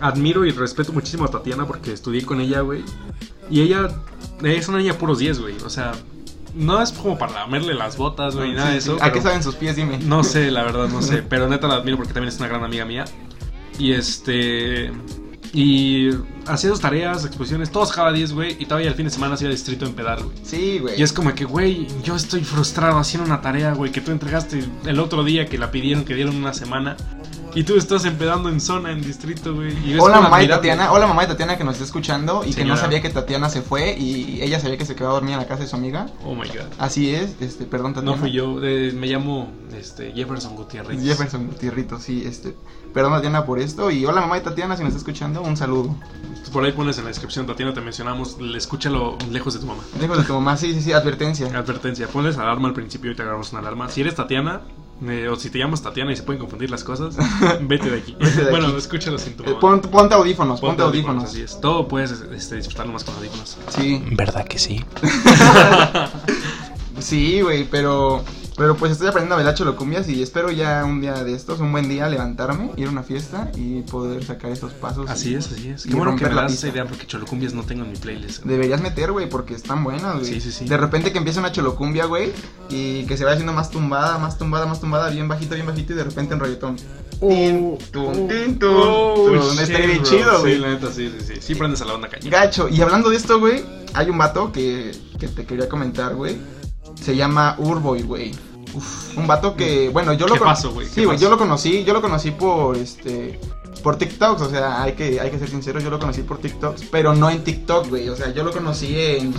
admiro 0.00 0.44
y 0.46 0.50
respeto 0.52 0.92
muchísimo 0.92 1.24
a 1.26 1.28
Tatiana 1.28 1.66
porque 1.66 1.92
estudié 1.92 2.24
con 2.24 2.40
ella, 2.40 2.60
güey. 2.62 2.82
Y 3.50 3.60
ella 3.60 3.88
es 4.42 4.68
una 4.68 4.78
niña 4.78 4.94
puros 4.94 5.18
10, 5.18 5.40
güey. 5.40 5.54
O 5.64 5.70
sea, 5.70 5.92
no 6.54 6.82
es 6.82 6.92
como 6.92 7.18
para 7.18 7.32
lamerle 7.32 7.74
las 7.74 7.96
botas, 7.96 8.34
güey, 8.36 8.52
nada 8.52 8.68
Sí, 8.68 8.74
de 8.74 8.80
sí. 8.80 8.90
eso. 8.90 9.04
¿A 9.04 9.12
qué 9.12 9.20
saben 9.20 9.42
sus 9.42 9.54
pies? 9.54 9.76
Dime. 9.76 9.98
No 9.98 10.24
sé, 10.24 10.50
la 10.50 10.62
verdad, 10.64 10.88
no 10.88 11.02
sé. 11.02 11.22
Pero 11.28 11.48
neta 11.48 11.68
la 11.68 11.74
admiro 11.74 11.96
porque 11.98 12.12
también 12.14 12.32
es 12.32 12.38
una 12.40 12.48
gran 12.48 12.64
amiga 12.64 12.84
mía. 12.84 13.04
Y 13.78 13.92
este. 13.92 14.90
Y 15.54 16.10
hacía 16.46 16.68
sus 16.70 16.80
tareas, 16.80 17.24
exposiciones, 17.24 17.70
todos 17.72 17.90
cada 17.90 18.12
10, 18.12 18.32
güey. 18.34 18.56
Y 18.58 18.66
todavía 18.66 18.88
el 18.90 18.94
fin 18.94 19.06
de 19.06 19.10
semana 19.10 19.34
hacía 19.34 19.48
distrito 19.48 19.86
en 19.86 19.94
pedal, 19.94 20.22
güey. 20.24 20.36
Sí, 20.42 20.78
güey. 20.78 21.00
Y 21.00 21.02
es 21.02 21.12
como 21.12 21.34
que, 21.34 21.46
güey, 21.46 21.86
yo 22.04 22.16
estoy 22.16 22.44
frustrado 22.44 22.98
haciendo 22.98 23.26
una 23.26 23.40
tarea, 23.40 23.72
güey, 23.72 23.90
que 23.90 24.02
tú 24.02 24.10
entregaste 24.10 24.62
el 24.84 25.00
otro 25.00 25.24
día 25.24 25.46
que 25.46 25.56
la 25.56 25.70
pidieron, 25.70 26.04
que 26.04 26.14
dieron 26.14 26.36
una 26.36 26.52
semana. 26.52 26.96
Y 27.54 27.64
tú 27.64 27.76
estás 27.76 28.04
empedando 28.04 28.48
en 28.48 28.60
zona, 28.60 28.92
en 28.92 29.00
distrito, 29.00 29.54
güey. 29.54 29.72
y 29.84 29.98
Hola 29.98 30.20
mamá 30.20 30.36
admirable. 30.36 30.48
Tatiana, 30.70 30.92
hola 30.92 31.06
mamá 31.06 31.22
de 31.22 31.28
Tatiana 31.28 31.56
que 31.56 31.64
nos 31.64 31.74
está 31.74 31.84
escuchando 31.84 32.44
y 32.44 32.52
que 32.52 32.64
no 32.64 32.76
sabía 32.76 33.00
que 33.00 33.08
Tatiana 33.08 33.48
se 33.48 33.62
fue 33.62 33.96
y 33.98 34.40
ella 34.42 34.60
sabía 34.60 34.76
que 34.76 34.84
se 34.84 34.94
quedó 34.94 35.10
a 35.10 35.12
dormir 35.14 35.32
en 35.32 35.38
la 35.38 35.46
casa 35.46 35.62
de 35.62 35.68
su 35.68 35.76
amiga. 35.76 36.06
Oh 36.24 36.34
my 36.34 36.46
god. 36.48 36.66
Así 36.78 37.14
es, 37.14 37.36
este, 37.40 37.64
perdón 37.64 37.94
Tatiana. 37.94 38.16
No 38.16 38.20
fui 38.20 38.32
yo, 38.32 38.62
eh, 38.62 38.92
me 38.94 39.06
llamo 39.06 39.50
este, 39.76 40.12
Jefferson 40.12 40.56
Gutiérrez. 40.56 41.02
Jefferson 41.02 41.48
Tierrito, 41.50 41.98
sí, 41.98 42.22
este. 42.26 42.54
Perdón 42.92 43.12
Tatiana 43.12 43.44
por 43.44 43.58
esto 43.58 43.90
y 43.90 44.04
hola 44.04 44.20
mamá 44.20 44.36
de 44.36 44.42
Tatiana 44.42 44.76
si 44.76 44.82
nos 44.82 44.90
está 44.90 44.98
escuchando, 44.98 45.42
un 45.42 45.56
saludo. 45.56 45.96
Por 46.52 46.64
ahí 46.64 46.72
pones 46.72 46.98
en 46.98 47.04
la 47.04 47.08
descripción, 47.08 47.46
Tatiana, 47.46 47.74
te 47.74 47.80
mencionamos, 47.80 48.40
le 48.40 48.56
escúchalo 48.56 49.18
lejos 49.30 49.54
de 49.54 49.60
tu 49.60 49.66
mamá. 49.66 49.82
Lejos 50.00 50.18
de 50.18 50.24
tu 50.24 50.32
mamá, 50.34 50.56
sí, 50.56 50.74
sí, 50.74 50.80
sí, 50.80 50.92
advertencia. 50.92 51.46
Advertencia, 51.48 52.06
pones 52.08 52.38
alarma 52.38 52.68
al 52.68 52.74
principio 52.74 53.10
y 53.10 53.14
te 53.14 53.22
agarramos 53.22 53.50
una 53.52 53.60
alarma. 53.60 53.88
Si 53.88 54.00
eres 54.00 54.14
Tatiana, 54.14 54.62
eh, 55.06 55.28
o 55.28 55.36
si 55.36 55.50
te 55.50 55.58
llamas 55.58 55.82
Tatiana 55.82 56.12
y 56.12 56.16
se 56.16 56.22
pueden 56.22 56.40
confundir 56.40 56.70
las 56.70 56.82
cosas, 56.84 57.16
vete 57.60 57.90
de 57.90 57.98
aquí. 57.98 58.16
Vete 58.18 58.44
de 58.44 58.50
bueno, 58.50 58.68
aquí. 58.68 58.76
escúchalo 58.76 59.18
sin 59.18 59.34
tu 59.36 59.42
Eh, 59.44 59.46
mamá. 59.48 59.60
pon- 59.60 59.80
ponte 59.82 60.14
audífonos, 60.14 60.60
ponte, 60.60 60.82
audífonos. 60.82 61.24
Así 61.24 61.42
es, 61.42 61.60
todo 61.60 61.86
puedes 61.88 62.10
este, 62.32 62.56
disfrutarlo 62.56 62.92
más 62.92 63.04
con 63.04 63.14
audífonos. 63.16 63.56
Sí, 63.68 64.02
¿Verdad 64.12 64.46
que 64.46 64.58
sí? 64.58 64.84
sí, 66.98 67.40
güey, 67.40 67.64
pero. 67.64 68.24
Pero 68.58 68.76
pues 68.76 68.90
estoy 68.92 69.06
aprendiendo 69.06 69.36
a 69.36 69.38
bailar 69.38 69.54
cholocumbias 69.54 70.08
y 70.08 70.20
espero 70.20 70.50
ya 70.50 70.84
un 70.84 71.00
día 71.00 71.14
de 71.22 71.32
estos, 71.32 71.60
un 71.60 71.70
buen 71.70 71.88
día, 71.88 72.08
levantarme, 72.08 72.72
ir 72.76 72.88
a 72.88 72.90
una 72.90 73.04
fiesta 73.04 73.52
y 73.56 73.82
poder 73.82 74.24
sacar 74.24 74.50
esos 74.50 74.72
pasos. 74.72 75.08
Así 75.08 75.34
es, 75.36 75.52
así 75.52 75.68
es. 75.68 75.84
Qué 75.84 75.94
bueno 75.94 76.16
que 76.16 76.26
me 76.26 76.34
das 76.34 76.52
esa 76.52 76.66
idea 76.68 76.84
porque 76.84 77.06
Cholocumbias 77.06 77.54
no 77.54 77.62
tengo 77.62 77.84
en 77.84 77.92
mi 77.92 77.96
playlist. 77.96 78.42
Deberías 78.42 78.80
meter, 78.82 79.12
güey, 79.12 79.28
porque 79.28 79.54
están 79.54 79.84
buenas, 79.84 80.14
güey. 80.14 80.24
Sí, 80.26 80.40
sí, 80.40 80.50
sí. 80.50 80.64
De 80.64 80.76
repente 80.76 81.12
que 81.12 81.18
empieza 81.18 81.38
una 81.38 81.52
cholocumbia, 81.52 82.06
güey, 82.06 82.32
y 82.68 83.04
que 83.06 83.16
se 83.16 83.22
vaya 83.24 83.34
haciendo 83.34 83.52
más 83.52 83.70
tumbada, 83.70 84.18
más 84.18 84.36
tumbada, 84.38 84.66
más 84.66 84.80
tumbada, 84.80 85.08
bien 85.10 85.28
bajito, 85.28 85.54
bien 85.54 85.66
bajito, 85.66 85.92
y 85.92 85.96
de 85.96 86.04
repente 86.04 86.34
en 86.34 86.40
reggaetón. 86.40 86.76
Tin, 87.20 87.78
tin, 87.92 88.58
Oh, 88.62 89.30
Está 89.60 89.78
bien 89.78 89.98
bro. 90.02 90.02
chido, 90.02 90.40
güey. 90.40 90.54
Sí, 90.54 90.58
la 90.60 90.68
neta, 90.70 90.92
sí, 90.92 91.12
sí, 91.18 91.24
sí. 91.34 91.40
Sí 91.40 91.54
prendes 91.54 91.80
a 91.80 91.84
la 91.84 91.94
onda 91.94 92.08
caña. 92.08 92.28
Gacho. 92.28 92.68
Y 92.68 92.80
hablando 92.80 93.08
de 93.10 93.16
esto, 93.16 93.38
güey, 93.38 93.64
hay 93.94 94.10
un 94.10 94.18
vato 94.18 94.50
que, 94.50 94.92
que 95.18 95.28
te 95.28 95.44
quería 95.46 95.68
comentar, 95.68 96.16
güey. 96.16 96.36
Se 97.00 97.14
llama 97.14 97.54
Urboy, 97.58 98.02
güey. 98.02 98.32
Un 99.16 99.26
vato 99.26 99.54
que, 99.56 99.88
bueno, 99.90 100.12
yo 100.12 100.26
lo 100.26 100.34
¿Qué 100.34 100.38
cono- 100.38 100.50
pasó? 100.50 100.76
¿Qué 100.76 100.86
Sí, 100.86 101.04
güey, 101.04 101.18
yo 101.18 101.28
lo 101.30 101.38
conocí, 101.38 101.84
yo 101.84 101.92
lo 101.92 102.00
conocí 102.02 102.30
por 102.30 102.76
este 102.76 103.38
por 103.82 103.96
TikToks, 103.96 104.42
o 104.42 104.50
sea, 104.50 104.82
hay 104.82 104.92
que, 104.94 105.20
hay 105.20 105.30
que 105.30 105.38
ser 105.38 105.48
sinceros, 105.48 105.84
yo 105.84 105.90
lo 105.90 105.98
conocí 106.00 106.22
por 106.22 106.38
TikToks, 106.38 106.86
pero 106.90 107.14
no 107.14 107.30
en 107.30 107.44
TikTok, 107.44 107.88
güey, 107.88 108.08
o 108.08 108.16
sea, 108.16 108.32
yo 108.34 108.42
lo 108.42 108.50
conocí 108.50 108.98
en 108.98 109.32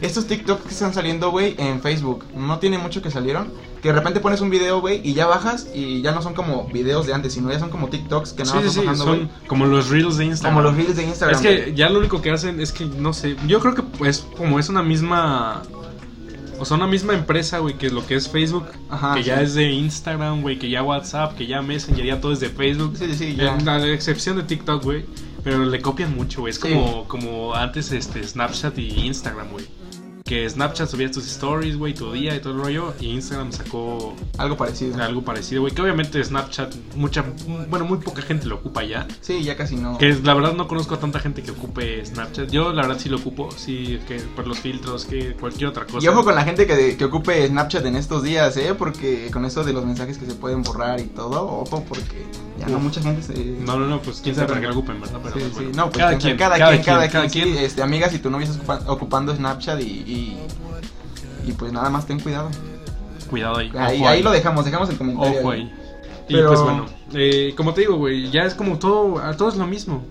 estos 0.00 0.26
TikToks 0.26 0.62
que 0.64 0.70
están 0.70 0.92
saliendo, 0.92 1.30
güey, 1.30 1.54
en 1.58 1.80
Facebook, 1.80 2.24
no 2.34 2.58
tiene 2.58 2.76
mucho 2.76 3.02
que 3.02 3.10
salieron, 3.10 3.52
que 3.80 3.88
de 3.88 3.94
repente 3.94 4.18
pones 4.20 4.40
un 4.40 4.50
video, 4.50 4.80
güey, 4.80 5.00
y 5.04 5.14
ya 5.14 5.26
bajas 5.26 5.68
y 5.72 6.02
ya 6.02 6.12
no 6.12 6.22
son 6.22 6.34
como 6.34 6.66
videos 6.72 7.06
de 7.06 7.14
antes, 7.14 7.34
sino 7.34 7.50
ya 7.52 7.58
son 7.60 7.70
como 7.70 7.88
TikToks 7.88 8.32
que 8.32 8.42
nada 8.42 8.56
más 8.56 8.64
sí, 8.64 8.70
sí, 8.70 8.76
van 8.78 8.98
bajando, 8.98 9.04
son 9.04 9.30
como 9.46 9.66
los 9.66 9.88
reels 9.88 10.16
de 10.16 10.24
Instagram. 10.24 10.54
como 10.56 10.68
los 10.68 10.76
reels 10.76 10.96
de 10.96 11.04
Instagram. 11.04 11.36
Es 11.36 11.42
que 11.42 11.74
ya 11.74 11.88
lo 11.88 12.00
único 12.00 12.20
que 12.20 12.30
hacen 12.32 12.60
es 12.60 12.72
que, 12.72 12.86
no 12.86 13.12
sé, 13.12 13.36
yo 13.46 13.60
creo 13.60 13.74
que 13.74 13.82
pues 13.82 14.26
como 14.36 14.58
es 14.58 14.68
una 14.68 14.82
misma... 14.82 15.62
O 16.58 16.64
sea, 16.64 16.76
una 16.76 16.86
misma 16.86 17.14
empresa, 17.14 17.58
güey, 17.58 17.74
que 17.74 17.86
es 17.86 17.92
lo 17.92 18.06
que 18.06 18.14
es 18.14 18.28
Facebook, 18.28 18.66
Ajá, 18.88 19.14
que 19.14 19.22
ya 19.22 19.40
es 19.42 19.54
de 19.54 19.70
Instagram, 19.72 20.42
güey, 20.42 20.58
que 20.58 20.70
ya 20.70 20.82
WhatsApp, 20.82 21.36
que 21.36 21.46
ya 21.46 21.62
Messenger, 21.62 22.04
ya 22.04 22.20
todo 22.20 22.32
es 22.32 22.40
de 22.40 22.48
Facebook. 22.50 22.96
Sí, 22.96 23.14
sí, 23.14 23.34
ya. 23.36 23.54
A 23.56 23.78
la 23.78 23.86
excepción 23.92 24.36
de 24.36 24.42
TikTok, 24.44 24.82
güey. 24.82 25.04
Pero 25.42 25.64
le 25.66 25.80
copian 25.82 26.14
mucho, 26.16 26.40
güey. 26.40 26.52
Es 26.52 26.56
Sí. 26.56 26.62
como, 26.62 27.04
como 27.06 27.54
antes 27.54 27.92
este, 27.92 28.22
Snapchat 28.26 28.78
y 28.78 29.06
Instagram, 29.06 29.48
güey. 29.50 29.66
Que 30.24 30.48
Snapchat 30.48 30.88
subía 30.88 31.10
tus 31.10 31.26
stories, 31.26 31.76
güey, 31.76 31.92
tu 31.92 32.10
día 32.10 32.34
y 32.34 32.40
todo 32.40 32.54
el 32.54 32.58
rollo. 32.60 32.94
Y 32.98 33.08
Instagram 33.10 33.52
sacó 33.52 34.14
Algo 34.38 34.56
parecido. 34.56 35.02
algo 35.02 35.20
parecido, 35.20 35.60
güey. 35.60 35.74
Que 35.74 35.82
obviamente 35.82 36.24
Snapchat, 36.24 36.74
mucha, 36.96 37.22
bueno, 37.68 37.84
muy 37.84 37.98
poca 37.98 38.22
gente 38.22 38.46
lo 38.46 38.54
ocupa 38.54 38.82
ya. 38.84 39.06
Sí, 39.20 39.42
ya 39.44 39.54
casi 39.54 39.76
no. 39.76 39.98
Que 39.98 40.14
la 40.22 40.32
verdad 40.32 40.54
no 40.54 40.66
conozco 40.66 40.94
a 40.94 40.98
tanta 40.98 41.18
gente 41.20 41.42
que 41.42 41.50
ocupe 41.50 42.02
Snapchat. 42.06 42.50
Yo 42.50 42.72
la 42.72 42.86
verdad 42.86 42.98
sí 42.98 43.10
lo 43.10 43.18
ocupo, 43.18 43.50
sí, 43.54 44.00
que 44.08 44.16
por 44.34 44.46
los 44.46 44.60
filtros, 44.60 45.04
que 45.04 45.34
cualquier 45.34 45.68
otra 45.68 45.84
cosa. 45.84 46.02
Y 46.02 46.08
ojo 46.08 46.24
con 46.24 46.34
la 46.34 46.44
gente 46.44 46.66
que, 46.66 46.96
que 46.96 47.04
ocupe 47.04 47.46
Snapchat 47.46 47.84
en 47.84 47.96
estos 47.96 48.22
días, 48.22 48.56
¿eh? 48.56 48.72
Porque 48.72 49.28
con 49.30 49.44
eso 49.44 49.62
de 49.62 49.74
los 49.74 49.84
mensajes 49.84 50.16
que 50.16 50.24
se 50.24 50.32
pueden 50.36 50.62
borrar 50.62 51.00
y 51.00 51.04
todo, 51.08 51.44
ojo, 51.44 51.84
porque 51.86 52.24
ya 52.58 52.68
no 52.68 52.78
mucha 52.78 53.02
gente 53.02 53.20
se... 53.20 53.34
No, 53.34 53.76
no, 53.78 53.86
no, 53.88 54.00
pues 54.00 54.22
quién 54.22 54.34
sabe 54.34 54.46
para 54.48 54.60
qué 54.62 54.68
lo 54.68 54.72
ocupen, 54.72 55.02
¿verdad? 55.02 55.20
Pero 55.22 55.34
sí, 55.34 55.40
pues, 55.42 55.48
sí, 55.58 55.64
bueno. 55.64 55.76
no, 55.76 55.90
pues 55.90 55.98
cada, 55.98 56.16
quien, 56.16 56.36
cada, 56.38 56.54
quien, 56.70 56.82
cada, 56.82 57.08
quien, 57.08 57.30
sí, 57.30 57.56
este, 57.58 57.82
amigas, 57.82 58.10
si 58.12 58.20
tu 58.20 58.30
novia 58.30 58.46
está 58.46 58.62
ocupa- 58.62 58.84
ocupando 58.90 59.36
Snapchat 59.36 59.80
y, 59.82 60.04
y, 60.06 60.13
y 61.46 61.52
pues 61.52 61.72
nada 61.72 61.90
más 61.90 62.06
ten 62.06 62.20
cuidado. 62.20 62.50
Cuidado 63.30 63.56
ahí. 63.58 63.72
Ahí, 63.76 64.22
lo 64.22 64.30
dejamos, 64.30 64.64
dejamos 64.64 64.88
el 64.90 64.96
comentario. 64.96 65.40
Ojo 65.40 65.50
ahí. 65.50 65.60
ahí. 65.62 65.72
Y 66.28 66.32
Pero- 66.34 66.48
pues 66.48 66.60
bueno, 66.62 66.86
eh, 67.12 67.54
como 67.56 67.74
te 67.74 67.82
digo, 67.82 67.96
güey, 67.96 68.30
ya 68.30 68.44
es 68.44 68.54
como 68.54 68.78
todo, 68.78 69.20
todo 69.36 69.48
es 69.48 69.56
lo 69.56 69.66
mismo. 69.66 70.02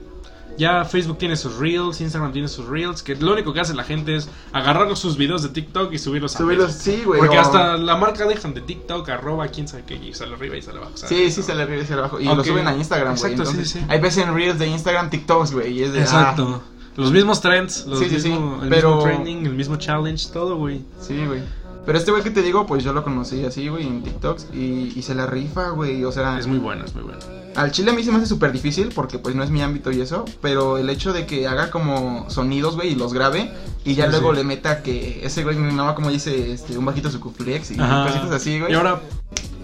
Ya 0.55 0.85
Facebook 0.85 1.17
tiene 1.17 1.35
sus 1.35 1.57
reels, 1.57 1.99
Instagram 1.99 2.31
tiene 2.31 2.47
sus 2.47 2.67
reels, 2.67 3.01
que 3.01 3.15
lo 3.15 3.33
único 3.33 3.53
que 3.53 3.59
hace 3.61 3.73
la 3.73 3.83
gente 3.83 4.15
es 4.15 4.29
agarrar 4.51 4.95
sus 4.95 5.17
videos 5.17 5.41
de 5.41 5.49
TikTok 5.49 5.91
y 5.91 5.97
subirlos 5.97 6.35
a 6.35 6.37
Subirlos, 6.37 6.73
sí, 6.73 7.01
güey. 7.03 7.19
Porque 7.19 7.37
o- 7.39 7.41
hasta 7.41 7.75
la 7.77 7.95
marca 7.95 8.27
dejan 8.27 8.53
de 8.53 8.61
TikTok, 8.61 9.09
arroba, 9.09 9.47
quién 9.47 9.67
sabe 9.67 9.83
qué, 9.87 9.95
y 9.95 10.13
sale 10.13 10.35
arriba 10.35 10.55
y 10.55 10.61
sale 10.61 10.77
abajo. 10.77 10.91
Sí, 10.95 11.31
sí, 11.31 11.41
se 11.41 11.55
le 11.55 11.63
arriba 11.63 11.81
y 11.81 11.87
se 11.87 11.93
le 11.93 11.99
abajo. 12.01 12.19
Y 12.19 12.25
lo 12.25 12.33
Ok. 12.33 12.45
suben 12.45 12.67
a 12.67 12.75
Instagram, 12.75 13.15
güey. 13.17 13.31
Exacto, 13.33 13.45
sí, 13.51 13.57
Entonces, 13.57 13.69
sí. 13.81 13.85
hay 13.89 13.99
veces 13.99 14.23
en 14.23 14.35
Reels 14.35 14.59
de 14.59 14.67
Instagram, 14.67 15.09
TikToks, 15.09 15.53
güey. 15.53 15.73
Y 15.79 15.83
es 15.83 15.91
de. 15.93 15.99
ah, 16.01 16.03
Exacto. 16.03 16.61
Los 16.95 17.11
mismos 17.11 17.41
trends, 17.41 17.85
los 17.87 17.99
Sí, 17.99 18.09
sí, 18.19 18.31
el 18.31 18.69
pero- 18.69 18.95
mismo 18.97 19.03
trending, 19.03 19.45
el 19.45 19.53
mismo 19.55 19.75
challenge, 19.77 20.27
todo, 20.31 20.57
güey. 20.57 20.81
Sí, 21.01 21.25
güey. 21.25 21.41
Pero 21.85 21.97
este 21.97 22.11
güey 22.11 22.23
que 22.23 22.29
te 22.31 22.41
digo, 22.41 22.65
pues 22.65 22.81
yo 22.83 22.93
lo 22.93 23.03
conocí 23.03 23.43
así, 23.43 23.67
güey, 23.67 23.85
en 23.85 24.03
TikToks. 24.03 24.47
Y, 24.53 24.93
y 24.95 25.01
se 25.01 25.15
la 25.15 25.25
rifa, 25.25 25.69
güey. 25.71 26.05
O 26.05 26.11
sea, 26.13 26.37
Es 26.39 26.47
muy 26.47 26.57
bueno, 26.59 26.85
es 26.85 26.95
muy 26.95 27.03
bueno. 27.03 27.19
al 27.55 27.71
chile 27.73 27.91
a 27.91 27.93
mí 27.93 28.03
se 28.03 28.11
me 28.11 28.17
hace 28.17 28.25
súper 28.25 28.51
difícil 28.53 28.89
porque 28.95 29.19
pues 29.19 29.35
no 29.35 29.43
es 29.43 29.49
mi 29.49 29.61
ámbito 29.61 29.91
y 29.91 29.99
eso. 29.99 30.23
Pero 30.41 30.77
el 30.77 30.89
hecho 30.89 31.11
de 31.11 31.25
que 31.25 31.45
haga 31.47 31.71
como 31.71 32.29
sonidos, 32.29 32.75
güey, 32.75 32.93
y 32.93 32.95
los 32.95 33.11
grabe. 33.13 33.51
Y 33.83 33.95
ya 33.95 34.05
Sí, 34.05 34.11
luego 34.11 34.31
sí. 34.31 34.37
le 34.37 34.43
meta 34.45 34.81
que 34.81 35.25
ese 35.25 35.43
güey, 35.43 35.57
mi 35.57 35.73
mamá 35.73 35.93
como 35.93 36.09
dice, 36.09 36.53
este, 36.53 36.77
un 36.77 36.85
bajito 36.85 37.11
sucuflex 37.11 37.71
y 37.71 37.79
Ajá. 37.79 38.05
cositas 38.07 38.31
así, 38.31 38.59
güey. 38.61 38.71
Y 38.71 38.75
ahora, 38.75 39.01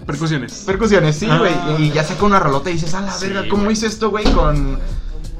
percusiones. 0.06 0.64
Percusiones, 0.66 1.16
sí, 1.16 1.26
Ah. 1.30 1.38
güey. 1.38 1.84
Y 1.84 1.90
ya 1.90 2.04
saca 2.04 2.22
una 2.26 2.38
rolota 2.38 2.68
y 2.68 2.74
dices, 2.74 2.92
a 2.92 3.00
la 3.00 3.12
Sí, 3.12 3.28
verga, 3.28 3.48
¿cómo 3.48 3.62
güey. 3.64 3.72
hice 3.72 3.86
esto, 3.86 4.10
güey? 4.10 4.24
Con, 4.32 4.78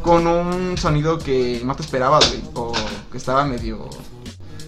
con 0.03 0.27
un 0.27 0.77
sonido 0.79 1.19
que 1.19 1.61
no 1.65 1.75
te 1.75 1.83
esperabas, 1.83 2.29
güey. 2.31 2.43
O 2.55 2.73
que 3.11 3.19
estaba 3.19 3.45
medio. 3.45 3.89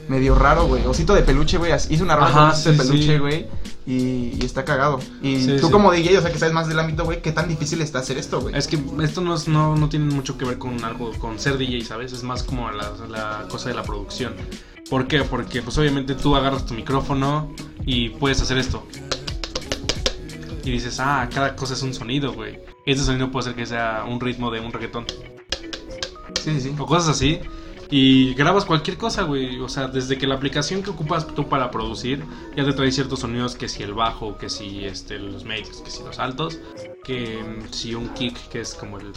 medio 0.08 0.34
raro, 0.34 0.66
güey. 0.66 0.84
Osito 0.86 1.14
de 1.14 1.22
peluche, 1.22 1.58
güey. 1.58 1.72
Hizo 1.90 2.04
una 2.04 2.16
rola 2.16 2.50
Ajá, 2.50 2.58
de 2.70 2.72
peluche, 2.76 3.02
sí. 3.14 3.18
güey. 3.18 3.46
Y, 3.84 4.38
y 4.40 4.44
está 4.44 4.64
cagado. 4.64 5.00
Y 5.22 5.42
Sí, 5.42 5.56
tú, 5.60 5.70
como 5.72 5.90
DJ, 5.90 6.18
o 6.18 6.22
sea, 6.22 6.30
que 6.30 6.38
sabes 6.38 6.54
más 6.54 6.68
del 6.68 6.78
ámbito, 6.78 7.04
güey, 7.04 7.20
¿qué 7.20 7.32
tan 7.32 7.48
difícil 7.48 7.80
está 7.82 7.98
hacer 7.98 8.16
esto, 8.16 8.40
güey? 8.40 8.56
Es 8.56 8.68
que 8.68 8.78
esto 9.02 9.20
no, 9.22 9.34
es- 9.34 9.48
no, 9.48 9.74
no 9.74 9.88
tiene 9.88 10.14
mucho 10.14 10.38
que 10.38 10.44
ver 10.44 10.58
con 10.58 10.84
algo, 10.84 11.10
con 11.18 11.38
ser 11.40 11.58
DJ, 11.58 11.84
¿sabes? 11.84 12.12
Es 12.12 12.22
más 12.22 12.44
como 12.44 12.70
la, 12.70 12.92
la 13.08 13.46
cosa 13.48 13.70
de 13.70 13.74
la 13.74 13.82
producción. 13.82 14.34
¿Por 14.88 15.08
qué? 15.08 15.24
Porque 15.24 15.62
pues 15.62 15.76
obviamente 15.78 16.14
tú 16.14 16.36
agarras 16.36 16.64
tu 16.64 16.74
micrófono 16.74 17.52
y 17.84 18.10
puedes 18.10 18.40
hacer 18.40 18.58
esto. 18.58 18.86
Y 20.64 20.70
dices, 20.70 21.00
ah, 21.00 21.28
cada 21.34 21.56
cosa 21.56 21.74
es 21.74 21.82
un 21.82 21.92
sonido, 21.92 22.32
güey. 22.34 22.60
Ese 22.86 23.04
sonido 23.04 23.30
puede 23.30 23.46
ser 23.46 23.54
que 23.54 23.66
sea 23.66 24.04
un 24.08 24.20
ritmo 24.20 24.50
de 24.50 24.60
un 24.60 24.72
reggaetón. 24.72 25.06
Sí, 26.42 26.50
sí, 26.54 26.60
sí. 26.60 26.74
o 26.78 26.86
cosas 26.86 27.10
así. 27.10 27.40
Y 27.94 28.32
grabas 28.32 28.64
cualquier 28.64 28.96
cosa, 28.96 29.24
güey. 29.24 29.60
O 29.60 29.68
sea, 29.68 29.86
desde 29.86 30.16
que 30.16 30.26
la 30.26 30.36
aplicación 30.36 30.82
que 30.82 30.88
ocupas 30.88 31.26
tú 31.26 31.46
para 31.46 31.70
producir 31.70 32.24
ya 32.56 32.64
te 32.64 32.72
trae 32.72 32.90
ciertos 32.90 33.20
sonidos, 33.20 33.54
que 33.54 33.68
si 33.68 33.82
el 33.82 33.92
bajo, 33.92 34.38
que 34.38 34.48
si 34.48 34.86
este, 34.86 35.18
los 35.18 35.44
medios, 35.44 35.82
que 35.82 35.90
si 35.90 36.02
los 36.02 36.18
altos, 36.18 36.58
que 37.04 37.42
mm, 37.42 37.70
si 37.70 37.94
un 37.94 38.08
kick, 38.14 38.48
que 38.48 38.62
es 38.62 38.74
como 38.74 38.98
el... 38.98 39.12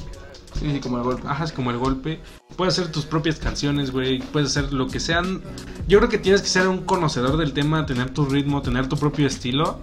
Sí, 0.59 0.71
sí, 0.71 0.79
como 0.81 0.97
el 0.97 1.03
golpe. 1.03 1.25
Ajá, 1.25 1.45
es 1.45 1.53
como 1.53 1.71
el 1.71 1.77
golpe. 1.77 2.19
Puedes 2.57 2.77
hacer 2.77 2.91
tus 2.91 3.05
propias 3.05 3.39
canciones, 3.39 3.91
güey. 3.91 4.19
Puedes 4.19 4.49
hacer 4.49 4.73
lo 4.73 4.87
que 4.87 4.99
sean. 4.99 5.41
Yo 5.87 5.99
creo 5.99 6.09
que 6.09 6.17
tienes 6.17 6.41
que 6.41 6.49
ser 6.49 6.67
un 6.67 6.79
conocedor 6.79 7.37
del 7.37 7.53
tema, 7.53 7.85
tener 7.85 8.09
tu 8.09 8.25
ritmo, 8.25 8.61
tener 8.61 8.89
tu 8.89 8.97
propio 8.97 9.25
estilo. 9.25 9.79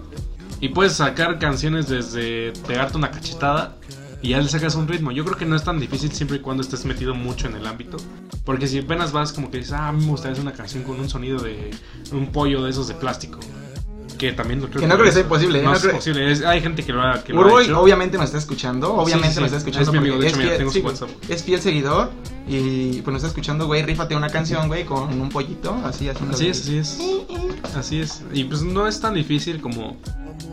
Y 0.63 0.69
puedes 0.69 0.93
sacar 0.93 1.39
canciones 1.39 1.89
desde 1.89 2.53
pegarte 2.65 2.95
una 2.97 3.11
cachetada 3.11 3.75
y 4.21 4.29
ya 4.29 4.39
le 4.39 4.47
sacas 4.47 4.75
un 4.75 4.87
ritmo. 4.87 5.11
Yo 5.11 5.25
creo 5.25 5.35
que 5.37 5.45
no 5.45 5.57
es 5.57 5.63
tan 5.65 5.77
difícil 5.77 6.09
siempre 6.13 6.37
y 6.37 6.39
cuando 6.39 6.63
estés 6.63 6.85
metido 6.85 7.13
mucho 7.13 7.47
en 7.47 7.55
el 7.55 7.67
ámbito. 7.67 7.97
Porque 8.45 8.67
si 8.67 8.79
apenas 8.79 9.11
vas 9.11 9.33
como 9.33 9.51
que 9.51 9.57
dices, 9.57 9.73
ah, 9.73 9.89
a 9.89 9.91
mí 9.91 10.05
me 10.05 10.11
gustaría 10.11 10.31
hacer 10.31 10.41
una 10.45 10.53
canción 10.53 10.83
con 10.83 10.97
un 11.01 11.09
sonido 11.09 11.37
de 11.39 11.71
un 12.13 12.27
pollo 12.31 12.63
de 12.63 12.69
esos 12.69 12.87
de 12.87 12.93
plástico. 12.93 13.39
Que 14.17 14.31
también 14.31 14.61
lo 14.61 14.69
creo 14.69 14.79
Que 14.79 14.87
no 14.87 14.93
creo 14.93 15.05
que 15.07 15.11
sea 15.11 15.27
posible, 15.27 15.59
¿eh? 15.59 15.63
No, 15.63 15.71
No 15.71 15.75
es 15.75 15.81
creo- 15.81 15.95
posible. 15.95 16.31
Es- 16.31 16.43
hay 16.45 16.61
gente 16.61 16.83
que 16.85 16.93
lo 16.93 17.01
ha, 17.01 17.21
que 17.25 17.33
lo 17.33 17.57
ha 17.57 17.61
hecho. 17.61 17.81
obviamente 17.81 18.15
nos 18.15 18.27
está 18.27 18.37
escuchando, 18.37 18.93
obviamente 18.93 19.27
Sí, 19.27 19.33
sí, 19.33 19.39
nos 19.41 19.47
está 19.47 19.57
escuchando. 19.57 19.89
Es 19.89 19.91
mi 19.91 19.97
amigo, 19.97 20.17
de 20.17 20.27
hecho, 20.29 20.37
mira, 20.37 20.51
fiel- 20.51 20.57
tengo 20.59 20.71
su 20.71 20.77
sí, 20.79 20.85
WhatsApp. 20.85 21.09
Es 21.27 21.43
fiel 21.43 21.59
seguidor 21.59 22.11
y 22.47 23.01
pues 23.01 23.07
nos 23.11 23.15
está 23.17 23.27
escuchando, 23.27 23.65
güey, 23.65 23.83
rífate 23.83 24.15
una 24.15 24.29
canción, 24.29 24.69
güey, 24.69 24.85
con 24.85 25.19
un 25.19 25.27
pollito, 25.27 25.73
así 25.83 26.07
haciendo. 26.07 26.33
Así 26.35 26.47
es, 26.47 26.61
así 26.61 26.77
es. 26.77 26.99
Así 27.75 27.99
es. 27.99 28.23
Y 28.33 28.45
pues 28.45 28.61
no 28.61 28.87
es 28.87 29.01
tan 29.01 29.13
difícil 29.15 29.59
como, 29.59 29.97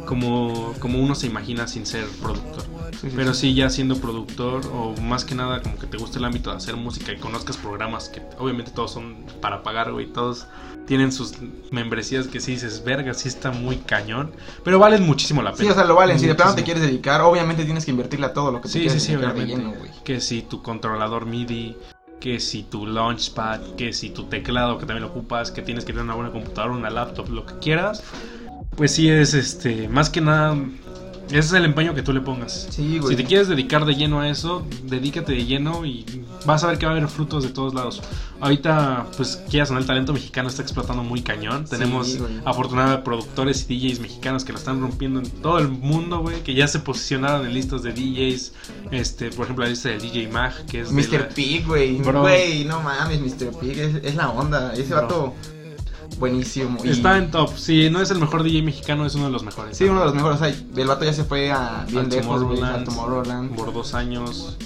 como, 0.07 0.75
como 0.81 0.99
uno 0.99 1.15
se 1.15 1.27
imagina 1.27 1.67
sin 1.69 1.87
ser 1.87 2.07
productor. 2.23 2.65
Sí, 3.01 3.09
sí, 3.09 3.13
Pero 3.17 3.33
sí. 3.35 3.41
sí, 3.49 3.55
ya 3.55 3.71
siendo 3.71 3.97
productor 3.97 4.67
o 4.75 4.95
más 5.01 5.25
que 5.25 5.35
nada 5.35 5.63
como 5.63 5.79
que 5.79 5.87
te 5.87 5.97
guste 5.97 6.19
el 6.19 6.25
ámbito 6.25 6.51
de 6.51 6.57
hacer 6.57 6.77
música 6.77 7.13
y 7.13 7.17
conozcas 7.19 7.57
programas 7.57 8.09
que 8.09 8.23
obviamente 8.39 8.73
todos 8.73 8.93
son 8.93 9.25
para 9.41 9.63
pagar, 9.63 9.93
güey. 9.93 10.07
Todos 10.07 10.47
tienen 10.87 11.13
sus 11.13 11.35
membresías 11.71 12.27
que 12.27 12.41
sí 12.41 12.53
dices, 12.53 12.83
verga, 12.85 13.15
sí 13.15 13.29
está 13.29 13.53
muy 13.53 13.77
cañón. 13.77 14.33
Pero 14.65 14.79
valen 14.79 15.07
muchísimo 15.07 15.41
la 15.43 15.53
pena. 15.53 15.65
Sí, 15.65 15.71
o 15.71 15.75
sea, 15.75 15.85
lo 15.85 15.95
valen. 15.95 16.19
Si 16.19 16.27
de 16.27 16.35
plano 16.35 16.55
te 16.55 16.65
quieres 16.65 16.83
dedicar, 16.83 17.21
obviamente 17.21 17.65
tienes 17.65 17.85
que 17.85 17.93
invertirle 17.93 18.27
a 18.27 18.33
todo 18.33 18.51
lo 18.51 18.61
que 18.61 18.69
te 18.69 18.73
Sí, 18.73 18.79
sí, 18.81 18.85
quieres 18.87 19.03
sí, 19.05 19.13
dedicar 19.13 19.35
de 19.35 19.43
obviamente. 19.45 19.71
lleno, 19.71 19.79
güey. 19.79 19.91
que 20.05 20.21
si 20.21 20.43
tu 20.43 20.63
controlador 20.63 21.27
MIDI, 21.27 21.77
que 22.19 22.39
si 22.41 22.65
tu 22.65 22.87
launchpad, 22.87 23.61
que 23.77 23.93
si 23.95 24.11
tu 24.11 24.25
teclado 24.25 24.77
que 24.79 24.85
también 24.85 25.05
lo 25.05 25.09
ocupas, 25.11 25.51
que 25.53 25.63
tienes 25.63 25.85
que 25.85 25.93
tener 25.93 26.05
una 26.05 26.15
buena 26.17 26.33
computadora, 26.33 26.75
una 26.75 26.91
laptop, 26.91 27.29
lo 27.31 27.47
que 27.47 27.55
quieras. 27.61 28.03
Pues 28.77 28.93
sí 28.95 29.09
es 29.09 29.35
este, 29.35 29.89
más 29.89 30.09
que 30.11 30.21
nada 30.21 30.57
ese 31.29 31.39
es 31.39 31.53
el 31.53 31.65
empeño 31.65 31.95
que 31.95 32.03
tú 32.03 32.13
le 32.13 32.21
pongas. 32.21 32.67
Sí, 32.71 32.99
güey. 32.99 33.15
Si 33.15 33.23
te 33.23 33.25
quieres 33.25 33.47
dedicar 33.47 33.85
de 33.85 33.95
lleno 33.95 34.19
a 34.21 34.29
eso, 34.29 34.67
dedícate 34.83 35.31
de 35.33 35.45
lleno 35.45 35.85
y 35.87 36.05
vas 36.45 36.65
a 36.65 36.67
ver 36.67 36.79
que 36.79 36.87
va 36.87 36.93
a 36.93 36.97
haber 36.97 37.09
frutos 37.09 37.45
de 37.45 37.51
todos 37.51 37.73
lados. 37.73 38.03
Ahorita, 38.41 39.07
pues, 39.17 39.37
quieras 39.49 39.71
o 39.71 39.75
no, 39.75 39.79
el 39.79 39.87
talento 39.87 40.13
mexicano 40.13 40.49
está 40.49 40.63
explotando 40.63 41.05
muy 41.05 41.23
cañón. 41.23 41.67
Sí, 41.69 41.71
Tenemos 41.77 42.17
güey. 42.19 42.33
afortunadamente 42.45 43.05
productores 43.05 43.65
y 43.69 43.79
DJs 43.79 44.01
mexicanos 44.01 44.45
que 44.45 44.53
la 44.53 44.59
están 44.59 44.81
rompiendo 44.81 45.21
en 45.21 45.31
todo 45.31 45.61
el 45.61 45.69
mundo, 45.69 46.19
güey, 46.19 46.43
que 46.43 46.53
ya 46.55 46.67
se 46.67 46.81
posicionaron 46.81 47.47
en 47.47 47.55
listas 47.55 47.85
de 47.85 47.93
DJs. 47.93 48.53
Este, 48.91 49.31
por 49.31 49.45
ejemplo, 49.45 49.63
la 49.65 49.71
lista 49.71 49.91
del 49.91 50.01
DJ 50.01 50.27
Mag, 50.33 50.67
que 50.67 50.81
es 50.81 50.91
Mr. 50.91 51.13
la- 51.13 51.29
Pig, 51.29 51.65
güey. 51.65 51.99
Güey, 51.99 52.65
no 52.65 52.81
mames, 52.83 53.21
Mr. 53.21 53.57
Pig 53.61 53.79
es, 53.79 53.95
es 54.03 54.17
la 54.17 54.31
onda. 54.31 54.73
Ese 54.73 54.83
Bro. 54.95 55.03
vato, 55.03 55.35
buenísimo. 56.21 56.79
y- 56.85 56.91
Está 56.91 57.19
en 57.19 57.31
top. 57.33 57.57
Si 57.57 57.91
no 57.91 58.01
es 58.01 58.11
el 58.13 58.19
mejor 58.21 58.45
DJ 58.45 58.63
mexicano, 58.63 59.05
es 59.05 59.15
uno 59.17 59.25
de 59.27 59.33
los 59.33 59.43
mejores. 59.43 59.77
Sí, 59.77 59.85
uno 59.85 59.99
de 60.01 60.05
los 60.07 60.15
mejores. 60.15 60.41
O 60.41 60.45
sea, 60.45 60.49
el 60.77 60.87
vato 60.87 61.05
ya 61.05 61.13
se 61.13 61.25
fue 61.25 61.51
a 61.51 61.85
bien 61.89 62.09
lejos, 62.09 62.45
güey. 62.45 62.59
A 62.63 62.85
Tomorrowland. 62.85 62.85
Tomorrowland. 62.85 63.55
Por 63.57 63.73
dos 63.73 63.95
años. 63.95 64.57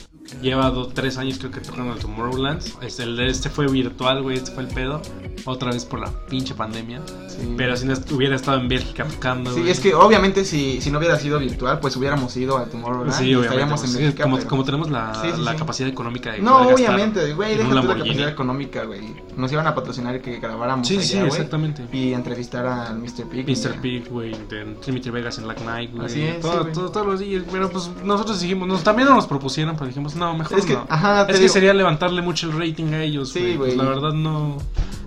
Lleva 0.43 0.71
dos, 0.71 0.93
tres 0.95 1.17
años 1.19 1.39
creo 1.39 1.51
que 1.51 1.61
tocando 1.61 1.93
en 1.95 1.99
Tomorrowland. 1.99 2.63
Este, 2.83 3.05
el 3.05 3.19
este 3.21 3.49
fue 3.51 3.67
virtual, 3.67 4.23
güey, 4.23 4.37
este 4.37 4.51
fue 4.53 4.65
el 4.65 4.69
pedo. 4.69 5.01
Otra 5.47 5.71
vez 5.73 5.85
por 5.85 6.01
la 6.01 6.11
pinche 6.29 6.55
pandemia. 6.55 7.01
Sí. 7.29 7.55
Pero 7.57 7.77
si 7.77 7.87
no 7.87 7.95
hubiera 8.13 8.37
estado 8.37 8.61
en 8.61 8.69
Bélgica 8.69 9.05
tocando, 9.05 9.53
Sí, 9.53 9.61
güey. 9.61 9.71
es 9.73 9.81
que 9.81 9.95
obviamente 9.95 10.45
si, 10.45 10.81
si 10.81 10.91
no 10.91 10.99
hubiera 10.99 11.19
sido 11.19 11.39
virtual, 11.39 11.81
pues 11.81 11.97
hubiéramos 11.97 12.35
ido 12.37 12.57
a 12.59 12.65
Tomorrowland 12.67 13.13
Sí, 13.13 13.25
y 13.25 13.35
obviamente. 13.35 13.47
estaríamos 13.47 13.85
en 13.85 13.93
Bélgica. 14.01 14.23
como, 14.25 14.37
pero- 14.37 14.49
como 14.49 14.65
tenemos 14.65 14.91
la, 14.91 15.15
Sí, 15.21 15.29
sí, 15.35 15.43
la 15.43 15.55
capacidad 15.57 15.89
económica 15.89 16.33
de 16.33 16.39
No, 16.41 16.69
obviamente, 16.69 17.35
güey, 17.35 17.57
deja 17.59 17.75
la 17.75 17.83
capacidad 17.83 18.29
económica, 18.29 18.85
güey. 18.85 19.01
Nos 19.37 19.53
iban 19.53 19.67
a 19.67 19.75
patrocinar 19.75 20.21
que 20.23 20.39
grabáramos 20.39 20.87
Sí, 20.89 20.95
allá, 20.97 21.05
sí, 21.07 21.17
güey, 21.19 21.27
exactamente. 21.29 21.87
Y 21.93 22.13
entrevistar 22.13 22.67
al 22.67 22.99
Mr. 22.99 23.25
Pig. 23.31 23.47
Mr. 23.49 23.81
Pig, 23.81 24.09
güey, 24.09 24.31
de 24.49 24.65
Trinity 24.83 25.11
Vegas 25.11 25.39
en 25.39 25.45
Black 25.45 25.61
Knight, 25.63 25.93
güey. 25.93 26.07
Así 26.07 26.23
es, 26.23 26.41
Todo- 26.41 26.65
todo- 26.69 26.91
todos 26.91 27.07
los 27.07 27.21
días. 27.21 27.43
Pero 27.51 27.69
pues 27.71 27.91
nosotros 28.05 28.41
dijimos, 28.41 28.67
nos, 28.69 28.83
también 28.83 29.09
no 29.09 29.15
nos 29.17 29.27
propusieron, 29.27 29.75
pero 29.75 29.89
dijimos, 29.89 30.15
no, 30.15 30.24
mejor 30.33 30.59
Es 30.59 30.65
que, 30.65 30.73
no. 30.73 30.87
ajá, 30.89 31.27
te 31.27 31.33
es 31.33 31.39
que 31.39 31.43
digo- 31.45 31.53
sería 31.53 31.75
levantarle 31.75 32.23
mucho 32.23 32.49
el 32.51 32.59
rating 32.59 32.95
a 32.95 33.03
ellos, 33.03 33.29
Sí, 33.31 33.41
güey. 33.57 33.75
Pues, 33.75 33.77
la 33.77 33.85
verdad 33.85 34.13
no, 34.15 34.57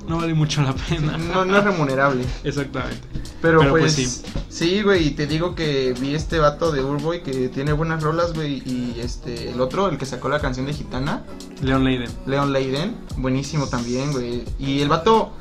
no 0.07 0.17
vale 0.17 0.35
mucho 0.35 0.61
la 0.61 0.73
pena. 0.73 1.17
No, 1.17 1.43
no 1.45 1.57
es 1.57 1.63
remunerable. 1.63 2.23
Exactamente. 2.43 3.01
Pero, 3.41 3.59
Pero, 3.59 3.71
pues, 3.71 3.93
pues, 3.95 4.23
sí. 4.25 4.31
sí, 4.49 4.81
güey, 4.81 5.07
y 5.07 5.11
te 5.11 5.27
digo 5.27 5.53
que 5.55 5.93
vi 5.99 6.15
este 6.15 6.39
vato 6.39 6.71
de 6.71 6.83
Urboy 6.83 7.21
que 7.23 7.49
tiene 7.49 7.71
buenas 7.73 8.01
rolas, 8.03 8.33
güey, 8.33 8.63
y 8.65 8.95
este, 8.99 9.51
el 9.51 9.61
otro, 9.61 9.87
el 9.89 9.97
que 9.97 10.05
sacó 10.05 10.27
la 10.29 10.39
canción 10.39 10.65
de 10.65 10.73
Gitana, 10.73 11.23
Leon 11.61 11.83
Leiden. 11.83 12.09
Leon 12.25 12.51
Leiden, 12.51 12.95
buenísimo 13.17 13.67
también, 13.67 14.11
güey. 14.11 14.43
Y 14.59 14.81
el 14.81 14.89
vato 14.89 15.33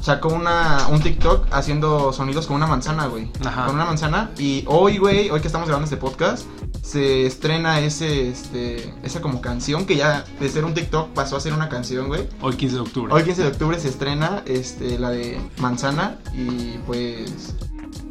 sacó 0.00 0.28
una, 0.28 0.88
un 0.88 1.00
TikTok 1.00 1.46
haciendo 1.50 2.12
sonidos 2.12 2.46
con 2.46 2.56
una 2.56 2.66
manzana, 2.66 3.06
güey. 3.06 3.30
Ajá. 3.44 3.66
Con 3.66 3.74
una 3.74 3.84
manzana. 3.84 4.30
Y 4.38 4.64
hoy, 4.66 4.98
güey, 4.98 5.30
hoy 5.30 5.40
que 5.40 5.46
estamos 5.46 5.68
grabando 5.68 5.84
este 5.84 5.96
podcast, 5.96 6.46
se 6.82 7.26
estrena 7.26 7.80
ese, 7.80 8.28
este, 8.28 8.94
esa 9.02 9.20
como 9.20 9.40
canción 9.40 9.86
que 9.86 9.96
ya 9.96 10.24
de 10.40 10.48
ser 10.48 10.64
un 10.64 10.74
TikTok 10.74 11.10
pasó 11.10 11.36
a 11.36 11.40
ser 11.40 11.52
una 11.52 11.68
canción, 11.68 12.08
güey. 12.08 12.28
Hoy 12.40 12.56
15 12.56 12.74
de 12.74 12.80
octubre. 12.80 13.12
Hoy 13.12 13.22
15 13.24 13.42
de 13.42 13.48
octubre 13.48 13.78
se 13.78 13.88
estrena 13.88 14.42
este, 14.46 14.98
la 14.98 15.10
de 15.10 15.40
Manzana 15.58 16.16
y 16.32 16.78
pues 16.86 17.54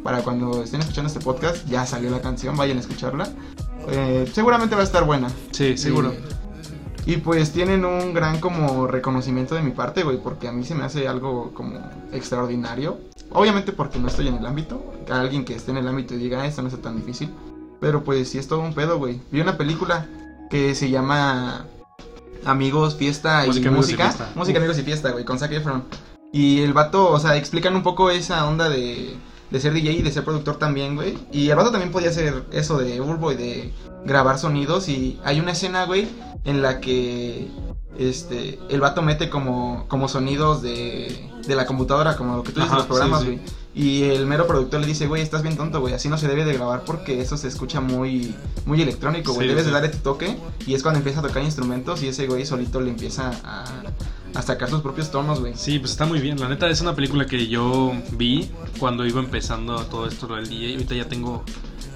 para 0.02 0.22
cuando 0.22 0.62
estén 0.62 0.80
escuchando 0.80 1.08
este 1.08 1.20
podcast 1.20 1.66
ya 1.68 1.84
salió 1.84 2.10
la 2.10 2.20
canción, 2.20 2.56
vayan 2.56 2.78
a 2.78 2.80
escucharla. 2.80 3.28
Eh, 3.88 4.30
seguramente 4.32 4.74
va 4.74 4.82
a 4.82 4.84
estar 4.84 5.04
buena. 5.04 5.28
Sí, 5.50 5.76
seguro. 5.76 6.12
Y, 6.12 6.39
y, 7.06 7.16
pues 7.18 7.52
tienen 7.52 7.84
un 7.84 8.12
gran 8.14 8.40
como 8.40 8.86
reconocimiento 8.86 9.54
de 9.54 9.62
mi 9.62 9.70
parte, 9.70 10.02
güey, 10.02 10.18
porque 10.18 10.48
a 10.48 10.52
mí 10.52 10.64
se 10.64 10.74
me 10.74 10.84
hace 10.84 11.08
algo 11.08 11.52
como 11.54 11.78
extraordinario. 12.12 12.98
Obviamente 13.32 13.72
porque 13.72 13.98
no 13.98 14.08
estoy 14.08 14.28
en 14.28 14.34
el 14.36 14.46
ámbito. 14.46 14.84
A 15.10 15.20
alguien 15.20 15.44
que 15.44 15.54
esté 15.54 15.70
en 15.70 15.78
el 15.78 15.88
ámbito 15.88 16.14
y 16.14 16.18
diga, 16.18 16.42
"Ah, 16.42 16.46
esto 16.46 16.62
no 16.62 16.68
es 16.68 16.82
tan 16.82 16.96
difícil. 16.96 17.30
Pero 17.80 18.04
pues 18.04 18.28
sí 18.28 18.38
es 18.38 18.46
todo 18.48 18.60
un 18.60 18.74
pedo, 18.74 18.98
güey. 18.98 19.20
Vi 19.30 19.40
una 19.40 19.56
película 19.56 20.06
que 20.50 20.74
se 20.74 20.90
llama 20.90 21.64
Amigos, 22.44 22.96
Fiesta 22.96 23.44
y 23.44 23.48
Música, 23.48 23.70
y. 23.70 23.72
Fiesta. 23.96 24.32
Música, 24.34 24.58
Amigos 24.58 24.78
y 24.78 24.82
Fiesta, 24.82 25.10
güey, 25.10 25.24
con 25.24 25.38
Zac 25.38 25.52
Efron. 25.52 25.84
Y 26.32 26.60
el 26.60 26.72
vato, 26.72 27.10
o 27.10 27.18
sea, 27.18 27.36
explican 27.36 27.74
un 27.74 27.82
poco 27.82 28.10
esa 28.10 28.46
onda 28.46 28.68
de, 28.68 29.16
de 29.50 29.60
ser 29.60 29.72
DJ 29.72 29.92
y 29.92 30.02
de 30.02 30.12
ser 30.12 30.24
productor 30.24 30.56
también, 30.56 30.96
güey. 30.96 31.18
Y 31.32 31.50
el 31.50 31.56
vato 31.56 31.70
también 31.70 31.92
podía 31.92 32.10
hacer 32.10 32.44
eso 32.52 32.78
de 32.78 33.00
Urbo 33.00 33.32
y 33.32 33.36
de 33.36 33.72
grabar 34.04 34.38
sonidos. 34.38 34.88
Y 34.88 35.18
hay 35.24 35.40
una 35.40 35.52
escena, 35.52 35.84
güey, 35.86 36.08
en 36.44 36.62
la 36.62 36.80
que 36.80 37.48
este 37.98 38.58
el 38.70 38.80
vato 38.80 39.02
mete 39.02 39.28
como, 39.28 39.86
como 39.88 40.08
sonidos 40.08 40.62
de, 40.62 41.30
de 41.46 41.54
la 41.54 41.66
computadora, 41.66 42.16
como 42.16 42.36
lo 42.36 42.42
que 42.42 42.52
tú 42.52 42.60
dices, 42.60 42.70
Ajá, 42.70 42.78
los 42.78 42.86
programas, 42.86 43.20
sí, 43.20 43.26
sí. 43.26 43.32
güey. 43.32 43.60
Y 43.72 44.02
el 44.02 44.26
mero 44.26 44.48
productor 44.48 44.80
le 44.80 44.86
dice, 44.86 45.06
güey, 45.06 45.22
estás 45.22 45.42
bien 45.42 45.56
tonto, 45.56 45.80
güey, 45.80 45.94
así 45.94 46.08
no 46.08 46.18
se 46.18 46.26
debe 46.26 46.44
de 46.44 46.54
grabar 46.54 46.82
porque 46.84 47.20
eso 47.20 47.36
se 47.36 47.46
escucha 47.46 47.80
muy, 47.80 48.34
muy 48.66 48.82
electrónico, 48.82 49.32
güey. 49.32 49.46
Sí, 49.46 49.48
Debes 49.50 49.66
de 49.66 49.70
darle 49.70 49.90
tu 49.90 49.98
toque. 49.98 50.36
Y 50.66 50.74
es 50.74 50.82
cuando 50.82 50.98
empieza 50.98 51.20
a 51.20 51.22
tocar 51.22 51.42
instrumentos 51.42 52.02
y 52.02 52.08
ese 52.08 52.26
güey 52.26 52.44
solito 52.44 52.80
le 52.80 52.90
empieza 52.90 53.30
a, 53.44 53.64
a 54.34 54.42
sacar 54.42 54.70
sus 54.70 54.80
propios 54.80 55.10
tonos, 55.10 55.40
güey. 55.40 55.54
Sí, 55.56 55.78
pues 55.78 55.92
está 55.92 56.06
muy 56.06 56.20
bien. 56.20 56.38
La 56.40 56.48
neta 56.48 56.68
es 56.68 56.80
una 56.80 56.94
película 56.94 57.26
que 57.26 57.46
yo 57.48 57.92
vi 58.12 58.50
cuando 58.78 59.06
iba 59.06 59.20
empezando 59.20 59.76
todo 59.86 60.06
esto 60.06 60.26
lo 60.28 60.36
del 60.36 60.48
DJ. 60.48 60.72
Ahorita 60.74 60.94
ya 60.94 61.08
tengo, 61.08 61.44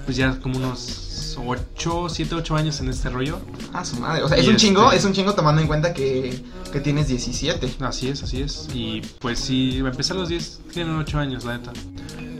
pues 0.05 0.17
ya 0.17 0.39
como 0.39 0.57
unos 0.57 1.37
8, 1.37 2.07
7, 2.09 2.35
8 2.35 2.55
años 2.55 2.79
en 2.79 2.89
este 2.89 3.09
rollo. 3.09 3.39
Ah, 3.73 3.83
su 3.85 3.97
madre. 3.97 4.23
O 4.23 4.29
sea, 4.29 4.37
es 4.37 4.47
un 4.47 4.55
chingo, 4.57 4.85
este- 4.85 4.97
es 4.97 5.05
un 5.05 5.13
chingo 5.13 5.33
tomando 5.33 5.61
en 5.61 5.67
cuenta 5.67 5.93
que, 5.93 6.41
que 6.71 6.79
tienes 6.79 7.07
17. 7.07 7.75
Así 7.81 8.07
es, 8.09 8.23
así 8.23 8.41
es. 8.41 8.67
Y 8.73 9.01
pues 9.19 9.39
sí, 9.39 9.77
empecé 9.79 10.13
a 10.13 10.15
los 10.15 10.29
10, 10.29 10.61
tienen 10.73 10.95
8 10.95 11.19
años, 11.19 11.43
la 11.45 11.57
neta. 11.57 11.73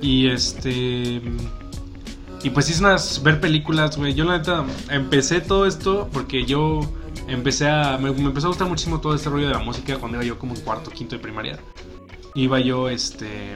Y 0.02 0.28
este. 0.28 1.22
Y 2.44 2.50
pues 2.52 2.66
sí, 2.68 2.74
es 2.74 2.80
unas. 2.80 3.24
ver 3.24 3.40
películas, 3.42 3.98
güey. 3.98 4.14
Yo 4.14 4.24
la 4.24 4.38
neta 4.38 4.64
empecé 4.90 5.42
todo 5.42 5.66
esto 5.66 6.10
porque 6.14 6.46
yo 6.46 6.82
empecé 7.28 7.68
a. 7.70 7.98
Me, 7.98 8.12
me 8.12 8.22
empezó 8.26 8.48
a 8.48 8.50
gustar 8.50 8.68
muchísimo 8.68 9.00
todo 9.02 9.14
este 9.16 9.30
rollo 9.30 9.48
de 9.48 9.54
la 9.54 9.60
música 9.60 9.98
cuando 9.98 10.18
iba 10.18 10.26
yo 10.26 10.38
como 10.40 10.54
en 10.56 10.62
cuarto, 10.62 10.92
quinto 10.92 11.16
de 11.16 11.22
primaria. 11.22 11.60
Iba 12.34 12.60
yo, 12.60 12.90
este. 12.90 13.56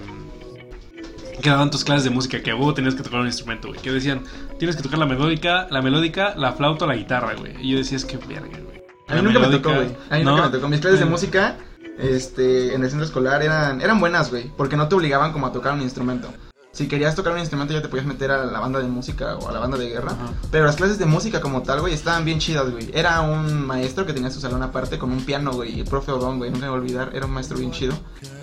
Que 1.41 1.49
daban 1.49 1.71
tus 1.71 1.83
clases 1.85 2.03
de 2.03 2.09
música 2.09 2.41
que 2.43 2.51
a 2.51 2.55
huevo 2.55 2.73
tenías 2.73 2.95
que 2.95 3.03
tocar 3.03 3.21
un 3.21 3.27
instrumento, 3.27 3.69
güey. 3.69 3.79
Que 3.79 3.91
decían, 3.91 4.23
tienes 4.57 4.75
que 4.75 4.83
tocar 4.83 4.99
la 4.99 5.05
melódica, 5.05 5.67
la 5.69 5.81
melódica, 5.81 6.33
la 6.35 6.51
flauta 6.53 6.83
o 6.85 6.87
la 6.87 6.95
guitarra, 6.95 7.33
güey. 7.35 7.53
Y 7.61 7.71
yo 7.71 7.77
decía, 7.77 7.95
es 7.97 8.03
que 8.05 8.17
verga, 8.17 8.47
güey. 8.61 8.81
A 9.07 9.15
mí 9.15 9.21
nunca 9.21 9.39
me 9.39 9.47
melódica- 9.47 9.61
tocó, 9.63 9.75
güey. 9.75 9.87
A 10.09 10.17
mí 10.17 10.23
¿No? 10.23 10.31
nunca 10.31 10.43
me 10.47 10.49
tocó. 10.51 10.67
Mis 10.67 10.81
clases 10.81 10.99
de 10.99 11.05
música 11.05 11.55
este, 11.97 12.73
en 12.75 12.83
el 12.83 12.89
centro 12.89 13.05
escolar 13.05 13.41
eran, 13.41 13.79
eran 13.81 13.99
buenas, 14.01 14.29
güey. 14.29 14.51
Porque 14.57 14.75
no 14.75 14.87
te 14.89 14.95
obligaban 14.95 15.31
como 15.31 15.47
a 15.47 15.51
tocar 15.53 15.73
un 15.73 15.81
instrumento. 15.81 16.33
Si 16.79 16.87
querías 16.87 17.13
tocar 17.13 17.33
un 17.33 17.39
instrumento 17.39 17.73
ya 17.73 17.81
te 17.81 17.89
podías 17.89 18.07
meter 18.07 18.31
a 18.31 18.45
la 18.45 18.57
banda 18.61 18.79
de 18.79 18.87
música 18.87 19.35
o 19.35 19.49
a 19.49 19.51
la 19.51 19.59
banda 19.59 19.77
de 19.77 19.89
guerra. 19.89 20.13
Ajá. 20.13 20.31
Pero 20.49 20.63
las 20.63 20.77
clases 20.77 20.97
de 20.97 21.05
música 21.05 21.41
como 21.41 21.61
tal, 21.61 21.81
güey, 21.81 21.93
estaban 21.93 22.23
bien 22.23 22.39
chidas, 22.39 22.71
güey. 22.71 22.89
Era 22.93 23.19
un 23.19 23.67
maestro 23.67 24.05
que 24.05 24.13
tenía 24.13 24.31
su 24.31 24.39
salón 24.39 24.63
aparte 24.63 24.97
con 24.97 25.11
un 25.11 25.25
piano, 25.25 25.51
güey. 25.51 25.81
El 25.81 25.85
profe 25.85 26.13
Odón, 26.13 26.37
güey, 26.37 26.51
nunca 26.51 26.67
me 26.67 26.69
voy 26.69 26.77
a 26.77 26.81
olvidar. 26.81 27.11
Era 27.13 27.25
un 27.25 27.33
maestro 27.33 27.57
bien 27.57 27.71
chido. 27.71 27.93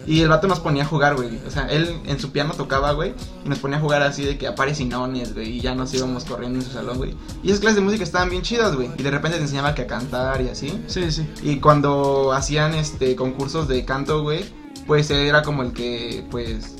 Y 0.06 0.20
el 0.20 0.28
vato 0.28 0.48
nos 0.48 0.60
ponía 0.60 0.82
a 0.82 0.86
jugar, 0.86 1.16
güey. 1.16 1.40
O 1.46 1.50
sea, 1.50 1.66
él 1.68 1.98
en 2.04 2.20
su 2.20 2.30
piano 2.30 2.52
tocaba, 2.52 2.92
güey. 2.92 3.14
Y 3.42 3.48
nos 3.48 3.58
ponía 3.58 3.78
a 3.78 3.80
jugar 3.80 4.02
así 4.02 4.22
de 4.22 4.36
que 4.36 4.46
apare 4.46 4.74
sinones, 4.74 5.32
güey. 5.32 5.56
Y 5.56 5.60
ya 5.62 5.74
nos 5.74 5.94
íbamos 5.94 6.26
corriendo 6.26 6.58
en 6.58 6.64
su 6.66 6.72
salón, 6.72 6.98
güey. 6.98 7.16
Y 7.42 7.48
esas 7.48 7.60
clases 7.60 7.76
de 7.76 7.84
música 7.84 8.04
estaban 8.04 8.28
bien 8.28 8.42
chidas, 8.42 8.74
güey. 8.74 8.90
Y 8.98 9.02
de 9.02 9.10
repente 9.10 9.38
te 9.38 9.44
enseñaba 9.44 9.74
que 9.74 9.80
a 9.80 9.86
cantar 9.86 10.42
y 10.42 10.50
así. 10.50 10.78
Sí, 10.88 11.10
sí. 11.10 11.26
Y 11.42 11.58
cuando 11.58 12.34
hacían 12.34 12.74
este 12.74 13.16
concursos 13.16 13.66
de 13.66 13.86
canto, 13.86 14.20
güey, 14.20 14.44
pues 14.86 15.10
era 15.10 15.40
como 15.40 15.62
el 15.62 15.72
que, 15.72 16.26
pues, 16.30 16.75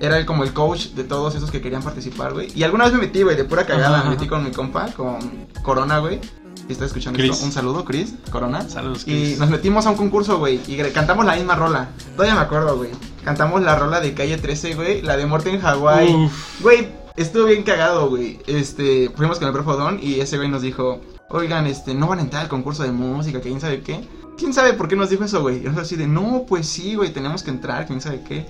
era 0.00 0.18
el, 0.18 0.26
como 0.26 0.44
el 0.44 0.52
coach 0.52 0.88
de 0.88 1.04
todos 1.04 1.34
esos 1.34 1.50
que 1.50 1.60
querían 1.60 1.82
participar, 1.82 2.32
güey. 2.32 2.50
Y 2.54 2.62
alguna 2.64 2.84
vez 2.84 2.92
me 2.94 3.00
metí, 3.00 3.22
güey, 3.22 3.36
de 3.36 3.44
pura 3.44 3.64
cagada, 3.66 3.96
Ajá, 3.98 4.04
me 4.04 4.10
metí 4.10 4.24
ajá. 4.24 4.30
con 4.30 4.44
mi 4.44 4.50
compa, 4.50 4.86
con 4.92 5.18
Corona, 5.62 5.98
güey. 5.98 6.20
Si 6.66 6.72
está 6.72 6.84
escuchando 6.86 7.16
Chris. 7.18 7.32
esto, 7.32 7.44
un 7.46 7.52
saludo, 7.52 7.84
Chris, 7.84 8.14
Corona. 8.30 8.68
Saludos, 8.68 9.02
Y 9.06 9.12
Chris. 9.12 9.38
nos 9.38 9.50
metimos 9.50 9.86
a 9.86 9.90
un 9.90 9.96
concurso, 9.96 10.38
güey, 10.38 10.60
y 10.66 10.76
cantamos 10.92 11.24
la 11.24 11.36
misma 11.36 11.54
rola. 11.54 11.90
Todavía 12.16 12.34
me 12.34 12.40
acuerdo, 12.40 12.76
güey. 12.76 12.90
Cantamos 13.24 13.62
la 13.62 13.76
rola 13.76 14.00
de 14.00 14.14
Calle 14.14 14.36
13, 14.36 14.74
güey, 14.74 15.02
la 15.02 15.16
de 15.16 15.26
Muerte 15.26 15.50
en 15.50 15.60
Hawái. 15.60 16.28
Güey, 16.60 16.88
estuvo 17.16 17.44
bien 17.44 17.62
cagado, 17.62 18.08
güey. 18.08 18.40
Este, 18.46 19.10
fuimos 19.16 19.38
con 19.38 19.46
el 19.48 19.54
profe 19.54 19.70
Odón 19.70 19.98
y 20.02 20.20
ese 20.20 20.36
güey 20.38 20.48
nos 20.48 20.62
dijo, 20.62 21.00
oigan, 21.30 21.66
este, 21.66 21.94
no 21.94 22.08
van 22.08 22.18
a 22.18 22.22
entrar 22.22 22.42
al 22.42 22.48
concurso 22.48 22.82
de 22.82 22.90
música, 22.92 23.40
que 23.40 23.48
quién 23.48 23.60
sabe 23.60 23.80
qué. 23.82 24.06
¿Quién 24.36 24.52
sabe 24.52 24.74
por 24.74 24.88
qué 24.88 24.96
nos 24.96 25.08
dijo 25.08 25.24
eso, 25.24 25.40
güey? 25.42 25.58
Y 25.58 25.60
nosotros 25.60 25.86
así 25.86 25.96
de, 25.96 26.06
no, 26.06 26.44
pues 26.48 26.66
sí, 26.68 26.94
güey, 26.96 27.12
tenemos 27.12 27.42
que 27.42 27.50
entrar, 27.50 27.86
quién 27.86 28.00
sabe 28.00 28.22
qué. 28.22 28.46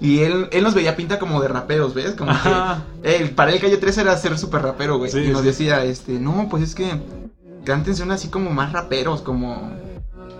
Y 0.00 0.20
él, 0.20 0.48
él 0.52 0.62
nos 0.62 0.74
veía 0.74 0.96
pinta 0.96 1.18
como 1.18 1.40
de 1.40 1.48
raperos, 1.48 1.94
¿ves? 1.94 2.12
Como 2.12 2.30
Ajá. 2.30 2.84
que 3.02 3.16
él, 3.16 3.30
para 3.30 3.52
él 3.52 3.60
Calle 3.60 3.76
13 3.76 4.02
era 4.02 4.16
ser 4.16 4.38
súper 4.38 4.62
rapero, 4.62 4.98
güey. 4.98 5.10
Sí, 5.10 5.18
y 5.18 5.28
nos 5.30 5.42
decía, 5.42 5.84
este, 5.84 6.12
no, 6.12 6.48
pues 6.48 6.62
es 6.62 6.74
que 6.74 7.00
cántense 7.64 8.02
una 8.02 8.14
así 8.14 8.28
como 8.28 8.50
más 8.50 8.72
raperos, 8.72 9.22
como, 9.22 9.72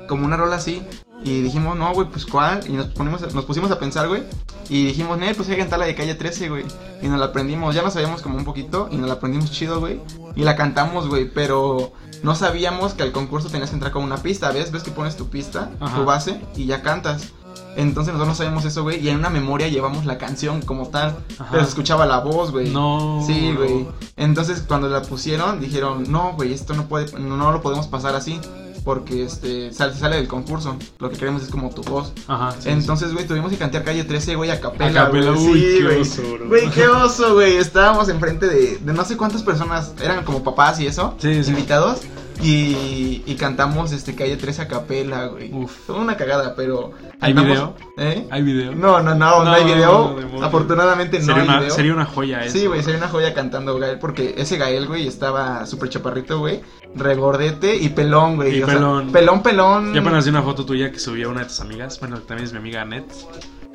como 0.08 0.26
una 0.26 0.36
rola 0.36 0.56
así. 0.56 0.82
Y 1.24 1.42
dijimos, 1.42 1.76
no, 1.76 1.92
güey, 1.92 2.08
pues 2.08 2.24
cuál. 2.24 2.60
Y 2.68 2.72
nos, 2.72 2.86
ponemos, 2.86 3.34
nos 3.34 3.44
pusimos 3.44 3.70
a 3.72 3.78
pensar, 3.80 4.06
güey. 4.06 4.22
Y 4.68 4.86
dijimos, 4.86 5.18
no, 5.18 5.26
pues 5.34 5.48
hay 5.48 5.56
que 5.56 5.62
cantar 5.62 5.80
la 5.80 5.86
de 5.86 5.96
calle 5.96 6.14
13, 6.14 6.48
güey. 6.48 6.64
Y 7.02 7.08
nos 7.08 7.18
la 7.18 7.26
aprendimos, 7.26 7.74
ya 7.74 7.82
la 7.82 7.90
sabíamos 7.90 8.22
como 8.22 8.36
un 8.36 8.44
poquito. 8.44 8.88
Y 8.92 8.96
nos 8.96 9.08
la 9.08 9.14
aprendimos 9.14 9.50
chido, 9.50 9.80
güey. 9.80 10.00
Y 10.36 10.44
la 10.44 10.54
cantamos, 10.54 11.08
güey. 11.08 11.28
Pero 11.28 11.92
no 12.22 12.36
sabíamos 12.36 12.94
que 12.94 13.02
al 13.02 13.10
concurso 13.10 13.48
tenías 13.48 13.70
que 13.70 13.74
entrar 13.74 13.92
con 13.92 14.04
una 14.04 14.18
pista, 14.18 14.52
¿ves? 14.52 14.70
Ves 14.70 14.84
que 14.84 14.92
pones 14.92 15.16
tu 15.16 15.28
pista, 15.28 15.70
Ajá. 15.80 15.96
tu 15.96 16.04
base, 16.04 16.40
y 16.54 16.66
ya 16.66 16.82
cantas. 16.82 17.32
Entonces 17.78 18.12
nosotros 18.12 18.28
no 18.28 18.34
sabíamos 18.34 18.64
eso, 18.64 18.82
güey. 18.82 18.98
Y 19.04 19.08
en 19.08 19.16
una 19.18 19.30
memoria 19.30 19.68
llevamos 19.68 20.04
la 20.04 20.18
canción 20.18 20.60
como 20.62 20.88
tal. 20.88 21.16
Ajá. 21.38 21.48
Pero 21.52 21.62
se 21.62 21.68
escuchaba 21.70 22.06
la 22.06 22.18
voz, 22.20 22.50
güey. 22.50 22.70
No. 22.70 23.22
Sí, 23.26 23.52
güey. 23.56 23.86
Entonces 24.16 24.64
cuando 24.66 24.88
la 24.88 25.02
pusieron, 25.02 25.60
dijeron, 25.60 26.04
no, 26.10 26.32
güey, 26.34 26.52
esto 26.52 26.74
no 26.74 26.86
puede, 26.88 27.10
no, 27.18 27.36
no 27.36 27.52
lo 27.52 27.62
podemos 27.62 27.86
pasar 27.86 28.14
así. 28.16 28.40
Porque 28.84 29.22
este 29.24 29.70
sale, 29.72 29.92
sale 29.94 30.16
del 30.16 30.28
concurso. 30.28 30.76
Lo 30.98 31.10
que 31.10 31.16
queremos 31.18 31.42
es 31.42 31.50
como 31.50 31.68
tu 31.70 31.82
voz. 31.82 32.12
Ajá. 32.26 32.52
sí, 32.58 32.70
Entonces, 32.70 33.12
güey, 33.12 33.26
tuvimos 33.26 33.50
que 33.50 33.58
cantar 33.58 33.84
calle 33.84 34.02
13, 34.04 34.34
güey, 34.36 34.50
a 34.50 34.60
capela. 34.60 35.02
A 35.02 35.04
capela, 35.06 35.32
güey. 35.32 35.46
uy, 35.46 35.60
sí, 35.60 35.76
qué 35.78 35.84
güey. 35.84 36.00
oso, 36.00 36.22
bro. 36.34 36.48
Güey, 36.48 36.70
qué 36.70 36.88
oso, 36.88 37.34
güey. 37.34 37.56
Estábamos 37.58 38.08
enfrente 38.08 38.46
de, 38.46 38.78
de 38.78 38.92
no 38.94 39.04
sé 39.04 39.16
cuántas 39.16 39.42
personas, 39.42 39.92
eran 40.02 40.24
como 40.24 40.42
papás 40.42 40.80
y 40.80 40.86
eso, 40.86 41.14
Sí, 41.18 41.44
sí. 41.44 41.50
invitados. 41.50 41.98
Y, 42.40 43.22
y 43.26 43.34
cantamos 43.34 43.90
este 43.92 44.14
calle 44.14 44.36
3 44.36 44.60
a 44.60 44.68
capela, 44.68 45.26
güey. 45.26 45.52
Uf. 45.52 45.72
Fue 45.86 45.96
una 45.96 46.16
cagada, 46.16 46.54
pero. 46.54 46.92
¿Hay 47.20 47.34
cantamos- 47.34 47.46
video? 47.46 47.76
¿Eh? 47.98 48.26
¿Hay 48.30 48.42
video? 48.42 48.72
No, 48.74 49.02
no, 49.02 49.14
no, 49.14 49.44
no, 49.44 49.52
hay 49.52 49.64
No, 49.64 49.74
video. 50.14 50.42
Afortunadamente 50.44 51.18
no 51.18 51.24
sería, 51.26 51.42
hay 51.42 51.48
una, 51.48 51.58
video. 51.60 51.74
sería 51.74 51.92
una 51.94 52.04
joya 52.06 52.44
eso. 52.44 52.56
Sí, 52.58 52.66
güey, 52.66 52.82
sería 52.82 52.98
una 52.98 53.08
joya 53.08 53.34
cantando 53.34 53.76
Gael, 53.78 53.98
porque 53.98 54.34
ese 54.38 54.56
Gael, 54.56 54.86
güey, 54.86 55.08
estaba 55.08 55.66
súper 55.66 55.88
chaparrito, 55.88 56.38
güey, 56.38 56.60
regordete 56.94 57.74
y 57.76 57.88
pelón, 57.88 58.36
güey. 58.36 58.58
Y 58.58 58.62
o 58.62 58.66
sea, 58.66 58.74
pelón. 58.76 59.10
pelón, 59.12 59.42
pelón. 59.42 59.94
Yo 59.94 60.00
apenas 60.00 60.24
vi 60.24 60.30
una 60.30 60.42
foto 60.42 60.64
tuya 60.64 60.92
que 60.92 60.98
subió 61.00 61.30
una 61.30 61.40
de 61.40 61.46
tus 61.46 61.60
amigas, 61.60 61.98
bueno, 61.98 62.18
también 62.20 62.46
es 62.46 62.52
mi 62.52 62.58
amiga 62.58 62.82
Annette, 62.82 63.12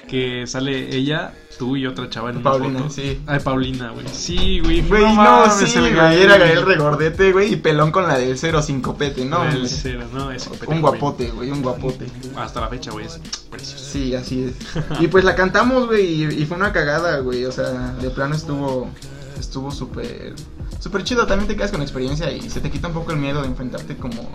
que 0.07 0.45
sale 0.47 0.95
ella, 0.95 1.33
tú 1.57 1.75
y 1.75 1.85
otra 1.87 2.09
chava 2.09 2.29
en 2.29 2.37
una 2.37 2.43
Paulina, 2.43 2.79
foto. 2.79 2.91
sí. 2.91 3.21
Ay, 3.25 3.39
Paulina, 3.39 3.91
güey. 3.91 4.05
Sí, 4.11 4.59
güey. 4.59 4.81
Güey, 4.81 5.01
no, 5.01 5.13
mames, 5.13 5.69
sí, 5.69 5.77
el 5.79 5.95
güey, 5.95 6.21
era 6.21 6.37
Gael 6.37 6.65
regordete, 6.65 7.31
güey, 7.31 7.53
y 7.53 7.55
pelón 7.55 7.91
con 7.91 8.07
la 8.07 8.17
del 8.17 8.37
cero 8.37 8.61
sin 8.61 8.81
copete, 8.81 9.25
¿no? 9.25 9.43
El 9.45 9.67
cero, 9.67 10.05
no, 10.13 10.31
ese 10.31 10.49
copete, 10.49 10.71
Un 10.71 10.81
guapote, 10.81 11.31
güey, 11.31 11.51
un 11.51 11.61
guapote. 11.61 12.07
Hasta 12.35 12.61
la 12.61 12.67
fecha, 12.67 12.91
güey, 12.91 13.05
es 13.05 13.19
precioso. 13.49 13.83
Sí, 13.85 14.13
así 14.15 14.43
es. 14.43 14.55
Y 14.99 15.07
pues 15.07 15.23
la 15.23 15.35
cantamos, 15.35 15.87
güey, 15.87 16.05
y, 16.05 16.41
y 16.41 16.45
fue 16.45 16.57
una 16.57 16.73
cagada, 16.73 17.19
güey, 17.19 17.45
o 17.45 17.51
sea, 17.51 17.93
de 18.01 18.09
plano 18.09 18.35
estuvo, 18.35 18.89
estuvo 19.39 19.71
súper, 19.71 20.33
súper 20.79 21.03
chido, 21.03 21.25
también 21.25 21.47
te 21.47 21.55
quedas 21.55 21.71
con 21.71 21.81
experiencia 21.81 22.31
y 22.31 22.49
se 22.49 22.59
te 22.59 22.69
quita 22.69 22.87
un 22.89 22.93
poco 22.93 23.11
el 23.11 23.17
miedo 23.17 23.41
de 23.41 23.47
enfrentarte 23.47 23.95
como, 23.97 24.29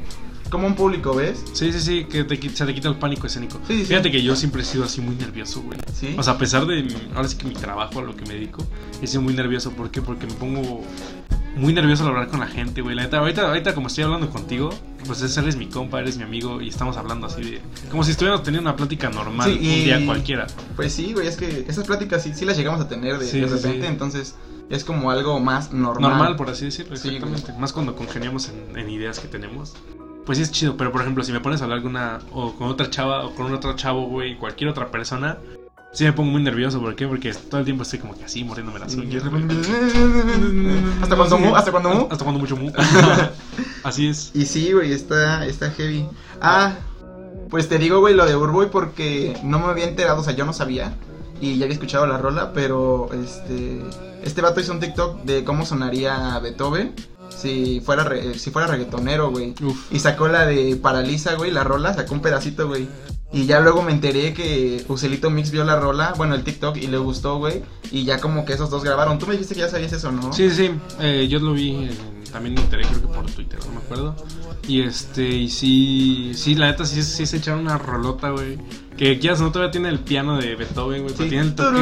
como 0.49 0.66
un 0.66 0.74
público, 0.74 1.14
¿ves? 1.14 1.44
Sí, 1.53 1.72
sí, 1.72 1.80
sí, 1.80 2.05
que 2.05 2.24
te, 2.24 2.36
se 2.51 2.66
te 2.66 2.74
quita 2.74 2.88
el 2.88 2.96
pánico 2.96 3.26
escénico. 3.26 3.59
Sí, 3.66 3.78
sí. 3.80 3.84
Fíjate 3.86 4.11
que 4.11 4.22
yo 4.22 4.34
siempre 4.36 4.62
he 4.62 4.64
sido 4.64 4.84
así 4.84 5.01
muy 5.01 5.14
nervioso, 5.16 5.61
güey. 5.62 5.78
Sí. 5.94 6.14
O 6.18 6.22
sea, 6.22 6.34
a 6.34 6.38
pesar 6.38 6.66
de, 6.66 6.86
ahora 7.14 7.28
sí 7.28 7.36
que 7.36 7.46
mi 7.46 7.55
trabajo, 7.55 7.99
a 7.99 8.03
lo 8.03 8.16
que 8.16 8.24
me 8.26 8.34
dedico, 8.34 8.64
he 9.03 9.07
sido 9.07 9.22
muy 9.22 9.34
nervioso. 9.34 9.72
¿Por 9.72 9.90
qué? 9.90 10.03
Porque 10.03 10.26
me 10.26 10.34
pongo 10.34 10.82
muy 11.57 11.72
nervioso 11.72 12.05
al 12.05 12.11
hablar 12.11 12.28
con 12.28 12.38
la 12.40 12.46
gente, 12.46 12.82
güey. 12.82 12.94
La 12.94 13.03
neta, 13.03 13.18
ahorita, 13.18 13.49
ahorita 13.49 13.74
como 13.74 13.88
estoy 13.88 14.05
hablando 14.05 14.30
contigo, 14.30 14.70
pues 15.07 15.22
es- 15.22 15.36
eres 15.36 15.57
mi 15.57 15.66
compa, 15.66 15.99
eres 16.01 16.16
mi 16.16 16.22
amigo 16.22 16.61
y 16.61 16.68
estamos 16.68 16.96
hablando 16.96 17.26
así 17.26 17.42
de... 17.42 17.61
Como 17.90 18.05
si 18.05 18.12
estuviéramos 18.12 18.44
teniendo 18.44 18.68
una 18.70 18.76
plática 18.76 19.11
normal 19.11 19.51
Sí, 19.51 19.57
un 19.59 19.84
día 19.84 20.07
cualquiera. 20.07 20.46
Pues 20.76 20.92
sí, 20.92 21.12
güey, 21.14 21.26
es 21.26 21.36
que 21.36 21.64
esas 21.68 21.84
pláticas 21.86 22.22
sí, 22.22 22.32
sí 22.34 22.44
las 22.44 22.57
llegamos 22.57 22.80
a 22.80 22.88
tener 22.88 23.18
de, 23.18 23.26
Sí, 23.26 23.40
de 23.40 23.49
sí, 23.49 23.55
repente, 23.55 23.80
sí. 23.80 23.86
entonces 23.92 24.36
es 24.70 24.84
como 24.84 25.11
algo 25.11 25.40
más 25.40 25.72
normal. 25.72 26.11
Normal, 26.12 26.36
por 26.36 26.49
así 26.51 26.66
decirlo, 26.66 26.96
Sí, 26.96 27.09
exactamente. 27.09 27.53
Más 27.59 27.72
cuando 27.72 27.96
congeniamos 27.96 28.51
en, 28.51 28.78
en 28.78 28.90
ideas 28.90 29.18
que 29.18 29.26
tenemos. 29.26 29.74
Pues 30.29 30.37
sí 30.37 30.45
es 30.45 30.53
chido, 30.53 30.76
pero 30.76 30.93
por 30.93 31.01
ejemplo, 31.01 31.24
si 31.24 31.33
me 31.33 31.41
pones 31.41 31.62
a 31.62 31.64
hablar 31.64 31.81
con 31.81 31.93
una, 31.93 32.18
o 32.33 32.53
con 32.53 32.68
otra 32.68 32.91
chava, 32.91 33.24
o 33.24 33.35
con 33.35 33.51
otro 33.51 33.74
chavo, 33.76 34.09
güey, 34.09 34.37
cualquier 34.37 34.68
otra 34.68 34.91
persona, 34.91 35.39
sí 35.95 36.05
me 36.05 36.12
pongo 36.12 36.33
muy 36.33 36.43
nervioso. 36.43 36.83
¿Por 36.83 36.95
qué? 36.97 37.09
Porque 37.09 37.33
todo 37.33 37.61
el 37.61 37.64
tiempo 37.64 37.83
estoy 37.83 37.99
como 37.99 38.14
que 38.14 38.26
así, 38.26 38.45
mordiéndome 38.45 38.79
las 38.79 38.95
uñas. 38.95 39.22
hasta 41.03 41.16
cuando 41.16 41.39
mu, 41.39 41.57
hasta 41.57 41.70
cuando 41.70 41.89
mu. 41.89 42.09
Hasta 42.11 42.24
cuando 42.24 42.41
mucho 42.41 42.57
mu. 42.57 42.70
así 43.85 44.09
es. 44.09 44.31
Y 44.35 44.45
sí, 44.45 44.70
güey, 44.70 44.93
está, 44.93 45.47
está 45.47 45.70
heavy. 45.70 46.07
Ah, 46.43 46.74
pues 47.49 47.70
te 47.70 47.79
digo, 47.79 48.01
güey, 48.01 48.14
lo 48.14 48.26
de 48.26 48.37
Urboy 48.37 48.68
porque 48.70 49.35
no 49.43 49.59
me 49.59 49.68
había 49.68 49.87
enterado, 49.87 50.20
o 50.20 50.24
sea, 50.24 50.35
yo 50.35 50.45
no 50.45 50.53
sabía. 50.53 50.93
Y 51.41 51.57
ya 51.57 51.64
había 51.64 51.72
escuchado 51.72 52.07
la 52.07 52.18
rola, 52.18 52.53
pero 52.53 53.09
este. 53.14 53.81
Este 54.22 54.43
vato 54.43 54.61
hizo 54.61 54.72
un 54.72 54.81
TikTok 54.81 55.22
de 55.22 55.43
cómo 55.43 55.64
sonaría 55.64 56.39
Beethoven 56.41 56.93
si 57.29 57.81
fuera, 57.81 58.05
re- 58.05 58.39
si 58.39 58.51
fuera 58.51 58.66
reggaetonero, 58.68 59.31
güey. 59.31 59.55
Y 59.91 59.99
sacó 60.01 60.29
la 60.29 60.47
de 60.47 60.76
Paraliza, 60.76 61.35
güey, 61.35 61.51
la 61.51 61.64
rola, 61.64 61.95
sacó 61.95 62.14
un 62.14 62.20
pedacito, 62.20 62.66
güey. 62.68 62.89
Y 63.31 63.45
ya 63.47 63.61
luego 63.61 63.83
me 63.83 63.93
enteré 63.93 64.33
que 64.33 64.85
Ucelito 64.89 65.29
Mix 65.31 65.51
vio 65.51 65.62
la 65.64 65.79
rola, 65.79 66.14
bueno, 66.16 66.35
el 66.35 66.45
TikTok, 66.45 66.76
y 66.79 66.87
le 66.87 66.97
gustó, 66.99 67.37
güey. 67.39 67.62
Y 67.91 68.05
ya 68.05 68.20
como 68.20 68.45
que 68.45 68.55
esos 68.55 68.70
dos 68.70 68.83
grabaron. 68.85 69.18
Tú 69.18 69.26
me 69.26 69.33
dijiste 69.35 69.55
que 69.55 69.61
ya 69.61 69.68
sabías 69.68 69.93
eso, 69.93 70.11
¿no? 70.11 70.33
Sí, 70.33 70.51
sí, 70.51 70.70
eh, 71.01 71.26
yo 71.29 71.39
lo 71.39 71.53
vi, 71.53 71.70
en- 71.74 72.18
también 72.33 72.55
me 72.55 72.61
enteré, 72.62 72.83
creo 72.87 73.01
que 73.03 73.07
por 73.09 73.26
Twitter, 73.31 73.59
no 73.66 73.72
me 73.72 73.79
acuerdo. 73.79 74.16
Y 74.66 74.83
este, 74.83 75.26
y 75.29 75.49
sí, 75.51 76.33
sí, 76.35 76.55
la 76.55 76.66
neta, 76.70 76.85
sí, 76.87 77.03
sí 77.03 77.26
se 77.26 77.37
echaron 77.37 77.61
una 77.61 77.76
rolota, 77.79 78.31
güey. 78.31 78.59
Que 78.99 79.16
quieras, 79.20 79.40
no 79.40 79.53
todavía 79.53 79.70
tiene 79.70 79.88
el 79.90 80.01
piano 80.01 80.38
de 80.38 80.57
Beethoven, 80.57 81.03
güey, 81.03 81.14
pero 81.16 81.28
tiene 81.28 81.44
el 81.44 81.55
toque. 81.55 81.78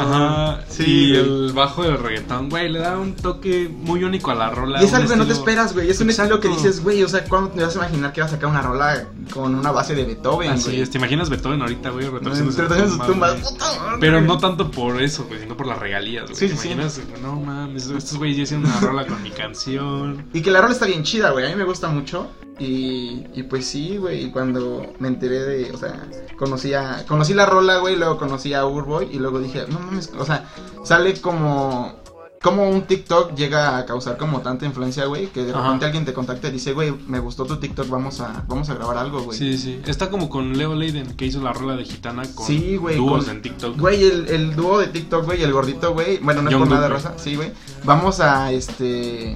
Ajá, 0.00 0.60
Sí, 0.68 1.06
y 1.10 1.16
el 1.16 1.52
bajo 1.52 1.82
del 1.82 1.98
reggaetón, 1.98 2.48
güey, 2.48 2.68
le 2.68 2.78
da 2.78 2.96
un 2.98 3.14
toque 3.16 3.68
muy 3.68 4.04
único 4.04 4.30
a 4.30 4.36
la 4.36 4.50
rola. 4.50 4.80
Y 4.80 4.84
es 4.84 4.94
algo 4.94 5.08
que 5.10 5.16
no 5.16 5.26
te 5.26 5.32
esperas, 5.32 5.74
güey. 5.74 5.90
Es 5.90 6.00
un 6.00 6.08
estilo 6.10 6.38
que 6.38 6.48
dices, 6.48 6.82
güey, 6.84 7.02
o 7.02 7.08
sea, 7.08 7.24
¿cuándo 7.24 7.50
te 7.50 7.62
vas 7.62 7.74
a 7.74 7.78
imaginar 7.80 8.12
que 8.12 8.20
vas 8.20 8.30
a 8.32 8.36
sacar 8.36 8.48
una 8.48 8.62
rola 8.62 9.08
con 9.34 9.56
una 9.56 9.72
base 9.72 9.96
de 9.96 10.04
Beethoven, 10.04 10.52
Así 10.52 10.66
güey? 10.70 10.82
es, 10.82 10.90
¿te 10.90 10.98
imaginas 10.98 11.30
Beethoven 11.30 11.60
ahorita, 11.62 11.90
güey? 11.90 12.06
todas 12.22 12.38
sus 12.38 13.06
tumbas. 13.06 13.56
Pero 13.98 14.20
no 14.20 14.38
tanto 14.38 14.70
por 14.70 15.02
eso, 15.02 15.24
güey, 15.24 15.40
sino 15.40 15.56
por 15.56 15.66
las 15.66 15.78
regalías, 15.80 16.24
güey. 16.30 16.36
Sí, 16.36 16.48
¿Te 16.48 16.56
sí, 16.56 16.68
imaginas? 16.68 17.00
No 17.22 17.40
mames, 17.40 17.88
estos 17.88 18.18
güeyes 18.18 18.36
ya 18.36 18.42
hicieron 18.44 18.66
una 18.66 18.78
rola 18.80 19.04
con 19.04 19.20
mi 19.22 19.30
canción. 19.30 20.26
Y 20.32 20.42
que 20.42 20.52
la 20.52 20.60
rola 20.60 20.74
está 20.74 20.86
bien 20.86 21.02
chida, 21.02 21.30
güey. 21.30 21.44
A 21.46 21.48
mí 21.48 21.56
me 21.56 21.64
gusta 21.64 21.88
mucho. 21.88 22.28
Y, 22.58 23.26
y 23.34 23.42
pues 23.44 23.66
sí, 23.66 23.96
güey. 23.98 24.24
Y 24.24 24.30
cuando 24.30 24.92
me 24.98 25.08
enteré 25.08 25.40
de, 25.44 25.70
o 25.72 25.76
sea, 25.78 26.08
conocí 26.38 26.74
a, 26.74 27.04
conocí 27.06 27.34
la 27.34 27.46
rola, 27.46 27.78
güey. 27.78 27.96
Luego 27.96 28.18
conocí 28.18 28.52
a 28.54 28.66
Urboy. 28.66 29.08
Y 29.12 29.18
luego 29.18 29.38
dije, 29.40 29.64
no 29.68 29.78
mames, 29.78 30.12
o 30.18 30.24
sea, 30.24 30.48
sale 30.84 31.14
como. 31.20 31.96
Como 32.40 32.70
un 32.70 32.82
TikTok 32.82 33.34
llega 33.34 33.76
a 33.78 33.84
causar 33.84 34.16
como 34.16 34.42
tanta 34.42 34.64
influencia, 34.64 35.06
güey, 35.06 35.26
que 35.26 35.42
de 35.44 35.50
Ajá. 35.50 35.60
repente 35.64 35.86
alguien 35.86 36.04
te 36.04 36.12
contacta 36.12 36.46
y 36.46 36.52
dice, 36.52 36.72
güey, 36.72 36.92
me 37.08 37.18
gustó 37.18 37.44
tu 37.46 37.56
TikTok, 37.56 37.88
vamos 37.88 38.20
a, 38.20 38.44
vamos 38.46 38.70
a 38.70 38.74
grabar 38.74 38.96
algo, 38.96 39.22
güey. 39.22 39.36
Sí, 39.36 39.58
sí. 39.58 39.80
Está 39.86 40.08
como 40.08 40.28
con 40.30 40.56
Leo 40.56 40.72
Leiden, 40.76 41.16
que 41.16 41.26
hizo 41.26 41.42
la 41.42 41.52
rola 41.52 41.74
de 41.74 41.84
Gitana 41.84 42.22
con 42.36 42.46
Sí, 42.46 42.76
güey, 42.76 42.94
dúos 42.96 43.24
con- 43.24 43.34
en 43.34 43.42
TikTok. 43.42 43.76
Güey, 43.80 44.04
el, 44.04 44.28
el 44.28 44.54
dúo 44.54 44.78
de 44.78 44.86
TikTok, 44.86 45.24
güey, 45.24 45.42
el 45.42 45.52
gordito, 45.52 45.92
güey. 45.94 46.18
Bueno, 46.18 46.42
no 46.42 46.48
es 46.48 46.52
Young 46.52 46.62
por 46.68 46.70
nada, 46.76 46.88
Rosa. 46.88 47.14
Sí, 47.16 47.34
güey. 47.34 47.50
Vamos 47.84 48.20
a, 48.20 48.52
este... 48.52 49.34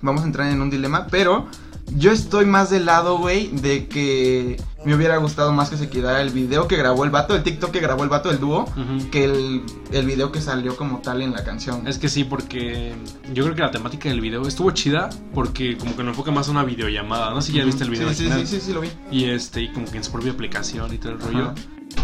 Vamos 0.00 0.22
a 0.22 0.24
entrar 0.24 0.50
en 0.50 0.62
un 0.62 0.70
dilema, 0.70 1.06
pero... 1.10 1.46
Yo 1.94 2.10
estoy 2.12 2.44
más 2.46 2.68
del 2.70 2.84
lado, 2.86 3.18
güey, 3.18 3.48
de 3.48 3.86
que 3.86 4.60
me 4.84 4.94
hubiera 4.94 5.16
gustado 5.18 5.52
más 5.52 5.70
que 5.70 5.76
se 5.76 5.88
quedara 5.88 6.20
el 6.20 6.30
video 6.30 6.68
que 6.68 6.76
grabó 6.76 7.04
el 7.04 7.10
vato, 7.10 7.34
el 7.34 7.42
TikTok 7.42 7.70
que 7.70 7.80
grabó 7.80 8.02
el 8.02 8.08
vato, 8.10 8.30
el 8.30 8.38
dúo, 8.38 8.66
que 9.10 9.24
el, 9.24 9.62
el 9.92 10.04
video 10.06 10.30
que 10.32 10.40
salió 10.40 10.76
como 10.76 10.98
tal 11.00 11.22
en 11.22 11.32
la 11.32 11.42
canción. 11.44 11.86
Es 11.86 11.98
que 11.98 12.08
sí, 12.08 12.24
porque 12.24 12.94
yo 13.32 13.44
creo 13.44 13.54
que 13.56 13.62
la 13.62 13.70
temática 13.70 14.08
del 14.08 14.20
video 14.20 14.42
estuvo 14.46 14.70
chida 14.72 15.08
porque 15.34 15.76
como 15.78 15.96
que 15.96 16.02
nos 16.02 16.12
enfoca 16.12 16.30
más 16.32 16.48
a 16.48 16.50
una 16.50 16.64
videollamada. 16.64 17.30
No 17.30 17.40
sé 17.40 17.52
si 17.52 17.58
ya 17.58 17.64
viste 17.64 17.84
el 17.84 17.90
video 17.90 18.08
Sí, 18.10 18.14
sí, 18.16 18.22
original. 18.24 18.46
sí, 18.46 18.56
sí, 18.60 18.66
sí, 18.66 18.72
lo 18.72 18.80
vi. 18.80 18.88
Y 19.10 19.24
este, 19.30 19.62
y 19.62 19.72
como 19.72 19.90
que 19.90 19.96
en 19.96 20.04
su 20.04 20.12
propia 20.12 20.32
aplicación 20.32 20.92
y 20.92 20.98
todo 20.98 21.12
el 21.12 21.20
rollo. 21.20 21.54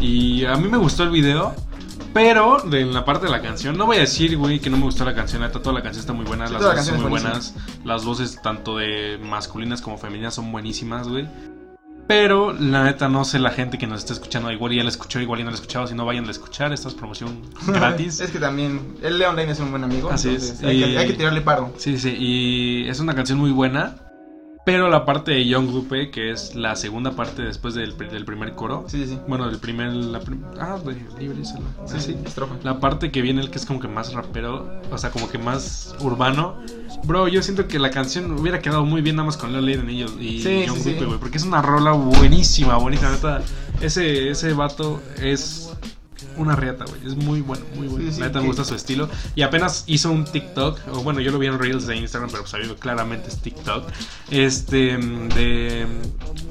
Y 0.01 0.45
a 0.45 0.57
mí 0.57 0.69
me 0.69 0.79
gustó 0.79 1.05
el 1.05 1.11
video. 1.11 1.55
Pero 2.15 2.59
de 2.61 2.83
en 2.83 2.93
la 2.93 3.07
parte 3.07 3.25
de 3.25 3.33
la 3.33 3.41
canción, 3.41 3.79
no 3.79 3.87
voy 3.87 3.97
a 3.97 4.01
decir, 4.01 4.37
güey, 4.37 4.61
que 4.61 4.69
no 4.69 4.77
me 4.77 4.83
gustó 4.85 5.03
la 5.05 5.15
canción. 5.15 5.41
La 5.41 5.47
neta, 5.49 5.63
toda 5.63 5.75
la 5.75 5.83
canción 5.83 6.01
está 6.01 6.13
muy 6.13 6.27
buena. 6.27 6.47
Sí, 6.47 6.53
las 6.53 6.63
la 6.63 6.69
voces 6.71 6.85
son 6.87 7.01
muy 7.01 7.09
buenas. 7.11 7.55
Las 7.85 8.05
voces, 8.05 8.39
tanto 8.43 8.77
de 8.77 9.19
masculinas 9.23 9.81
como 9.81 9.97
femeninas, 9.97 10.35
son 10.35 10.53
buenísimas, 10.53 11.09
güey. 11.09 11.27
Pero 12.09 12.53
la 12.53 12.85
neta, 12.85 13.09
no 13.09 13.25
sé 13.25 13.39
la 13.39 13.51
gente 13.51 13.79
que 13.79 13.87
nos 13.87 14.01
está 14.01 14.13
escuchando. 14.13 14.51
Igual 14.53 14.73
ya 14.75 14.83
la 14.83 14.91
escuchó, 14.91 15.21
igual 15.21 15.39
ya 15.39 15.45
no 15.47 15.53
la 15.53 15.55
escuchado. 15.55 15.87
Si 15.87 15.95
no, 15.95 16.05
vayan 16.05 16.27
a 16.29 16.31
escuchar. 16.31 16.71
Esta 16.75 16.89
es 16.89 16.95
promoción 16.95 17.41
gratis. 17.67 18.21
es 18.21 18.31
que 18.31 18.39
también, 18.39 18.97
el 19.03 19.19
Leon 19.19 19.35
Lane 19.35 19.53
es 19.53 19.61
un 19.61 19.71
buen 19.71 19.83
amigo. 19.85 20.11
Así 20.11 20.35
es, 20.35 20.63
Hay, 20.63 20.83
y- 20.85 20.93
que, 20.93 20.99
hay 20.99 21.07
que 21.07 21.15
tirarle 21.15 21.41
paro. 21.41 21.73
Sí, 21.79 21.97
sí, 21.99 22.15
y 22.19 22.89
es 22.91 23.01
una 23.01 23.15
canción 23.15 23.39
muy 23.39 23.53
buena. 23.53 23.95
Pero 24.65 24.89
la 24.89 25.05
parte 25.05 25.33
de 25.33 25.45
Young 25.45 25.73
Lupe, 25.73 26.11
que 26.13 26.31
es 26.31 26.55
la 26.55 26.77
segunda 26.77 27.11
parte 27.17 27.43
después 27.43 27.75
del, 27.75 27.99
del 27.99 28.25
primer 28.25 28.53
coro. 28.55 28.85
Sí, 28.87 28.99
sí, 29.05 29.15
sí. 29.15 29.19
Bueno, 29.27 29.49
del 29.49 29.59
primer. 29.59 29.93
La 29.93 30.21
prim- 30.21 30.45
ah, 30.61 30.79
de 30.85 30.95
Libre 31.21 31.45
Sí, 31.45 31.55
Sí, 31.87 32.01
sí. 32.01 32.17
estrofa. 32.25 32.55
La 32.63 32.79
parte 32.79 33.11
que 33.11 33.23
viene, 33.23 33.41
el 33.41 33.51
que 33.51 33.59
es 33.59 33.67
como 33.67 33.81
que 33.81 33.89
más 33.89 34.13
rapero, 34.13 34.81
o 34.93 34.99
sea, 34.99 35.11
como 35.11 35.29
que 35.29 35.39
más 35.39 35.97
urbano. 36.01 36.55
Bro, 37.05 37.27
yo 37.27 37.43
siento 37.43 37.67
que 37.67 37.81
la 37.81 37.91
canción 37.91 38.31
hubiera 38.39 38.61
quedado 38.61 38.85
muy 38.85 39.01
bien 39.03 39.17
nada 39.17 39.27
más 39.27 39.37
con 39.37 39.51
Leo 39.53 39.61
Leiden 39.61 39.91
y, 39.91 40.03
y 40.03 40.41
Sí, 40.43 40.65
Young. 40.67 40.79
Lupe, 40.79 41.05
güey. 41.07 41.19
Porque 41.19 41.39
es 41.39 41.45
una 41.45 41.61
rola 41.61 41.91
buenísima, 41.93 42.77
buenísima. 42.77 43.19
Ese, 43.81 44.31
ese 44.31 44.53
vato 44.53 45.03
es 45.21 45.73
una 46.37 46.57
reata, 46.57 46.85
güey. 46.85 47.01
Es 47.07 47.17
muy 47.17 47.41
bueno, 47.41 47.65
muy 47.77 47.89
bueno. 47.89 48.07
Sí, 48.07 48.15
sí, 48.15 48.21
la 48.21 48.27
neta 48.27 48.41
me 48.41 48.47
gusta 48.47 48.65
su 48.65 48.75
estilo. 48.75 49.09
Y 49.35 49.43
apenas 49.43 49.85
hizo 49.87 50.11
un 50.11 50.25
TikTok, 50.25 50.79
o 50.93 51.03
bueno, 51.03 51.21
yo 51.21 51.31
lo 51.33 51.39
vi 51.39 51.47
en 51.47 51.59
Reels 51.59 51.87
de 51.87 51.97
Instagram, 51.97 52.31
pero 52.31 52.45
pues 52.45 52.81
claramente 52.81 53.29
es 53.29 53.39
TikTok. 53.39 53.85
Este, 54.31 54.97
de. 54.99 55.87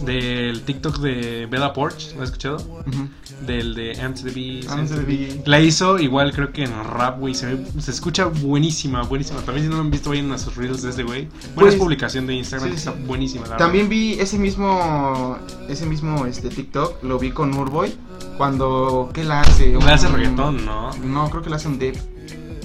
Del 0.06 0.62
TikTok 0.64 0.98
de 1.00 1.46
Bella 1.46 1.74
Porch, 1.74 2.16
¿lo 2.16 2.24
has 2.24 2.30
escuchado? 2.30 2.58
Ujú. 2.58 3.08
Del 3.46 3.76
de 3.76 3.94
MTV. 3.96 5.06
Biggie. 5.06 5.42
La 5.46 5.60
hizo 5.60 6.00
igual 6.00 6.32
creo 6.34 6.52
que 6.52 6.64
en 6.64 6.72
rap, 6.84 7.20
güey. 7.20 7.36
Se, 7.36 7.58
se 7.80 7.92
escucha 7.92 8.26
buenísima, 8.26 9.04
buenísima. 9.04 9.42
También 9.42 9.66
si 9.66 9.70
no 9.70 9.76
lo 9.76 9.82
han 9.82 9.92
visto, 9.92 10.10
vayan 10.10 10.32
a 10.32 10.38
sus 10.38 10.56
reels 10.56 10.82
de 10.82 10.90
este 10.90 11.04
güey. 11.04 11.28
Buena 11.56 11.56
Pues, 11.56 11.76
publicación 11.76 12.26
de 12.28 12.34
Instagram, 12.36 12.70
que 12.72 12.78
está 12.78 12.92
buenísima. 12.92 13.48
la 13.48 13.58
También 13.58 13.90
vi 13.90 14.14
ese 14.14 14.38
mismo 14.40 15.38
ese 15.70 15.86
mismo 15.86 16.26
este 16.26 16.50
TikTok, 16.50 17.04
lo 17.04 17.20
vi 17.20 17.32
con 17.32 17.54
Urboy 17.54 17.94
cuando 18.38 19.09
¿qué 19.13 19.24
la 19.24 19.41
hace? 19.41 19.67
Le 19.78 19.91
hace 19.91 20.07
reggaetón, 20.07 20.65
¿no? 20.65 20.91
No, 21.03 21.30
creo 21.30 21.41
que 21.41 21.49
le 21.49 21.55
hace 21.55 21.67
un 21.67 21.78
deep 21.80 21.95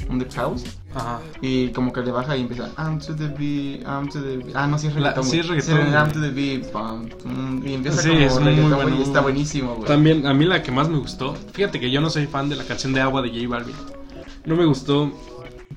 un 0.08 0.20
deep 0.20 0.32
house 0.34 0.62
Ajá. 0.94 1.18
y 1.40 1.70
como 1.70 1.92
que 1.92 2.00
le 2.00 2.12
baja 2.12 2.36
y 2.36 2.42
empieza 2.42 2.70
I'm 2.78 3.00
to 3.00 3.14
the 3.16 3.26
beat, 3.26 3.82
I'm 3.86 4.08
to 4.08 4.22
the 4.22 4.36
beat. 4.36 4.54
Ah, 4.54 4.66
no, 4.68 4.78
sí 4.78 4.86
es 4.86 4.94
La- 4.94 5.10
reggaetón. 5.10 5.24
sí 5.24 5.38
es 5.40 5.48
reggaetón, 5.48 5.92
I'm 5.92 6.12
to 6.12 6.20
the 6.20 6.30
beat, 6.30 6.66
y 7.66 7.74
empieza 7.74 8.02
Sí, 8.02 8.08
como 8.10 8.20
es 8.20 8.40
muy 8.40 8.72
bueno. 8.72 8.96
y 8.96 9.02
está 9.02 9.20
buenísimo, 9.20 9.74
güey. 9.74 9.88
También, 9.88 10.24
a 10.26 10.32
mí 10.32 10.44
la 10.44 10.62
que 10.62 10.70
más 10.70 10.88
me 10.88 10.98
gustó. 10.98 11.34
Fíjate 11.52 11.80
que 11.80 11.90
yo 11.90 12.00
no 12.00 12.08
soy 12.08 12.26
fan 12.26 12.48
de 12.48 12.54
la 12.56 12.62
canción 12.64 12.92
de 12.92 13.00
Agua 13.00 13.20
de 13.22 13.30
J 13.30 13.48
Balvin. 13.48 13.74
No 14.44 14.54
me 14.54 14.64
gustó. 14.64 15.10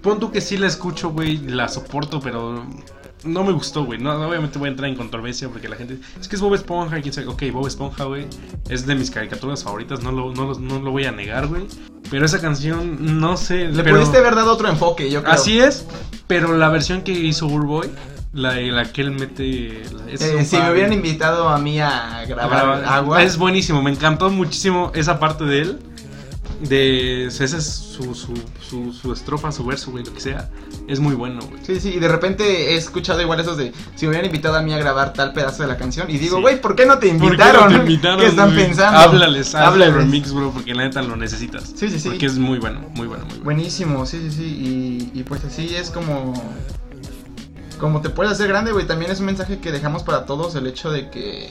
Pon 0.01 0.19
tú 0.19 0.31
que 0.31 0.41
sí 0.41 0.57
la 0.57 0.67
escucho, 0.67 1.09
güey. 1.09 1.37
La 1.39 1.67
soporto, 1.67 2.19
pero 2.19 2.63
no 3.23 3.43
me 3.43 3.51
gustó, 3.51 3.83
güey. 3.85 3.99
No, 3.99 4.11
obviamente 4.27 4.57
voy 4.59 4.67
a 4.67 4.71
entrar 4.71 4.89
en 4.89 4.95
controversia 4.95 5.49
porque 5.49 5.67
la 5.69 5.75
gente. 5.75 5.99
Es 6.19 6.27
que 6.27 6.35
es 6.35 6.41
Bob 6.41 6.53
Esponja, 6.55 6.99
quién 7.01 7.13
sabe. 7.13 7.27
Ok, 7.27 7.43
Bob 7.51 7.67
Esponja, 7.67 8.05
güey. 8.05 8.27
Es 8.69 8.85
de 8.85 8.95
mis 8.95 9.11
caricaturas 9.11 9.63
favoritas, 9.63 10.01
no 10.03 10.11
lo, 10.11 10.33
no, 10.33 10.45
lo- 10.47 10.59
no 10.59 10.79
lo 10.79 10.91
voy 10.91 11.05
a 11.05 11.11
negar, 11.11 11.47
güey. 11.47 11.63
Pero 12.09 12.25
esa 12.25 12.39
canción, 12.41 13.19
no 13.19 13.37
sé. 13.37 13.67
Le 13.67 13.83
pero- 13.83 13.97
pudiste 13.97 14.17
haber 14.17 14.35
dado 14.35 14.51
otro 14.53 14.67
enfoque, 14.69 15.09
yo 15.11 15.21
creo. 15.21 15.33
Así 15.33 15.59
es, 15.59 15.85
pero 16.27 16.55
la 16.57 16.69
versión 16.69 17.01
que 17.01 17.11
hizo 17.11 17.47
Burboy, 17.47 17.89
la, 18.33 18.55
la 18.55 18.91
que 18.91 19.01
él 19.01 19.11
mete. 19.11 19.81
Eh, 20.07 20.45
si 20.45 20.57
me 20.57 20.71
hubieran 20.71 20.93
invitado 20.93 21.49
a 21.49 21.57
mí 21.59 21.79
a 21.79 22.23
grabar 22.27 22.65
Graba- 22.81 22.95
agua. 22.95 23.23
Es 23.23 23.37
buenísimo, 23.37 23.81
me 23.83 23.91
encantó 23.91 24.29
muchísimo 24.29 24.91
esa 24.95 25.19
parte 25.19 25.43
de 25.45 25.61
él. 25.61 25.79
De. 26.61 27.25
Esa 27.27 27.43
es 27.45 27.63
su, 27.65 28.13
su, 28.15 28.33
su, 28.67 28.91
su 28.91 29.13
estrofa, 29.13 29.51
su 29.51 29.65
verso, 29.65 29.91
güey, 29.91 30.03
lo 30.03 30.13
que 30.13 30.19
sea. 30.19 30.49
Es 30.87 30.99
muy 30.99 31.15
bueno, 31.15 31.39
güey. 31.49 31.63
Sí, 31.65 31.79
sí, 31.79 31.93
y 31.95 31.99
de 31.99 32.07
repente 32.07 32.71
he 32.73 32.75
escuchado 32.75 33.21
igual 33.21 33.39
esos 33.39 33.55
de 33.57 33.71
si 33.95 34.05
me 34.05 34.09
hubieran 34.09 34.25
invitado 34.25 34.55
a 34.57 34.61
mí 34.61 34.73
a 34.73 34.77
grabar 34.77 35.13
tal 35.13 35.31
pedazo 35.33 35.63
de 35.63 35.69
la 35.69 35.77
canción 35.77 36.09
y 36.09 36.17
digo, 36.17 36.35
Sí. 36.37 36.41
güey, 36.41 36.59
¿por 36.61 36.75
qué 36.75 36.85
no 36.85 36.99
te 36.99 37.07
¿Por 37.09 37.17
qué 37.19 37.25
invitaron? 37.25 37.63
no 37.63 37.69
te 37.69 37.75
invitaron, 37.91 38.19
¿Qué 38.21 38.25
están 38.27 38.53
güey? 38.53 38.65
pensando? 38.65 38.99
Háblales, 38.99 39.55
Háblales. 39.55 39.93
remix, 39.95 40.33
bro, 40.33 40.51
porque 40.51 40.73
la 40.73 40.83
neta 40.83 41.01
lo 41.01 41.15
necesitas. 41.15 41.71
Sí, 41.75 41.89
sí, 41.89 41.99
sí. 41.99 42.09
Porque 42.09 42.25
es 42.25 42.37
muy 42.37 42.59
bueno, 42.59 42.81
muy 42.95 43.07
bueno, 43.07 43.23
muy 43.25 43.29
bueno. 43.35 43.43
Buenísimo, 43.45 44.05
sí, 44.05 44.19
sí, 44.29 44.31
sí. 44.35 44.43
Y, 45.13 45.19
y 45.19 45.23
pues 45.23 45.43
así 45.45 45.73
es 45.75 45.89
como. 45.91 46.33
Como 47.79 48.01
te 48.01 48.09
puedes 48.09 48.33
hacer 48.33 48.49
grande, 48.49 48.71
güey. 48.73 48.85
También 48.85 49.09
es 49.11 49.19
un 49.21 49.27
mensaje 49.27 49.59
que 49.59 49.71
dejamos 49.71 50.03
para 50.03 50.25
todos: 50.25 50.55
el 50.55 50.67
hecho 50.67 50.91
de 50.91 51.09
que, 51.09 51.49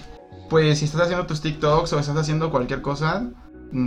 pues, 0.50 0.78
si 0.80 0.84
estás 0.84 1.02
haciendo 1.02 1.26
tus 1.26 1.40
TikToks 1.40 1.92
o 1.94 1.98
estás 1.98 2.16
haciendo 2.16 2.50
cualquier 2.50 2.82
cosa, 2.82 3.24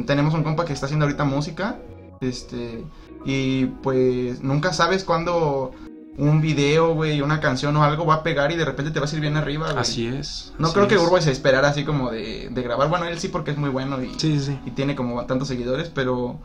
tenemos 0.06 0.34
un 0.34 0.44
compa 0.44 0.66
que 0.66 0.74
está 0.74 0.86
haciendo 0.86 1.06
ahorita 1.06 1.24
música. 1.24 1.78
Este. 2.22 2.84
Y 3.26 3.66
pues, 3.66 4.42
nunca 4.42 4.74
sabes 4.74 5.04
cuándo 5.04 5.72
un 6.18 6.42
video, 6.42 6.94
güey, 6.94 7.22
una 7.22 7.40
canción 7.40 7.76
o 7.78 7.84
algo 7.84 8.06
va 8.06 8.16
a 8.16 8.24
pegar 8.24 8.52
y 8.52 8.58
de 8.58 8.66
repente 8.66 8.92
te 8.92 9.00
vas 9.00 9.12
a 9.12 9.16
ir 9.16 9.22
bien 9.22 9.38
arriba, 9.38 9.68
güey. 9.68 9.82
Así 9.82 10.08
es. 10.08 10.54
No 10.60 10.68
así 10.68 10.76
creo 10.76 10.88
que. 10.88 10.98
Urbo 10.98 11.20
se 11.22 11.32
esperara 11.32 11.70
así 11.70 11.84
como 11.84 12.12
de, 12.12 12.50
de 12.52 12.62
grabar. 12.62 12.90
Bueno, 12.90 13.06
él 13.06 13.18
sí 13.20 13.28
porque 13.28 13.52
es 13.52 13.58
muy 13.58 13.70
bueno 13.70 14.02
y, 14.02 14.10
Sí, 14.18 14.40
sí, 14.40 14.40
sí. 14.40 14.60
y 14.66 14.72
tiene 14.72 14.96
como 14.96 15.26
tantos 15.26 15.48
seguidores, 15.48 15.90
pero 15.90 16.40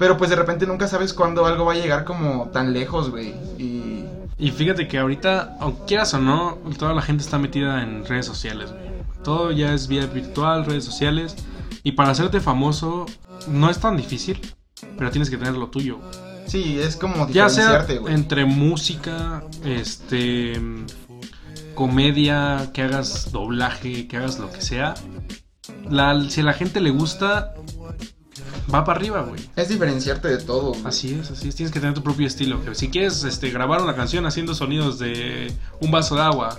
pero 0.00 0.16
pues 0.16 0.30
de 0.30 0.36
repente 0.36 0.66
nunca 0.66 0.88
sabes 0.88 1.12
cuándo 1.12 1.44
algo 1.44 1.66
va 1.66 1.74
a 1.74 1.76
llegar 1.76 2.04
como 2.04 2.48
tan 2.48 2.72
lejos, 2.72 3.10
güey. 3.10 3.34
Y 3.58 4.06
Y 4.38 4.50
fíjate 4.50 4.88
que 4.88 4.98
ahorita, 4.98 5.58
aunque 5.60 5.84
quieras 5.84 6.14
o 6.14 6.18
no, 6.18 6.56
toda 6.78 6.94
la 6.94 7.02
gente 7.02 7.22
está 7.22 7.38
metida 7.38 7.82
en 7.82 8.06
redes 8.06 8.24
sociales, 8.24 8.72
güey. 8.72 8.90
Todo 9.22 9.52
ya 9.52 9.74
es 9.74 9.88
vía 9.88 10.06
virtual, 10.06 10.64
redes 10.64 10.84
sociales. 10.84 11.36
Y 11.82 11.92
para 11.92 12.10
hacerte 12.10 12.40
famoso 12.40 13.06
no 13.48 13.70
es 13.70 13.78
tan 13.78 13.96
difícil, 13.96 14.40
pero 14.98 15.10
tienes 15.10 15.30
que 15.30 15.36
tener 15.36 15.54
lo 15.54 15.68
tuyo. 15.68 15.98
sí, 16.46 16.78
es 16.80 16.96
como 16.96 17.28
Ya 17.28 17.48
sea 17.48 17.86
entre 18.08 18.44
música, 18.44 19.44
este 19.64 20.60
comedia, 21.74 22.70
que 22.74 22.82
hagas 22.82 23.32
doblaje, 23.32 24.06
que 24.06 24.16
hagas 24.18 24.38
lo 24.38 24.50
que 24.50 24.60
sea. 24.60 24.94
La, 25.88 26.28
si 26.28 26.42
a 26.42 26.44
la 26.44 26.52
gente 26.52 26.80
le 26.80 26.90
gusta, 26.90 27.54
va 28.72 28.84
para 28.84 28.98
arriba, 28.98 29.22
güey. 29.22 29.40
Es 29.56 29.68
diferenciarte 29.68 30.28
de 30.28 30.38
todo. 30.38 30.72
güey. 30.72 30.82
Así 30.84 31.14
es, 31.14 31.30
así 31.30 31.48
es, 31.48 31.56
tienes 31.56 31.72
que 31.72 31.80
tener 31.80 31.94
tu 31.94 32.02
propio 32.02 32.26
estilo. 32.26 32.60
Si 32.74 32.88
quieres 32.90 33.24
este, 33.24 33.50
grabar 33.50 33.80
una 33.82 33.94
canción 33.94 34.26
haciendo 34.26 34.54
sonidos 34.54 34.98
de 34.98 35.52
un 35.80 35.90
vaso 35.90 36.16
de 36.16 36.22
agua, 36.22 36.58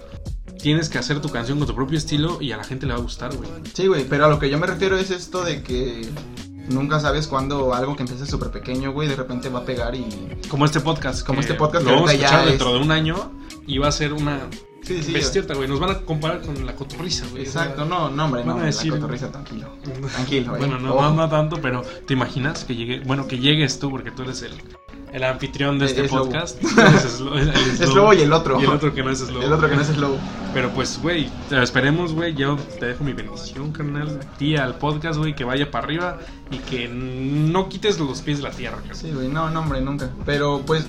tienes 0.61 0.89
que 0.89 0.97
hacer 0.97 1.21
tu 1.21 1.29
canción 1.29 1.57
con 1.57 1.67
tu 1.67 1.75
propio 1.75 1.97
estilo 1.97 2.37
y 2.41 2.51
a 2.51 2.57
la 2.57 2.63
gente 2.63 2.85
le 2.85 2.93
va 2.93 2.99
a 2.99 3.01
gustar, 3.01 3.35
güey. 3.35 3.49
Sí, 3.73 3.87
güey, 3.87 4.05
pero 4.05 4.25
a 4.25 4.29
lo 4.29 4.39
que 4.39 4.49
yo 4.49 4.57
me 4.57 4.67
refiero 4.67 4.97
es 4.97 5.09
esto 5.11 5.43
de 5.43 5.63
que 5.63 6.07
nunca 6.69 6.99
sabes 6.99 7.27
cuándo 7.27 7.73
algo 7.73 7.95
que 7.95 8.03
empieza 8.03 8.25
súper 8.25 8.49
pequeño, 8.51 8.91
güey, 8.91 9.07
de 9.07 9.15
repente 9.15 9.49
va 9.49 9.59
a 9.59 9.65
pegar 9.65 9.95
y... 9.95 10.05
Como 10.47 10.65
este 10.65 10.79
podcast. 10.79 11.25
Como 11.25 11.41
este 11.41 11.53
podcast 11.55 11.83
lo 11.83 11.89
que 11.89 11.95
vamos 11.95 12.09
a 12.09 12.13
escuchar 12.13 12.45
dentro 12.45 12.73
de 12.73 12.79
un 12.79 12.91
año 12.91 13.31
y 13.67 13.77
va 13.79 13.87
a 13.87 13.91
ser 13.91 14.13
una 14.13 14.39
Sí, 14.83 15.03
sí. 15.03 15.13
bestiota, 15.13 15.53
güey. 15.53 15.67
Nos 15.69 15.79
van 15.79 15.91
a 15.91 15.99
comparar 16.01 16.41
con 16.41 16.65
la 16.65 16.75
cotorriza, 16.75 17.25
güey. 17.29 17.43
Exacto, 17.43 17.85
no, 17.85 18.09
no, 18.09 18.25
hombre, 18.25 18.43
no, 18.43 18.55
a 18.55 18.57
la 18.59 18.65
decir- 18.65 18.91
cotorriza, 18.91 19.31
tranquilo. 19.31 19.67
Tranquilo, 20.15 20.49
güey. 20.55 20.61
Bueno, 20.61 20.79
no, 20.79 20.95
Ojo. 20.95 21.11
no, 21.13 21.29
tanto, 21.29 21.61
pero 21.61 21.83
¿te 22.07 22.13
imaginas 22.13 22.63
que 22.63 22.75
llegue, 22.75 22.99
bueno, 23.01 23.27
que 23.27 23.37
llegues 23.37 23.77
tú 23.77 23.91
porque 23.91 24.09
tú 24.09 24.23
eres 24.23 24.41
el, 24.41 24.53
el 25.13 25.23
anfitrión 25.23 25.77
de 25.77 25.85
Eh, 25.85 25.89
este 25.89 26.05
es 26.05 26.11
podcast? 26.11 26.57
Es 26.63 27.11
Slobo. 27.13 27.95
lobo 27.95 28.13
y 28.15 28.21
el 28.21 28.33
otro. 28.33 28.59
Y 28.59 28.63
el 28.63 28.71
otro 28.71 28.91
que 28.93 29.03
no 29.03 29.11
es 29.11 29.19
slow. 29.19 29.43
El 29.43 29.53
otro 29.53 29.69
que 29.69 29.75
no 29.75 29.81
es 29.83 29.87
slow. 29.89 30.17
Pero 30.53 30.69
pues, 30.71 31.01
güey, 31.01 31.29
esperemos, 31.49 32.13
güey. 32.13 32.33
Yo 32.33 32.57
te 32.79 32.87
dejo 32.87 33.03
mi 33.03 33.13
bendición, 33.13 33.71
carnal. 33.71 34.19
A 34.57 34.63
al 34.63 34.75
podcast, 34.75 35.17
güey, 35.17 35.33
que 35.33 35.43
vaya 35.43 35.71
para 35.71 35.85
arriba 35.85 36.19
y 36.49 36.57
que 36.57 36.87
no 36.89 37.69
quites 37.69 37.99
los 37.99 38.21
pies 38.21 38.37
de 38.37 38.43
la 38.43 38.51
tierra, 38.51 38.77
carnal. 38.77 38.95
Sí, 38.95 39.11
güey, 39.11 39.27
no, 39.29 39.49
no, 39.49 39.61
hombre, 39.61 39.81
nunca. 39.81 40.09
Pero 40.25 40.61
pues, 40.65 40.85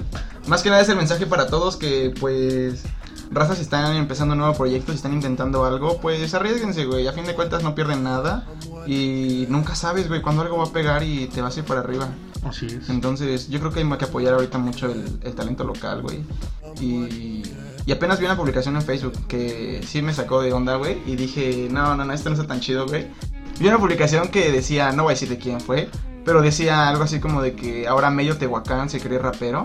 más 0.49 0.63
que 0.63 0.71
nada 0.71 0.83
es 0.83 0.89
el 0.89 0.97
mensaje 0.97 1.27
para 1.27 1.47
todos 1.47 1.77
que, 1.77 2.13
pues, 2.19 2.85
razas 3.31 3.57
si 3.57 3.63
están 3.63 3.95
empezando 3.97 4.33
un 4.33 4.41
nuevo 4.41 4.55
proyecto, 4.55 4.93
si 4.93 4.97
están 4.97 5.13
intentando 5.13 5.65
algo, 5.65 6.01
pues 6.01 6.35
arriesguense, 6.35 6.85
güey. 6.85 7.07
A 7.07 7.13
fin 7.13 7.25
de 7.25 7.35
cuentas 7.35 7.63
no 7.63 7.75
pierden 7.75 8.03
nada. 8.03 8.47
Y 8.87 9.47
nunca 9.49 9.75
sabes, 9.75 10.09
güey, 10.09 10.23
cuándo 10.23 10.43
algo 10.43 10.59
va 10.59 10.65
a 10.65 10.73
pegar 10.73 11.03
y 11.03 11.27
te 11.29 11.41
vas 11.41 11.57
a 11.57 11.61
ir 11.61 11.67
para 11.67 11.81
arriba. 11.81 12.09
Así 12.45 12.67
es. 12.67 12.89
Entonces, 12.89 13.49
yo 13.49 13.61
creo 13.61 13.73
que 13.73 13.81
hay 13.81 13.99
que 13.99 14.05
apoyar 14.05 14.35
ahorita 14.35 14.59
mucho 14.59 14.87
el, 14.87 15.19
el 15.23 15.35
talento 15.35 15.65
local, 15.65 16.03
güey. 16.03 16.21
Y, 16.81 17.43
y 17.87 17.93
apenas 17.93 18.19
vi 18.19 18.27
una 18.27 18.37
publicación 18.37 18.77
en 18.77 18.83
Facebook 18.83 19.15
que 19.29 19.81
sí 19.87 20.03
me 20.03 20.13
sacó 20.13 20.43
de 20.43 20.53
onda, 20.53 20.77
güey. 20.77 20.99
Y 21.07 21.17
dije, 21.17 21.69
no, 21.71 21.97
no, 21.97 22.05
no, 22.05 22.13
esto 22.13 22.31
no 22.31 22.35
está 22.35 22.47
tan 22.47 22.61
chido, 22.61 22.87
güey. 22.87 23.07
Vi 23.61 23.69
una 23.69 23.79
publicación 23.79 24.29
que 24.29 24.51
decía, 24.51 24.93
no 24.93 25.05
voy 25.05 25.13
a 25.13 25.15
decir 25.15 25.29
de 25.29 25.39
quién 25.39 25.61
fue, 25.61 25.89
pero 26.25 26.43
decía 26.43 26.89
algo 26.89 27.05
así 27.05 27.21
como 27.21 27.43
de 27.43 27.55
que 27.55 27.87
ahora 27.87 28.11
Mello 28.11 28.37
Tehuacán 28.37 28.89
se 28.89 29.01
cree 29.01 29.19
rapero. 29.19 29.65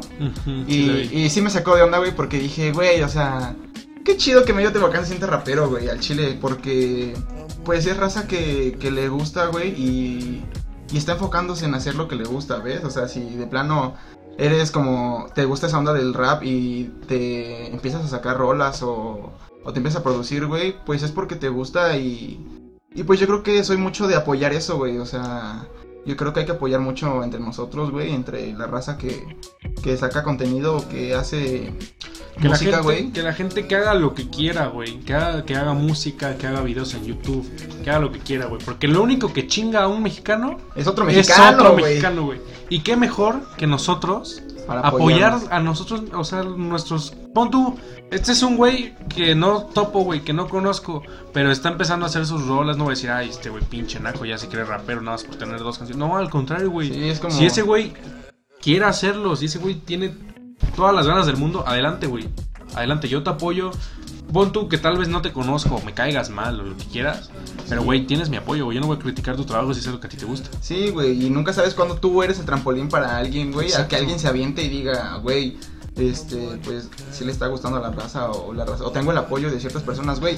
Y, 0.67 1.29
sí, 1.29 1.39
y 1.39 1.41
me 1.41 1.49
sacó 1.49 1.75
de 1.75 1.83
onda, 1.83 1.97
güey, 1.97 2.15
porque 2.15 2.39
dije, 2.39 2.71
güey, 2.71 3.01
o 3.01 3.09
sea, 3.09 3.55
qué 4.03 4.17
chido 4.17 4.45
que 4.45 4.53
Mello 4.53 4.71
Tehuacán 4.71 5.01
se 5.01 5.07
siente 5.07 5.25
rapero, 5.25 5.69
güey, 5.69 5.89
al 5.89 5.99
chile, 5.99 6.37
porque 6.39 7.15
pues 7.63 7.85
es 7.85 7.97
raza 7.97 8.27
que, 8.27 8.77
que 8.79 8.91
le 8.91 9.09
gusta, 9.09 9.47
güey, 9.47 9.69
y, 9.69 10.45
y 10.91 10.97
está 10.97 11.13
enfocándose 11.13 11.65
en 11.65 11.75
hacer 11.75 11.95
lo 11.95 12.07
que 12.07 12.15
le 12.15 12.25
gusta, 12.25 12.57
¿ves? 12.57 12.83
O 12.83 12.89
sea, 12.89 13.07
si 13.07 13.21
de 13.21 13.47
plano 13.47 13.95
eres 14.37 14.71
como, 14.71 15.27
te 15.33 15.45
gusta 15.45 15.67
esa 15.67 15.79
onda 15.79 15.93
del 15.93 16.13
rap 16.13 16.43
y 16.43 16.85
te 17.07 17.71
empiezas 17.73 18.05
a 18.05 18.07
sacar 18.07 18.37
rolas 18.37 18.83
o, 18.83 19.31
o 19.63 19.73
te 19.73 19.79
empiezas 19.79 20.01
a 20.01 20.03
producir, 20.03 20.45
güey, 20.45 20.75
pues 20.85 21.03
es 21.03 21.11
porque 21.11 21.35
te 21.35 21.49
gusta 21.49 21.97
y, 21.97 22.69
y 22.93 23.03
pues 23.03 23.19
yo 23.19 23.27
creo 23.27 23.43
que 23.43 23.63
soy 23.63 23.77
mucho 23.77 24.07
de 24.07 24.15
apoyar 24.15 24.53
eso, 24.53 24.77
güey, 24.77 24.97
o 24.97 25.05
sea... 25.05 25.67
Yo 26.07 26.15
creo 26.15 26.31
que 26.33 26.39
hay 26.39 26.45
que 26.45 26.53
apoyar 26.53 26.79
mucho 26.79 27.23
entre 27.23 27.39
nosotros, 27.39 27.91
güey, 27.91 28.13
entre 28.13 28.53
la 28.53 28.65
raza 28.65 28.97
que, 28.97 29.27
que 29.83 29.97
saca 29.97 30.23
contenido, 30.23 30.87
que 30.89 31.13
hace 31.13 31.73
Que 32.39 32.45
la, 32.45 32.49
música, 32.51 32.71
gente, 32.71 32.81
güey. 32.83 33.11
que 33.11 33.21
la 33.23 33.33
gente 33.33 33.67
que 33.67 33.75
haga 33.75 33.93
lo 33.93 34.13
que 34.13 34.29
quiera, 34.29 34.67
güey. 34.67 34.99
Que 35.01 35.13
haga, 35.13 35.43
que 35.43 35.55
haga 35.55 35.73
música, 35.73 36.37
que 36.37 36.47
haga 36.47 36.61
videos 36.61 36.93
en 36.93 37.03
YouTube. 37.05 37.45
Que 37.83 37.89
haga 37.89 37.99
lo 37.99 38.11
que 38.11 38.19
quiera, 38.19 38.45
güey. 38.45 38.61
Porque 38.63 38.87
lo 38.87 39.03
único 39.03 39.33
que 39.33 39.47
chinga 39.47 39.83
a 39.83 39.87
un 39.87 40.01
mexicano 40.01 40.57
Es 40.75 40.87
otro 40.87 41.07
es 41.09 41.15
mexicano, 41.17 41.57
otro 41.57 41.71
güey. 41.73 41.83
mexicano, 41.85 42.23
güey. 42.25 42.39
Y 42.69 42.79
qué 42.79 42.95
mejor 42.95 43.41
que 43.57 43.67
nosotros 43.67 44.41
Para 44.67 44.81
apoyar 44.81 45.39
a 45.49 45.59
nosotros, 45.59 46.03
o 46.13 46.23
sea, 46.23 46.43
nuestros... 46.43 47.15
Pon 47.33 47.49
tú, 47.49 47.79
este 48.11 48.33
es 48.33 48.43
un 48.43 48.57
güey 48.57 48.95
que 49.07 49.33
no 49.33 49.63
topo, 49.63 50.01
güey, 50.01 50.21
que 50.21 50.33
no 50.33 50.49
conozco, 50.49 51.03
pero 51.33 51.51
está 51.51 51.69
empezando 51.69 52.05
a 52.05 52.09
hacer 52.09 52.25
sus 52.25 52.45
rolas, 52.45 52.77
no 52.77 52.83
voy 52.83 52.91
a 52.91 52.95
decir, 52.95 53.09
ay, 53.09 53.29
este 53.29 53.49
güey 53.49 53.63
pinche 53.63 53.99
naco, 53.99 54.25
ya 54.25 54.37
se 54.37 54.49
cree 54.49 54.65
rapero 54.65 55.01
nada 55.01 55.13
más 55.13 55.23
por 55.23 55.37
tener 55.37 55.59
dos 55.59 55.77
canciones. 55.77 55.97
No, 56.05 56.17
al 56.17 56.29
contrario, 56.29 56.69
güey. 56.69 56.89
Sí, 56.91 57.07
es 57.07 57.19
como... 57.19 57.33
Si 57.33 57.45
ese 57.45 57.61
güey 57.61 57.93
quiere 58.61 58.85
hacerlo, 58.85 59.35
si 59.35 59.45
ese 59.45 59.59
güey 59.59 59.75
tiene 59.75 60.13
todas 60.75 60.93
las 60.93 61.07
ganas 61.07 61.25
del 61.25 61.37
mundo, 61.37 61.63
adelante, 61.65 62.07
güey. 62.07 62.27
Adelante, 62.75 63.07
yo 63.07 63.23
te 63.23 63.29
apoyo. 63.29 63.71
Pon 64.31 64.51
tú 64.51 64.67
que 64.67 64.77
tal 64.77 64.97
vez 64.97 65.07
no 65.07 65.21
te 65.21 65.31
conozco, 65.31 65.81
me 65.85 65.93
caigas 65.93 66.29
mal 66.29 66.59
o 66.59 66.63
lo 66.63 66.77
que 66.77 66.85
quieras. 66.85 67.29
Pero, 67.69 67.83
güey, 67.83 68.05
tienes 68.05 68.29
mi 68.29 68.37
apoyo, 68.37 68.65
güey. 68.65 68.75
Yo 68.75 68.81
no 68.81 68.87
voy 68.87 68.97
a 68.97 68.99
criticar 68.99 69.35
tu 69.35 69.45
trabajo 69.45 69.73
si 69.73 69.79
es 69.79 69.87
algo 69.87 69.99
que 69.99 70.07
a 70.07 70.09
ti 70.09 70.17
te 70.17 70.25
gusta. 70.25 70.49
Sí, 70.61 70.89
güey, 70.89 71.25
y 71.25 71.29
nunca 71.29 71.53
sabes 71.53 71.73
cuándo 71.73 71.95
tú 71.95 72.21
eres 72.23 72.39
el 72.39 72.45
trampolín 72.45 72.89
para 72.89 73.17
alguien, 73.17 73.51
güey, 73.51 73.73
a 73.73 73.87
que 73.87 73.95
alguien 73.95 74.19
se 74.19 74.27
aviente 74.27 74.61
y 74.63 74.69
diga, 74.69 75.17
güey, 75.17 75.57
este, 75.95 76.59
pues, 76.63 76.89
si 77.11 77.25
le 77.25 77.31
está 77.31 77.47
gustando 77.47 77.77
a 77.77 77.81
la 77.81 77.91
raza 77.91 78.29
o 78.31 78.53
la 78.53 78.65
raza, 78.65 78.85
o 78.85 78.91
tengo 78.91 79.11
el 79.11 79.17
apoyo 79.17 79.49
de 79.49 79.59
ciertas 79.59 79.83
personas, 79.83 80.19
güey. 80.19 80.37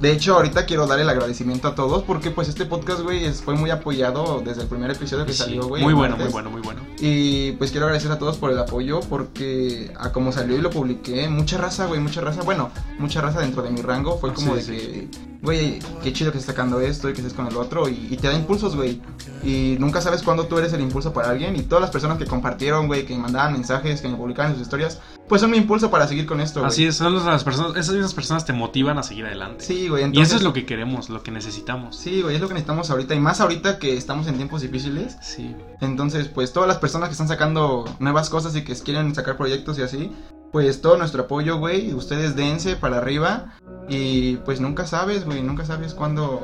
De 0.00 0.12
hecho, 0.12 0.34
ahorita 0.36 0.64
quiero 0.64 0.86
dar 0.86 0.98
el 0.98 1.08
agradecimiento 1.08 1.68
a 1.68 1.74
todos 1.74 2.02
porque, 2.04 2.30
pues, 2.30 2.48
este 2.48 2.64
podcast, 2.64 3.02
güey, 3.02 3.30
fue 3.34 3.54
muy 3.54 3.70
apoyado 3.70 4.40
desde 4.44 4.62
el 4.62 4.68
primer 4.68 4.90
episodio 4.90 5.26
que 5.26 5.32
Sí, 5.32 5.38
salió, 5.38 5.68
güey. 5.68 5.82
muy 5.82 5.92
bueno, 5.92 6.16
muy 6.16 6.28
bueno, 6.28 6.50
muy 6.50 6.62
bueno. 6.62 6.80
Y 6.98 7.52
pues 7.52 7.70
quiero 7.70 7.86
agradecer 7.86 8.10
a 8.12 8.18
todos 8.18 8.38
por 8.38 8.50
el 8.50 8.58
apoyo 8.58 9.00
porque 9.00 9.92
a 9.98 10.10
como 10.12 10.32
salió 10.32 10.56
y 10.56 10.60
lo 10.60 10.70
publiqué, 10.70 11.28
mucha 11.28 11.58
raza, 11.58 11.86
güey, 11.86 12.00
mucha 12.00 12.20
raza, 12.22 12.42
bueno, 12.42 12.70
mucha 12.98 13.20
raza 13.20 13.40
dentro 13.40 13.62
de 13.62 13.70
mi 13.70 13.82
rango 13.82 14.18
fue 14.18 14.32
como 14.32 14.56
sí, 14.56 14.56
de 14.56 14.62
sí. 14.62 14.72
que, 14.72 15.08
güey, 15.42 15.78
qué 16.02 16.12
chido 16.12 16.32
que 16.32 16.38
estés 16.38 16.54
sacando 16.54 16.80
esto 16.80 17.08
y 17.08 17.12
que 17.12 17.20
estés 17.20 17.34
con 17.34 17.46
el 17.46 17.56
otro 17.56 17.88
y, 17.88 18.08
y 18.10 18.16
te 18.16 18.28
da 18.28 18.34
impulsos, 18.34 18.76
güey. 18.76 19.00
Y 19.42 19.76
nunca 19.80 20.00
sabes 20.00 20.22
cuándo 20.22 20.46
tú 20.46 20.58
eres 20.58 20.72
el 20.72 20.80
impulso 20.80 21.12
para 21.12 21.30
alguien 21.30 21.56
y 21.56 21.62
todas 21.62 21.80
las 21.82 21.90
personas 21.90 22.18
que 22.18 22.26
compartieron, 22.26 22.86
güey, 22.86 23.06
que 23.06 23.14
me 23.14 23.20
mandaban 23.22 23.52
mensajes, 23.52 24.00
que 24.02 24.08
me 24.08 24.16
publicaban 24.16 24.52
sus 24.52 24.62
historias, 24.62 24.98
pues 25.30 25.40
son 25.42 25.52
mi 25.52 25.58
impulso 25.58 25.92
para 25.92 26.08
seguir 26.08 26.26
con 26.26 26.40
esto, 26.40 26.58
güey. 26.58 26.68
Así 26.68 26.86
es, 26.86 26.96
son 26.96 27.24
las 27.24 27.44
personas, 27.44 27.76
esas 27.76 27.94
mismas 27.94 28.14
personas 28.14 28.44
te 28.44 28.52
motivan 28.52 28.98
a 28.98 29.04
seguir 29.04 29.26
adelante. 29.26 29.64
Sí, 29.64 29.88
güey, 29.88 30.02
y 30.02 30.06
entonces... 30.06 30.30
eso 30.30 30.38
es 30.38 30.42
lo 30.42 30.52
que 30.52 30.66
queremos, 30.66 31.08
lo 31.08 31.22
que 31.22 31.30
necesitamos. 31.30 31.96
Sí, 31.96 32.20
güey, 32.20 32.34
es 32.34 32.40
lo 32.40 32.48
que 32.48 32.54
necesitamos 32.54 32.90
ahorita 32.90 33.14
y 33.14 33.20
más 33.20 33.40
ahorita 33.40 33.78
que 33.78 33.96
estamos 33.96 34.26
en 34.26 34.34
tiempos 34.34 34.60
difíciles. 34.60 35.16
Sí. 35.22 35.54
Entonces, 35.80 36.26
pues 36.26 36.52
todas 36.52 36.66
las 36.66 36.78
personas 36.78 37.08
que 37.08 37.12
están 37.12 37.28
sacando 37.28 37.84
nuevas 38.00 38.28
cosas 38.28 38.56
y 38.56 38.64
que 38.64 38.74
quieren 38.74 39.14
sacar 39.14 39.36
proyectos 39.36 39.78
y 39.78 39.82
así, 39.82 40.10
pues 40.50 40.80
todo 40.80 40.96
nuestro 40.96 41.22
apoyo, 41.22 41.58
güey. 41.58 41.94
Ustedes 41.94 42.34
dense 42.34 42.74
para 42.74 42.96
arriba. 42.96 43.54
Y 43.88 44.38
pues 44.38 44.60
nunca 44.60 44.84
sabes, 44.84 45.24
güey, 45.24 45.42
nunca 45.42 45.64
sabes 45.64 45.94
cuándo, 45.94 46.42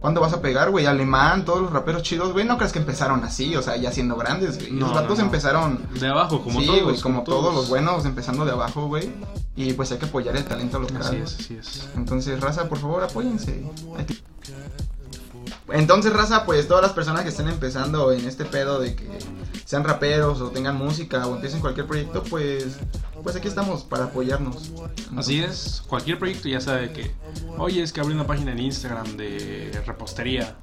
cuándo 0.00 0.20
vas 0.20 0.32
a 0.32 0.40
pegar, 0.40 0.70
güey. 0.70 0.86
Alemán, 0.86 1.44
todos 1.44 1.62
los 1.62 1.72
raperos 1.72 2.02
chidos, 2.02 2.32
güey, 2.32 2.44
no 2.44 2.56
crees 2.56 2.72
que 2.72 2.78
empezaron 2.78 3.22
así, 3.24 3.54
o 3.54 3.62
sea, 3.62 3.76
ya 3.76 3.92
siendo 3.92 4.16
grandes, 4.16 4.58
güey. 4.58 4.72
No, 4.72 4.86
los 4.86 4.94
vatos 4.94 5.10
no, 5.10 5.16
no. 5.16 5.22
empezaron... 5.22 5.88
De 6.00 6.08
abajo, 6.08 6.42
como 6.42 6.60
sí, 6.60 6.66
todos. 6.66 6.82
güey, 6.82 7.00
como, 7.00 7.22
todos 7.22 7.54
los 7.54 7.68
buenos, 7.68 8.04
empezando 8.04 8.44
de 8.44 8.52
abajo, 8.52 8.86
güey. 8.86 9.12
Y 9.56 9.72
pues 9.74 9.92
hay 9.92 9.98
que 9.98 10.06
apoyar 10.06 10.36
el 10.36 10.44
talento 10.44 10.78
local. 10.78 11.02
Así 11.02 11.16
es, 11.16 11.38
así 11.38 11.56
es. 11.56 11.88
Entonces, 11.94 12.40
raza, 12.40 12.68
por 12.68 12.78
favor, 12.78 13.02
apóyense. 13.04 13.62
Entonces, 15.68 16.12
raza, 16.12 16.44
pues 16.44 16.66
todas 16.66 16.82
las 16.82 16.92
personas 16.92 17.22
que 17.22 17.28
estén 17.28 17.48
empezando 17.48 18.10
en 18.12 18.26
este 18.26 18.44
pedo 18.44 18.80
de 18.80 18.94
que 18.94 19.08
sean 19.70 19.84
raperos 19.84 20.40
o 20.40 20.50
tengan 20.50 20.76
música 20.76 21.28
o 21.28 21.36
empiecen 21.36 21.60
cualquier 21.60 21.86
proyecto, 21.86 22.24
pues 22.24 22.78
pues 23.22 23.36
aquí 23.36 23.46
estamos 23.46 23.84
para 23.84 24.06
apoyarnos. 24.06 24.72
Así 25.16 25.40
es, 25.40 25.84
cualquier 25.86 26.18
proyecto 26.18 26.48
ya 26.48 26.60
sabe 26.60 26.90
que, 26.92 27.12
oye, 27.56 27.80
es 27.80 27.92
que 27.92 28.00
abrí 28.00 28.12
una 28.12 28.26
página 28.26 28.50
en 28.50 28.58
Instagram 28.58 29.16
de 29.16 29.80
repostería. 29.86 30.56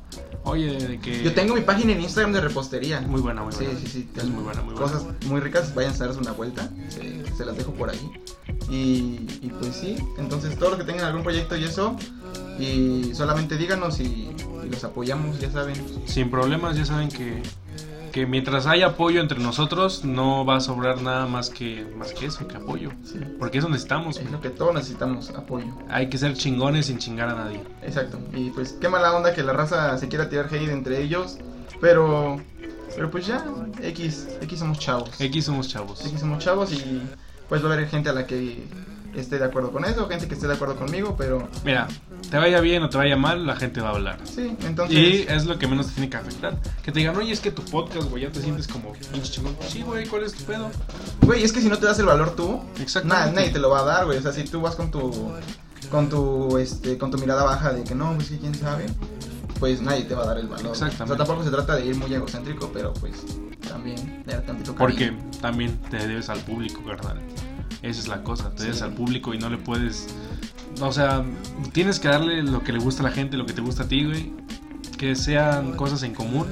Oye, 0.44 0.74
de 0.74 1.00
que... 1.00 1.24
Yo 1.24 1.34
tengo 1.34 1.56
mi 1.56 1.62
página 1.62 1.94
en 1.94 2.02
Instagram 2.02 2.34
de 2.34 2.42
repostería. 2.42 3.00
Muy 3.00 3.22
buena, 3.22 3.44
muy 3.44 3.54
Sí, 3.54 3.64
buena. 3.64 3.80
sí, 3.80 3.88
sí. 3.88 4.10
Es 4.14 4.26
muy 4.26 4.44
buena, 4.44 4.62
muy 4.62 4.74
buena. 4.74 4.92
Cosas 4.92 5.06
muy 5.28 5.40
ricas, 5.40 5.74
vayan 5.74 5.94
a 5.94 5.98
darse 5.98 6.20
una 6.20 6.34
vuelta. 6.34 6.70
Se, 6.90 7.24
se 7.34 7.46
las 7.46 7.56
dejo 7.56 7.72
por 7.74 7.90
ahí. 7.90 8.12
Y, 8.70 9.26
y 9.42 9.54
pues 9.62 9.74
sí, 9.78 9.96
entonces 10.18 10.58
todos 10.58 10.72
los 10.72 10.80
que 10.82 10.86
tengan 10.86 11.06
algún 11.06 11.24
proyecto 11.24 11.56
y 11.56 11.64
eso, 11.64 11.96
y 12.60 13.12
solamente 13.14 13.56
díganos 13.56 14.02
y, 14.02 14.32
y 14.66 14.70
los 14.70 14.84
apoyamos, 14.84 15.40
ya 15.40 15.50
saben. 15.50 15.76
Sin 16.06 16.30
problemas, 16.30 16.76
ya 16.76 16.84
saben 16.86 17.08
que, 17.08 17.42
que 18.18 18.26
mientras 18.26 18.66
haya 18.66 18.88
apoyo 18.88 19.22
entre 19.22 19.38
nosotros, 19.38 20.04
no 20.04 20.44
va 20.44 20.56
a 20.56 20.60
sobrar 20.60 21.04
nada 21.04 21.28
más 21.28 21.52
que, 21.52 21.86
más 21.96 22.14
que 22.14 22.26
eso, 22.26 22.48
que 22.48 22.58
apoyo. 22.58 22.90
Sí. 23.04 23.20
Porque 23.38 23.60
eso 23.60 23.70
necesitamos, 23.70 24.16
Es 24.16 24.24
güey. 24.24 24.34
lo 24.34 24.42
que 24.42 24.50
todos 24.50 24.74
necesitamos, 24.74 25.30
apoyo. 25.30 25.68
Hay 25.88 26.10
que 26.10 26.18
ser 26.18 26.34
chingones 26.34 26.88
sin 26.88 26.98
chingar 26.98 27.30
a 27.30 27.36
nadie. 27.36 27.62
Exacto. 27.84 28.18
Y 28.34 28.50
pues 28.50 28.76
qué 28.82 28.90
mala 28.90 29.16
onda 29.16 29.36
que 29.36 29.44
la 29.44 29.54
raza 29.54 29.96
se 30.00 30.08
quiera 30.08 30.30
tirar 30.30 30.48
hate 30.48 30.72
entre 30.72 31.00
ellos. 31.00 31.38
Pero, 31.80 32.42
pero 32.96 33.12
pues 33.12 33.28
ya, 33.28 33.46
X, 33.84 34.28
X 34.42 34.58
somos 34.58 34.80
chavos. 34.80 35.22
X 35.22 35.46
somos 35.46 35.68
chavos. 35.68 36.04
X 36.04 36.20
somos 36.20 36.44
chavos 36.44 36.74
y 36.74 37.04
pues 37.48 37.64
va 37.64 37.70
a 37.70 37.74
haber 37.74 37.88
gente 37.88 38.10
a 38.10 38.14
la 38.14 38.26
que 38.26 38.64
esté 39.22 39.38
de 39.40 39.46
acuerdo 39.46 39.72
con 39.72 39.86
eso, 39.86 40.08
gente 40.08 40.28
que 40.28 40.34
esté 40.36 40.48
de 40.48 40.54
acuerdo 40.54 40.76
conmigo, 40.76 41.16
pero 41.18 41.48
Mira, 41.66 41.88
te 42.30 42.38
vaya 42.38 42.60
bien 42.62 42.84
o 42.84 42.90
te 42.90 42.98
vaya 42.98 43.16
mal, 43.16 43.46
la 43.46 43.56
gente 43.56 43.82
va 43.82 43.90
a 43.90 43.92
hablar. 43.94 44.20
sí, 44.24 44.56
entonces... 44.66 44.98
Y 44.98 45.26
es 45.28 45.46
lo 45.46 45.58
que 45.58 45.68
menos 45.68 45.88
te 45.88 45.94
tiene 45.94 46.10
que 46.10 46.18
afectar. 46.18 46.56
Que 46.84 46.92
te 46.92 47.00
digan, 47.00 47.16
oye, 47.16 47.32
es 47.32 47.40
que 47.40 47.52
tu 47.52 47.64
podcast, 47.64 48.10
güey, 48.10 48.24
ya 48.24 48.32
te 48.32 48.42
sientes 48.42 48.68
como 48.68 48.94
pinche 48.94 49.32
chingón. 49.32 49.56
Sí, 49.68 49.82
güey, 49.82 50.06
¿cuál 50.08 50.24
es 50.24 50.34
tu 50.34 50.44
pedo? 50.44 50.70
Güey, 51.22 51.44
es 51.44 51.52
que 51.54 51.62
si 51.62 51.70
no 51.70 51.78
te 51.78 51.86
das 51.86 52.00
el 52.00 52.06
valor 52.06 52.36
tú, 52.36 52.62
Exactamente. 52.82 53.26
na- 53.32 53.36
nadie 53.36 53.50
te 53.52 53.60
lo 53.60 53.70
va 53.70 53.80
a 53.80 53.84
dar, 53.86 54.06
güey. 54.06 54.18
O 54.18 54.22
sea, 54.22 54.32
si 54.32 54.44
tú 54.44 54.62
vas 54.62 54.76
con 54.76 54.92
tu 54.92 55.32
con 55.92 56.10
tu 56.10 56.58
este 56.58 56.98
con 56.98 57.12
tu 57.12 57.18
mirada 57.18 57.44
baja 57.44 57.72
de 57.72 57.84
que 57.84 57.96
no, 57.96 58.14
pues 58.16 58.30
que 58.30 58.38
quién 58.40 58.54
sabe, 58.54 58.88
pues 59.60 59.82
nadie 59.82 60.04
te 60.04 60.16
va 60.16 60.24
a 60.24 60.28
dar 60.28 60.38
el 60.38 60.48
valor. 60.48 60.68
Exactamente. 60.72 61.04
O 61.04 61.08
sea, 61.08 61.18
tampoco 61.18 61.44
se 61.44 61.50
trata 61.50 61.76
de 61.78 61.86
ir 61.86 61.96
muy 61.96 62.14
egocéntrico, 62.14 62.70
pero 62.74 62.94
pues 62.94 63.24
también 63.70 64.24
de 64.26 64.34
dar 64.34 64.46
tantito 64.46 64.76
Porque 64.76 65.14
también 65.42 65.78
te 65.90 65.98
debes 66.08 66.30
al 66.30 66.40
público, 66.40 66.82
carnal. 66.86 67.20
Esa 67.82 68.00
es 68.00 68.08
la 68.08 68.24
cosa, 68.24 68.52
te 68.52 68.64
debes 68.64 68.78
Sí. 68.78 68.84
al 68.84 68.94
público 68.94 69.34
y 69.34 69.38
no 69.38 69.50
le 69.50 69.58
puedes... 69.58 70.08
O 70.82 70.92
sea, 70.92 71.24
tienes 71.74 72.00
que 72.00 72.08
darle 72.08 72.44
lo 72.44 72.64
que 72.64 72.72
le 72.72 72.80
gusta 72.80 73.02
a 73.02 73.06
la 73.06 73.12
gente, 73.12 73.38
lo 73.38 73.46
que 73.46 73.54
te 73.54 73.62
gusta 73.62 73.84
a 73.84 73.88
ti, 73.88 74.06
güey. 74.06 74.32
Que 74.98 75.16
sean 75.16 75.74
cosas 75.76 76.04
en 76.04 76.14
común. 76.14 76.48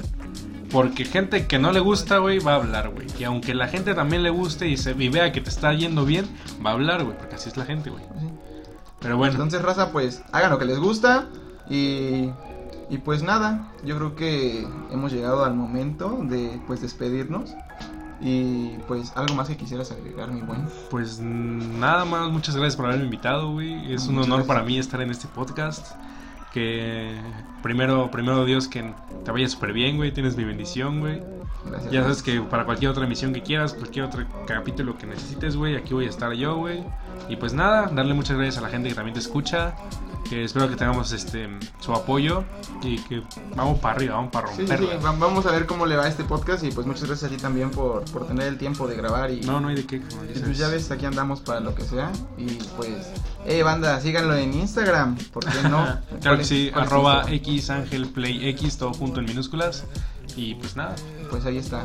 Porque 0.70 1.04
gente 1.04 1.46
que 1.46 1.58
no 1.58 1.70
le 1.72 1.78
gusta, 1.80 2.18
güey, 2.18 2.40
va 2.40 2.52
a 2.52 2.56
hablar, 2.56 2.90
güey. 2.90 3.06
Y 3.18 3.24
aunque 3.24 3.54
la 3.54 3.68
gente 3.68 3.94
también 3.94 4.22
le 4.24 4.30
guste 4.30 4.68
y, 4.68 4.76
se, 4.76 4.92
y 4.98 5.08
vea 5.08 5.30
que 5.30 5.40
te 5.40 5.48
está 5.48 5.72
yendo 5.74 6.04
bien, 6.04 6.26
va 6.64 6.70
a 6.70 6.72
hablar, 6.72 7.04
güey. 7.04 7.16
Porque 7.16 7.36
así 7.36 7.48
es 7.48 7.56
la 7.56 7.64
gente, 7.64 7.90
güey. 7.90 8.02
Sí. 8.18 8.26
Pero 9.00 9.16
bueno, 9.16 9.34
Entonces, 9.34 9.62
raza, 9.62 9.92
pues 9.92 10.22
hagan 10.32 10.50
lo 10.50 10.58
que 10.58 10.64
les 10.64 10.78
gusta 10.78 11.28
y 11.70 12.30
y 12.88 12.98
pues 12.98 13.22
nada, 13.24 13.72
yo 13.84 13.96
creo 13.96 14.14
que 14.14 14.64
hemos 14.92 15.12
llegado 15.12 15.44
al 15.44 15.54
momento 15.54 16.20
de 16.22 16.60
pues 16.68 16.80
despedirnos 16.80 17.52
y 18.20 18.78
pues 18.88 19.12
algo 19.16 19.34
más 19.34 19.48
que 19.48 19.56
quisieras 19.56 19.92
agregar, 19.92 20.30
mi 20.30 20.40
buen. 20.40 20.66
pues 20.90 21.20
nada 21.20 22.04
más, 22.04 22.30
muchas 22.30 22.56
gracias 22.56 22.76
por 22.76 22.86
haberme 22.86 23.04
invitado, 23.04 23.52
güey. 23.52 23.92
Es 23.92 24.06
un 24.06 24.16
honor 24.16 24.26
gracias. 24.28 24.46
para 24.46 24.62
mí 24.62 24.78
estar 24.78 25.00
en 25.00 25.10
este 25.10 25.28
podcast. 25.28 25.94
Que 26.52 27.14
primero, 27.62 28.10
primero 28.10 28.46
Dios 28.46 28.66
que 28.66 28.94
te 29.24 29.30
vaya 29.30 29.46
súper 29.46 29.74
bien, 29.74 29.96
güey. 29.96 30.12
Tienes 30.12 30.38
mi 30.38 30.44
bendición, 30.44 31.00
güey. 31.00 31.22
Gracias. 31.66 31.92
Ya 31.92 32.02
sabes 32.02 32.22
que 32.22 32.40
para 32.40 32.64
cualquier 32.64 32.90
otra 32.90 33.04
emisión 33.04 33.34
que 33.34 33.42
quieras, 33.42 33.74
cualquier 33.74 34.06
otro 34.06 34.24
capítulo 34.46 34.96
que 34.96 35.06
necesites, 35.06 35.54
güey, 35.54 35.76
aquí 35.76 35.92
voy 35.92 36.06
a 36.06 36.08
estar 36.08 36.32
yo, 36.32 36.56
güey. 36.56 36.82
Y 37.28 37.36
pues 37.36 37.52
nada, 37.52 37.90
darle 37.92 38.14
muchas 38.14 38.36
gracias 38.36 38.58
a 38.58 38.60
la 38.60 38.68
gente 38.68 38.88
que 38.88 38.94
también 38.94 39.14
te 39.14 39.20
escucha. 39.20 39.74
Que 40.28 40.42
espero 40.42 40.68
que 40.68 40.74
tengamos 40.74 41.12
este 41.12 41.48
su 41.78 41.92
apoyo 41.92 42.42
y 42.82 42.98
que 42.98 43.22
vamos 43.54 43.78
para 43.78 43.94
arriba, 43.94 44.16
vamos 44.16 44.32
para 44.32 44.48
Sí, 44.48 44.66
sí, 44.66 44.74
sí, 44.76 44.88
va- 45.04 45.12
vamos 45.12 45.46
a 45.46 45.52
ver 45.52 45.66
cómo 45.66 45.86
le 45.86 45.94
va 45.96 46.02
a 46.06 46.08
este 46.08 46.24
podcast 46.24 46.64
y 46.64 46.72
pues 46.72 46.84
muchas 46.84 47.04
gracias 47.04 47.30
a 47.30 47.36
ti 47.36 47.40
también 47.40 47.70
por, 47.70 48.04
por 48.10 48.26
tener 48.26 48.48
el 48.48 48.58
tiempo 48.58 48.88
de 48.88 48.96
grabar 48.96 49.30
y, 49.30 49.40
No, 49.42 49.60
no 49.60 49.68
hay 49.68 49.76
de 49.76 49.86
qué. 49.86 50.00
como 50.00 50.24
y 50.24 50.36
pues 50.36 50.58
ya 50.58 50.66
ves, 50.66 50.90
aquí 50.90 51.06
andamos 51.06 51.42
para 51.42 51.60
lo 51.60 51.76
que 51.76 51.82
sea 51.84 52.10
y 52.36 52.46
pues, 52.76 53.06
eh 53.44 53.62
banda, 53.62 54.00
síganlo 54.00 54.34
en 54.34 54.52
Instagram, 54.52 55.16
¿por 55.32 55.44
qué 55.44 55.62
no? 55.68 55.84
claro 55.84 56.00
¿Cuál 56.22 56.38
que 56.38 56.44
sí, 56.44 56.72
arroba 56.74 57.12
Instagram? 57.18 57.34
X 57.36 57.70
Ángel 57.70 58.06
Play 58.08 58.48
X, 58.48 58.78
todo 58.78 58.94
junto 58.94 59.20
en 59.20 59.26
minúsculas. 59.26 59.84
Y 60.34 60.56
pues 60.56 60.74
nada, 60.74 60.96
Pues 61.30 61.44
ahí 61.46 61.58
está. 61.58 61.84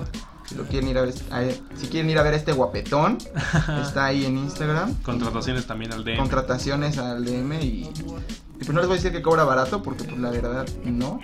Si 0.51 0.57
lo 0.57 0.65
quieren 0.65 0.89
ir 0.89 0.97
a 0.97 1.03
ver, 1.03 1.13
a- 1.31 1.77
si 1.77 1.87
quieren 1.87 2.09
ir 2.09 2.17
a 2.19 2.23
ver 2.23 2.33
a 2.33 2.35
este 2.37 2.51
guapetón, 2.51 3.17
está 3.81 4.03
ahí 4.05 4.25
en 4.25 4.37
Instagram. 4.37 4.95
contrataciones 5.01 5.65
también 5.65 5.93
al 5.93 6.03
DM. 6.03 6.17
Contrataciones 6.17 6.97
al 6.97 7.23
DM 7.23 7.53
y, 7.61 7.65
y 7.65 7.91
pues 8.57 8.69
no 8.69 8.79
les 8.81 8.87
voy 8.87 8.95
a 8.95 8.97
decir 8.97 9.13
que 9.13 9.21
cobra 9.21 9.45
barato 9.45 9.81
porque 9.81 10.03
pues 10.03 10.17
la 10.19 10.29
verdad 10.29 10.67
no. 10.83 11.21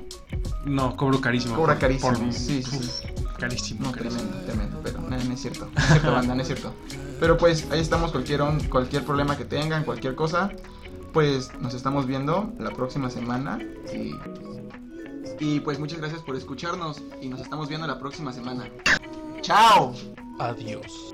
No, 0.65 0.95
cobro 0.95 1.19
carísimo. 1.19 1.55
Cobra 1.57 1.77
carísimo, 1.77 2.13
por- 2.13 2.31
sí, 2.33 2.63
sí, 2.63 2.77
uf, 2.77 3.35
Carísimo, 3.37 3.81
No, 3.83 3.91
carísimo. 3.91 4.21
tremendo, 4.23 4.45
tremendo, 4.45 4.79
pero 4.81 5.01
no, 5.01 5.09
no 5.09 5.33
es 5.33 5.41
cierto. 5.41 5.69
No 5.75 5.81
es 5.81 5.87
cierto, 5.89 6.11
banda, 6.13 6.33
no 6.33 6.41
es 6.41 6.47
cierto. 6.47 6.73
Pero 7.19 7.37
pues 7.37 7.67
ahí 7.69 7.81
estamos, 7.81 8.11
cualquier, 8.13 8.41
cualquier 8.69 9.03
problema 9.03 9.35
que 9.37 9.43
tengan, 9.45 9.83
cualquier 9.83 10.15
cosa, 10.15 10.51
pues 11.11 11.51
nos 11.59 11.73
estamos 11.73 12.07
viendo 12.07 12.53
la 12.59 12.71
próxima 12.71 13.09
semana. 13.09 13.59
Y, 13.93 14.15
y 15.39 15.59
pues 15.59 15.79
muchas 15.79 15.99
gracias 15.99 16.21
por 16.21 16.35
escucharnos 16.35 17.01
y 17.21 17.27
nos 17.27 17.41
estamos 17.41 17.67
viendo 17.67 17.87
la 17.87 17.99
próxima 17.99 18.33
semana. 18.33 18.69
¡Chao! 19.41 19.93
Adiós. 20.39 21.13